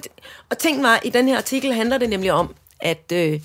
og 0.51 0.59
ting 0.59 0.83
var, 0.83 1.01
i 1.05 1.11
den 1.11 1.29
her 1.29 1.37
artikel 1.37 1.73
handler 1.73 1.99
det 1.99 2.09
nemlig 2.09 2.33
om, 2.33 2.55
at 2.81 3.13
øh, 3.13 3.41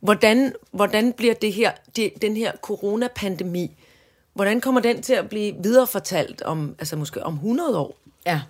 hvordan, 0.00 0.52
hvordan 0.72 1.12
bliver 1.12 1.34
det 1.34 1.52
her, 1.52 1.72
det, 1.96 2.12
den 2.22 2.36
her 2.36 2.52
coronapandemi, 2.62 3.70
hvordan 4.34 4.60
kommer 4.60 4.80
den 4.80 5.02
til 5.02 5.12
at 5.14 5.28
blive 5.28 5.54
viderefortalt 5.62 6.42
om, 6.42 6.74
altså 6.78 6.96
måske 6.96 7.22
om 7.22 7.34
100 7.34 7.78
år? 7.78 7.96
Ja. 8.26 8.40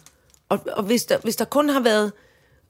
Og, 0.48 0.60
og 0.72 0.82
hvis, 0.82 1.04
der, 1.04 1.18
hvis 1.18 1.36
der 1.36 1.44
kun 1.44 1.68
har 1.68 1.80
været 1.80 2.12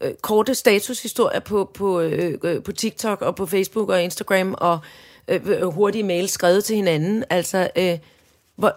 øh, 0.00 0.14
korte 0.22 0.54
statushistorier 0.54 1.40
på, 1.40 1.70
på, 1.74 2.00
øh, 2.00 2.38
øh, 2.44 2.62
på 2.62 2.72
TikTok 2.72 3.22
og 3.22 3.36
på 3.36 3.46
Facebook 3.46 3.88
og 3.88 4.02
Instagram 4.02 4.54
og 4.58 4.78
øh, 5.28 5.40
øh, 5.44 5.62
hurtige 5.62 6.02
mails 6.04 6.32
skrevet 6.32 6.64
til 6.64 6.76
hinanden, 6.76 7.24
altså, 7.30 7.70
øh, 7.76 7.98
hvor, 8.56 8.76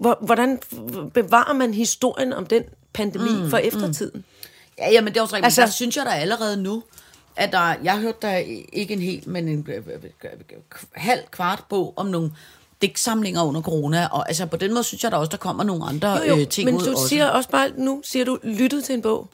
hvor, 0.00 0.18
hvordan 0.20 0.58
bevarer 1.14 1.52
man 1.52 1.74
historien 1.74 2.32
om 2.32 2.46
den 2.46 2.62
pandemi 2.92 3.42
mm, 3.42 3.50
for 3.50 3.56
eftertiden? 3.56 4.24
Ja, 4.78 4.90
jamen 4.92 5.12
det 5.12 5.18
er 5.18 5.22
også 5.22 5.34
rigtigt. 5.36 5.44
Altså, 5.44 5.60
der 5.60 5.68
synes 5.70 5.96
jeg 5.96 6.06
da 6.06 6.10
allerede 6.10 6.56
nu, 6.62 6.82
at 7.36 7.52
der, 7.52 7.74
jeg 7.82 7.92
har 7.92 8.00
hørt 8.00 8.22
der 8.22 8.36
ikke 8.72 8.94
en 8.94 9.00
hel, 9.00 9.22
men 9.26 9.48
en 9.48 9.66
øh, 9.68 9.76
øh, 9.76 9.82
øh, 9.94 10.58
halv 10.92 11.20
kvart 11.30 11.64
bog 11.68 11.92
om 11.96 12.06
nogle 12.06 12.32
digtsamlinger 12.82 13.42
under 13.42 13.62
corona, 13.62 14.06
og 14.06 14.28
altså 14.28 14.46
på 14.46 14.56
den 14.56 14.72
måde 14.74 14.84
synes 14.84 15.04
jeg 15.04 15.12
da 15.12 15.16
også, 15.16 15.30
der 15.30 15.36
kommer 15.36 15.64
nogle 15.64 15.84
andre 15.84 16.10
Jo, 16.12 16.24
jo, 16.24 16.36
øh, 16.40 16.48
ting 16.48 16.64
men 16.64 16.74
ud 16.74 16.84
du 16.84 16.90
også. 16.90 17.08
siger 17.08 17.26
også 17.28 17.48
bare, 17.50 17.70
nu 17.76 18.00
siger 18.04 18.24
du, 18.24 18.38
lyttet 18.42 18.84
til 18.84 18.94
en 18.94 19.02
bog. 19.02 19.28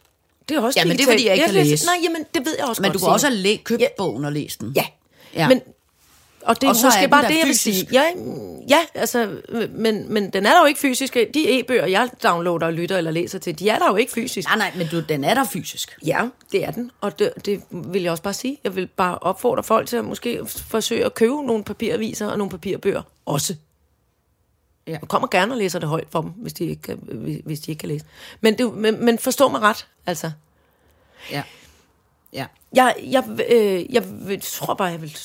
Det 0.48 0.56
er 0.56 0.60
også 0.60 0.80
Ja, 0.80 0.84
men 0.84 0.96
det 0.96 1.02
er, 1.06 1.10
fordi 1.12 1.26
jeg 1.26 1.34
ikke 1.34 1.44
kan 1.46 1.54
læser- 1.54 1.70
læse. 1.70 1.86
Nej, 1.86 1.96
jamen, 2.04 2.24
det 2.34 2.46
ved 2.46 2.54
jeg 2.58 2.66
også 2.66 2.82
men 2.82 2.90
godt, 2.90 3.00
du 3.00 3.06
kan 3.06 3.12
også 3.12 3.30
læ- 3.30 3.56
købt 3.64 3.80
Ja. 3.80 3.86
bogen 3.98 4.24
og 4.24 4.32
læst 4.32 4.60
den. 4.60 4.72
Ja. 4.76 4.84
ja. 5.34 5.48
Men, 5.48 5.60
og 6.44 6.60
det 6.60 6.66
er 6.66 6.70
Og 6.70 6.76
så 6.76 6.86
måske 6.86 7.08
bare 7.08 7.28
det, 7.28 7.38
jeg 7.38 7.46
vil 7.46 7.58
sige. 7.58 7.88
Ja, 7.92 8.04
ja 8.68 8.78
altså, 8.94 9.36
men, 9.70 10.12
men 10.12 10.30
den 10.30 10.46
er 10.46 10.50
der 10.50 10.60
jo 10.60 10.66
ikke 10.66 10.80
fysisk. 10.80 11.14
De 11.14 11.60
e-bøger, 11.60 11.86
jeg 11.86 12.08
downloader 12.22 12.66
og 12.66 12.72
lytter 12.72 12.98
eller 12.98 13.10
læser 13.10 13.38
til, 13.38 13.58
de 13.58 13.68
er 13.68 13.78
der 13.78 13.90
jo 13.90 13.96
ikke 13.96 14.12
fysisk. 14.12 14.48
Nej, 14.48 14.58
nej, 14.58 14.72
men 14.76 14.86
du, 14.88 15.00
den 15.00 15.24
er 15.24 15.34
der 15.34 15.44
fysisk. 15.44 15.98
Ja, 16.06 16.28
det 16.52 16.64
er 16.64 16.70
den. 16.70 16.90
Og 17.00 17.18
det, 17.18 17.32
det 17.46 17.62
vil 17.70 18.02
jeg 18.02 18.10
også 18.10 18.22
bare 18.22 18.34
sige. 18.34 18.58
Jeg 18.64 18.76
vil 18.76 18.86
bare 18.86 19.18
opfordre 19.18 19.62
folk 19.62 19.88
til 19.88 19.96
at 19.96 20.04
måske 20.04 20.40
forsøge 20.46 21.04
at 21.04 21.14
købe 21.14 21.46
nogle 21.46 21.64
papiraviser 21.64 22.26
og 22.26 22.38
nogle 22.38 22.50
papirbøger 22.50 23.02
også. 23.26 23.54
Ja. 24.86 24.92
Jeg 24.92 25.08
kommer 25.08 25.28
gerne 25.28 25.52
og 25.52 25.58
læser 25.58 25.78
det 25.78 25.88
højt 25.88 26.08
for 26.10 26.20
dem, 26.20 26.30
hvis 26.30 26.52
de 26.52 26.64
ikke 26.64 26.94
hvis 27.44 27.60
de 27.60 27.70
ikke 27.70 27.80
kan 27.80 27.88
læse. 27.88 28.04
Men, 28.40 28.58
det, 28.58 28.74
men, 28.74 29.04
men 29.04 29.18
forstå 29.18 29.48
mig 29.48 29.60
ret, 29.60 29.86
altså. 30.06 30.30
Ja. 31.30 31.42
Ja. 32.34 32.46
Jeg, 32.74 32.94
jeg, 33.10 33.24
øh, 33.50 33.94
jeg 33.94 34.02
vil, 34.28 34.40
tror 34.40 34.74
bare, 34.74 34.88
jeg 34.88 35.02
vil 35.02 35.16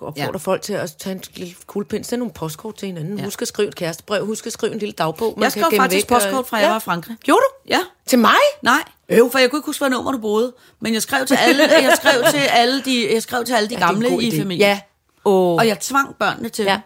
opfordre 0.00 0.12
Ja. 0.16 0.24
ja. 0.32 0.36
folk 0.36 0.62
til 0.62 0.72
at 0.72 0.94
tage 0.98 1.14
en 1.16 1.22
lille 1.34 1.54
kuglepind, 1.66 2.04
sende 2.04 2.18
nogle 2.18 2.32
postkort 2.34 2.76
til 2.76 2.86
hinanden. 2.86 3.14
Ja. 3.14 3.20
Ja. 3.20 3.24
Husk 3.24 3.42
at 3.42 3.48
skrive 3.48 3.68
et 3.68 3.74
kærestebrev, 3.74 4.26
husk 4.26 4.46
at 4.46 4.52
skrive 4.52 4.72
en 4.72 4.78
lille 4.78 4.92
dagbog. 4.92 5.34
man 5.36 5.42
Jeg 5.44 5.52
skrev 5.52 5.64
faktisk 5.76 6.10
væk, 6.10 6.16
og- 6.16 6.22
postkort 6.22 6.46
fra, 6.46 6.56
jeg 6.56 6.70
var 6.70 6.76
i 6.76 6.80
Frankrig. 6.80 7.16
Gjorde 7.24 7.40
du? 7.40 7.68
Ja. 7.74 7.80
Til 8.06 8.18
mig? 8.18 8.30
Nej, 8.62 8.82
Øv. 9.08 9.30
for 9.32 9.38
jeg 9.38 9.50
kunne 9.50 9.58
ikke 9.58 9.66
huske, 9.66 9.80
hvad 9.80 9.90
nummer 9.90 10.12
du 10.12 10.18
boede. 10.18 10.52
Men 10.80 10.94
jeg 10.94 11.02
skrev 11.02 11.26
til 11.26 11.34
alle, 11.34 11.62
jeg 11.72 11.92
skrev 11.96 12.22
til 12.30 12.38
alle 12.50 12.82
de, 12.82 13.14
jeg 13.14 13.22
skrev 13.22 13.44
til 13.44 13.52
alle 13.54 13.68
de 13.68 13.74
Ja, 13.74 13.80
gamle 13.86 14.22
i 14.22 14.30
familien. 14.38 14.58
Ja. 14.60 14.80
Oh. 15.24 15.56
Og 15.56 15.66
jeg 15.66 15.80
tvang 15.80 16.14
børnene 16.18 16.48
til 16.48 16.64
Ja. 16.64 16.80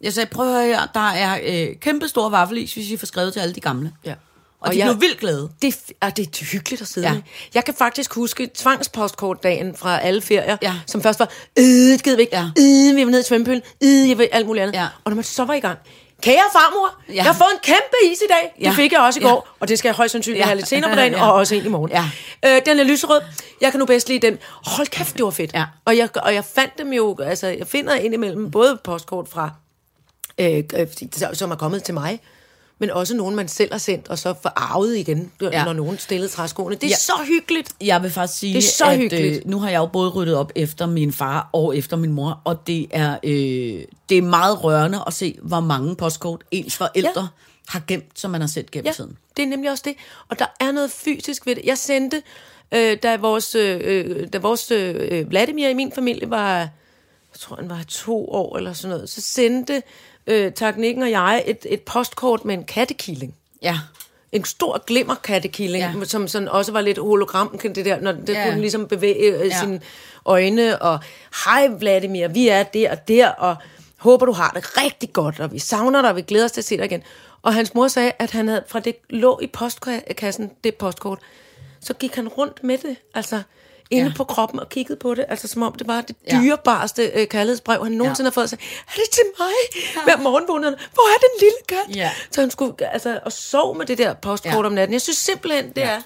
Jeg 0.00 0.12
sagde, 0.12 0.30
prøv 0.30 0.46
at 0.48 0.52
høre 0.54 0.66
her, 0.66 0.86
der 0.94 1.08
er 1.10 1.38
øh, 1.44 1.76
kæmpe 1.80 2.08
store 2.08 2.30
vaffelis, 2.32 2.74
hvis 2.74 2.90
I 2.90 2.96
får 2.96 3.06
skrevet 3.06 3.32
til 3.32 3.40
alle 3.40 3.54
de 3.54 3.60
gamle. 3.60 3.92
Ja. 4.04 4.14
Og, 4.62 4.68
og 4.68 4.74
de 4.74 4.78
jeg- 4.78 4.86
blev 4.86 5.00
vildt 5.00 5.20
glade. 5.20 5.50
Det, 5.62 5.68
er 5.90 5.94
ah, 6.06 6.12
det 6.16 6.26
er 6.40 6.44
hyggeligt 6.44 6.82
at 6.82 6.88
sidde 6.88 7.06
Ja. 7.06 7.12
ja. 7.12 7.14
med. 7.18 7.22
Jeg 7.54 7.64
kan 7.64 7.74
faktisk 7.74 8.14
huske 8.14 8.50
tvangspostkortdagen 8.54 9.76
fra 9.76 10.00
alle 10.00 10.22
ferier, 10.22 10.56
Ja. 10.62 10.74
som 10.86 11.02
først 11.02 11.18
var, 11.20 11.30
øh, 11.58 11.64
det 11.64 12.02
gider 12.02 12.16
vi 12.16 12.22
ikke, 12.22 12.36
Ja. 12.36 12.50
ja. 12.56 12.62
øh, 12.90 12.96
vi 12.96 13.04
var 13.04 13.10
nede 13.10 13.20
i 13.20 13.24
svømmepølen, 13.24 13.62
øh, 13.84 14.08
jeg 14.08 14.18
vil 14.18 14.28
alt 14.32 14.46
muligt 14.46 14.62
andet. 14.62 14.74
Ja. 14.74 14.86
Og 15.04 15.10
når 15.10 15.14
man 15.14 15.24
så 15.24 15.44
var 15.44 15.54
i 15.54 15.60
gang, 15.60 15.78
kære 16.22 16.42
farmor, 16.52 16.94
Ja. 17.08 17.12
ja. 17.12 17.16
jeg 17.16 17.24
har 17.24 17.32
fået 17.32 17.48
en 17.52 17.58
kæmpe 17.62 18.12
is 18.12 18.18
i 18.18 18.28
dag. 18.28 18.54
Ja. 18.60 18.66
Det 18.68 18.74
fik 18.76 18.92
jeg 18.92 19.00
også 19.00 19.20
i 19.20 19.22
Ja. 19.22 19.28
går, 19.28 19.48
og 19.60 19.68
det 19.68 19.78
skal 19.78 19.88
jeg 19.88 19.94
højst 19.96 20.12
sandsynligt 20.12 20.40
Ja. 20.40 20.44
have 20.46 20.56
lidt 20.56 20.68
senere 20.68 20.90
på 20.90 20.96
dagen, 20.96 21.12
Ja. 21.18 21.26
og 21.26 21.32
også 21.34 21.54
en 21.54 21.64
i 21.64 21.68
morgen. 21.68 21.90
Ja. 21.90 22.04
Øh, 22.56 22.60
den 22.66 22.78
er 22.78 22.84
lyserød. 22.84 23.20
Jeg 23.60 23.70
kan 23.70 23.78
nu 23.80 23.86
bedst 23.86 24.08
lide 24.08 24.26
den. 24.26 24.38
Hold 24.66 24.86
kæft, 24.86 25.16
det 25.16 25.24
var 25.24 25.30
fedt. 25.30 25.50
Ja. 25.54 25.64
Og, 25.84 25.96
jeg, 25.96 26.08
og 26.16 26.34
jeg 26.34 26.44
fandt 26.44 26.78
dem 26.78 26.92
jo, 26.92 27.16
altså 27.24 27.46
jeg 27.46 27.66
finder 27.66 27.94
indimellem 27.94 28.50
både 28.50 28.78
postkort 28.84 29.28
fra 29.28 29.50
øh, 30.38 30.62
øh, 30.76 30.86
som 31.32 31.50
er 31.50 31.56
kommet 31.56 31.82
til 31.82 31.94
mig, 31.94 32.20
men 32.82 32.90
også 32.90 33.16
nogen, 33.16 33.34
man 33.36 33.48
selv 33.48 33.72
har 33.72 33.78
sendt, 33.78 34.08
og 34.08 34.18
så 34.18 34.34
forarvet 34.42 34.96
igen, 34.96 35.32
Ja. 35.42 35.64
når 35.64 35.72
nogen 35.72 35.98
stillede 35.98 36.28
træskoene. 36.28 36.74
Det 36.74 36.84
er 36.84 36.88
Ja. 36.88 36.94
så 36.96 37.12
hyggeligt. 37.28 37.68
Jeg 37.80 38.02
vil 38.02 38.10
faktisk 38.10 38.38
sige, 38.38 38.52
Det 38.54 38.58
er 38.64 38.68
så 38.68 38.84
at 38.84 38.96
hyggeligt. 38.96 39.36
Øh, 39.36 39.50
nu 39.50 39.58
har 39.58 39.70
jeg 39.70 39.78
jo 39.78 39.86
både 39.86 40.10
ryddet 40.10 40.36
op 40.36 40.52
efter 40.54 40.86
min 40.86 41.12
far 41.12 41.48
og 41.52 41.76
efter 41.76 41.96
min 41.96 42.12
mor, 42.12 42.40
og 42.44 42.66
det 42.66 42.86
er, 42.90 43.16
øh, 43.24 43.84
det 44.08 44.18
er 44.18 44.22
meget 44.22 44.64
rørende 44.64 45.02
at 45.06 45.12
se, 45.14 45.38
hvor 45.42 45.60
mange 45.60 45.96
postkort 45.96 46.44
ens 46.50 46.76
forældre 46.76 47.20
ja. 47.20 47.26
har 47.68 47.82
gemt, 47.86 48.18
som 48.20 48.30
man 48.30 48.40
har 48.40 48.48
sendt 48.48 48.70
gennem 48.70 48.86
Ja, 48.86 48.92
tiden. 48.92 49.16
det 49.36 49.42
er 49.42 49.46
nemlig 49.46 49.70
også 49.70 49.82
det. 49.86 49.94
Og 50.28 50.38
der 50.38 50.46
er 50.60 50.72
noget 50.72 50.90
fysisk 50.90 51.46
ved 51.46 51.54
det. 51.54 51.64
Jeg 51.64 51.78
sendte, 51.78 52.22
øh, 52.74 52.96
da 53.02 53.16
vores, 53.16 53.54
øh, 53.54 54.26
da 54.32 54.38
vores 54.38 54.70
øh, 54.70 55.30
Vladimir 55.30 55.68
i 55.68 55.74
min 55.74 55.92
familie 55.94 56.30
var, 56.30 56.58
jeg 56.58 57.38
tror 57.40 57.56
han 57.56 57.70
var 57.70 57.82
to 57.88 58.28
år 58.28 58.56
eller 58.56 58.72
sådan 58.72 58.96
noget, 58.96 59.10
så 59.10 59.20
sendte 59.20 59.82
øh, 60.26 60.52
Taknikken 60.52 61.02
og 61.02 61.10
jeg 61.10 61.42
et, 61.46 61.66
et 61.68 61.80
postkort 61.82 62.44
med 62.44 62.54
en 62.54 62.64
kattekilling. 62.64 63.34
Ja. 63.62 63.78
en 64.32 64.44
stor 64.44 64.84
glimmerkattekilling, 64.86 65.84
Ja. 65.98 66.04
som 66.04 66.28
sådan 66.28 66.48
også 66.48 66.72
var 66.72 66.80
lidt 66.80 66.98
hologram, 66.98 67.58
det 67.58 67.84
der, 67.84 68.00
når 68.00 68.12
det 68.12 68.28
Ja. 68.28 68.44
kunne 68.48 68.60
ligesom 68.60 68.86
bevæge 68.86 69.34
øh, 69.40 69.46
ja. 69.46 69.60
sine 69.60 69.80
øjne, 70.24 70.82
og 70.82 70.98
hej 71.44 71.68
Vladimir, 71.68 72.28
vi 72.28 72.48
er 72.48 72.62
der 72.62 72.90
og 72.90 73.08
der, 73.08 73.28
og 73.28 73.56
håber 73.96 74.26
du 74.26 74.32
har 74.32 74.50
det 74.50 74.76
rigtig 74.82 75.12
godt, 75.12 75.40
og 75.40 75.52
vi 75.52 75.58
savner 75.58 76.00
dig, 76.02 76.10
og 76.10 76.16
vi 76.16 76.22
glæder 76.22 76.44
os 76.44 76.52
til 76.52 76.60
at 76.60 76.64
se 76.64 76.76
dig 76.76 76.84
igen. 76.84 77.02
Og 77.42 77.54
hans 77.54 77.74
mor 77.74 77.88
sagde, 77.88 78.12
at 78.18 78.30
han 78.30 78.48
havde, 78.48 78.64
fra 78.68 78.80
det 78.80 78.96
lå 79.10 79.38
i 79.42 79.46
postkassen, 79.46 80.50
det 80.64 80.74
postkort, 80.74 81.18
så 81.80 81.94
gik 81.94 82.14
han 82.14 82.28
rundt 82.28 82.64
med 82.64 82.78
det, 82.78 82.96
altså 83.14 83.42
inde 83.92 84.02
Ja. 84.02 84.08
ja. 84.08 84.14
på 84.16 84.24
kroppen 84.24 84.60
og 84.60 84.68
kiggede 84.68 84.98
på 84.98 85.14
det, 85.14 85.24
altså 85.28 85.48
som 85.48 85.62
om 85.62 85.72
det 85.74 85.86
var 85.86 86.00
det 86.00 86.16
Ja. 86.30 86.40
dyrebareste 86.42 87.02
øh, 87.14 87.26
kærlighedsbrev, 87.28 87.82
han 87.84 87.92
nogensinde 87.92 88.26
Ja. 88.26 88.30
har 88.30 88.34
fået. 88.34 88.50
Så, 88.50 88.56
er 88.88 88.92
det 88.94 89.10
til 89.12 89.22
mig? 89.38 89.48
Ja. 89.96 90.02
Hver 90.04 90.22
morgen 90.22 90.44
vågnede 90.48 90.76
hvor 90.94 91.02
er 91.14 91.18
den 91.18 91.40
lille 91.40 91.58
kat? 91.68 91.96
Ja. 91.96 92.10
Så 92.30 92.40
han 92.40 92.50
skulle, 92.50 92.92
altså, 92.92 93.20
og 93.24 93.32
sov 93.32 93.78
med 93.78 93.86
det 93.86 93.98
der 93.98 94.14
postkort 94.14 94.52
Ja. 94.52 94.58
ja. 94.60 94.66
om 94.66 94.72
natten. 94.72 94.92
Jeg 94.92 95.00
synes 95.02 95.16
simpelthen, 95.18 95.64
det 95.76 95.82
er 95.82 96.00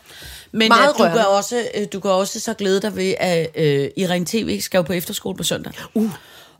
Men 0.53 0.69
meget 0.69 0.83
at 0.89 0.95
du, 0.95 0.97
kan 0.97 1.05
rørende. 1.07 1.29
også, 1.29 1.69
øh, 1.75 1.87
du 1.93 2.01
kan 2.01 2.11
også 2.11 2.41
så 2.41 2.55
glæde 2.55 2.83
dig 2.83 2.97
ved, 2.97 3.15
at 3.19 3.49
øh, 3.55 3.89
Irene 3.97 4.27
TV 4.27 4.61
skal 4.61 4.79
jo 4.79 4.83
på 4.83 4.93
efterskole 4.93 5.37
på 5.37 5.43
søndag. 5.43 5.73
Uh. 5.95 6.11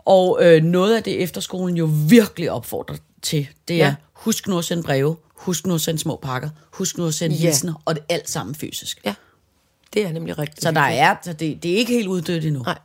Og 0.05 0.39
øh, 0.43 0.63
noget 0.63 0.97
af 0.97 1.03
det 1.03 1.23
efterskolen 1.23 1.77
jo 1.77 1.89
virkelig 2.09 2.51
opfordrer 2.51 2.97
til, 3.23 3.49
det 3.69 3.77
er, 3.77 3.87
Ja. 3.87 3.95
husk 4.13 4.49
nu 4.49 4.59
at 4.59 4.65
sende 4.65 4.83
breve, 4.83 5.17
husk 5.35 5.67
nu 5.67 5.75
at 5.75 5.81
sende 5.81 6.01
små 6.01 6.17
pakker, 6.23 6.49
husk 6.71 6.99
nu 6.99 7.07
at 7.07 7.15
sende 7.15 7.37
Ja. 7.37 7.43
hilsener, 7.43 7.75
og 7.85 7.95
det 7.95 8.05
er 8.09 8.15
alt 8.15 8.31
sammen 8.31 8.55
fysisk. 8.55 8.99
Ja, 9.05 9.15
det 9.95 10.03
er 10.07 10.13
nemlig 10.13 10.39
rigtigt. 10.39 10.63
Så 10.63 10.71
der 10.71 10.81
er, 10.81 11.15
så 11.23 11.33
det, 11.33 11.63
det 11.63 11.73
er 11.73 11.77
ikke 11.77 11.93
helt 11.93 12.09
uddødt 12.09 12.45
endnu. 12.45 12.63
Nej, 12.63 12.79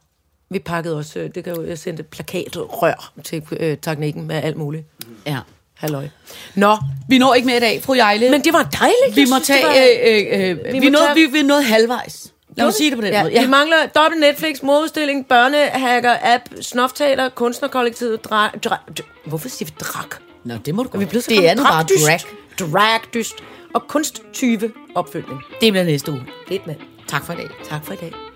vi 0.50 0.60
pakkede 0.60 0.98
også, 0.98 1.20
øh, 1.20 1.30
det 1.36 1.44
kan 1.44 1.56
jo, 1.56 1.66
jeg 1.66 1.78
sendte 1.80 2.04
plakatrør 2.04 3.12
til 3.24 3.44
øh, 3.52 3.78
teknikken 3.78 4.28
med 4.28 4.36
alt 4.44 4.58
muligt. 4.58 4.86
Ja. 5.28 5.38
Halløj. 5.78 6.08
Nå, 6.56 6.78
Vi 7.10 7.18
når 7.18 7.34
ikke 7.34 7.46
med 7.46 7.58
i 7.58 7.60
dag, 7.60 7.84
fru 7.84 7.94
Jejle. 7.94 8.30
men 8.30 8.42
det 8.44 8.54
var 8.54 8.64
dejligt. 8.64 9.16
vi 9.16 9.22
må 9.22 9.36
synes, 9.44 9.48
tage... 9.48 9.66
var- 9.66 9.72
Øh, 10.08 10.58
øh, 10.58 10.66
øh, 10.68 10.74
Vi 10.74 10.80
vi, 10.80 10.86
må 10.90 10.92
nåede, 10.92 11.06
tage- 11.08 11.16
vi, 11.32 11.38
vi 11.38 11.44
nået 11.44 11.64
halvvejs. 11.66 12.34
Lad 12.58 12.66
mig 12.66 12.74
sige 12.74 12.90
det 12.90 12.98
på 12.98 13.06
den 13.06 13.14
ja, 13.14 13.24
måde. 13.24 13.34
Ja. 13.34 13.42
Vi 13.42 13.48
mangler 13.48 13.78
dobbelt 13.96 14.20
Netflix, 14.22 14.62
modudstilling, 14.64 15.28
børnehacker, 15.28 16.16
app, 16.22 16.44
snofteater, 16.62 17.30
kunstnerkollektivet, 17.30 18.24
dra, 18.26 18.48
dra, 18.64 18.78
dra, 18.98 19.04
hvorfor 19.26 19.50
siger 19.50 19.70
vi 19.70 19.74
drak? 19.80 20.16
Nå, 20.44 20.54
det 20.66 20.76
må 20.76 20.84
du 20.84 20.90
Er 20.94 20.98
vi 20.98 21.04
godt. 21.04 21.10
blevet 21.10 21.24
så 21.24 21.30
Det 21.30 21.50
er 21.50 21.56
nu 21.56 21.64
bare 21.64 21.84
drag. 21.84 22.20
Dragdyst. 22.60 23.34
Og 23.74 23.88
kunsttyve 23.88 24.72
opfølgning. 24.96 25.40
Det 25.62 25.74
bliver 25.74 25.84
næste 25.84 26.12
uge. 26.12 26.22
Fedt, 26.48 26.68
mand. 26.68 26.78
Tak 27.12 27.24
for 27.24 27.34
i 27.34 27.38
dag. 27.38 27.50
Tak 27.64 27.84
for 27.86 27.94
i 27.94 27.98
dag. 27.98 28.31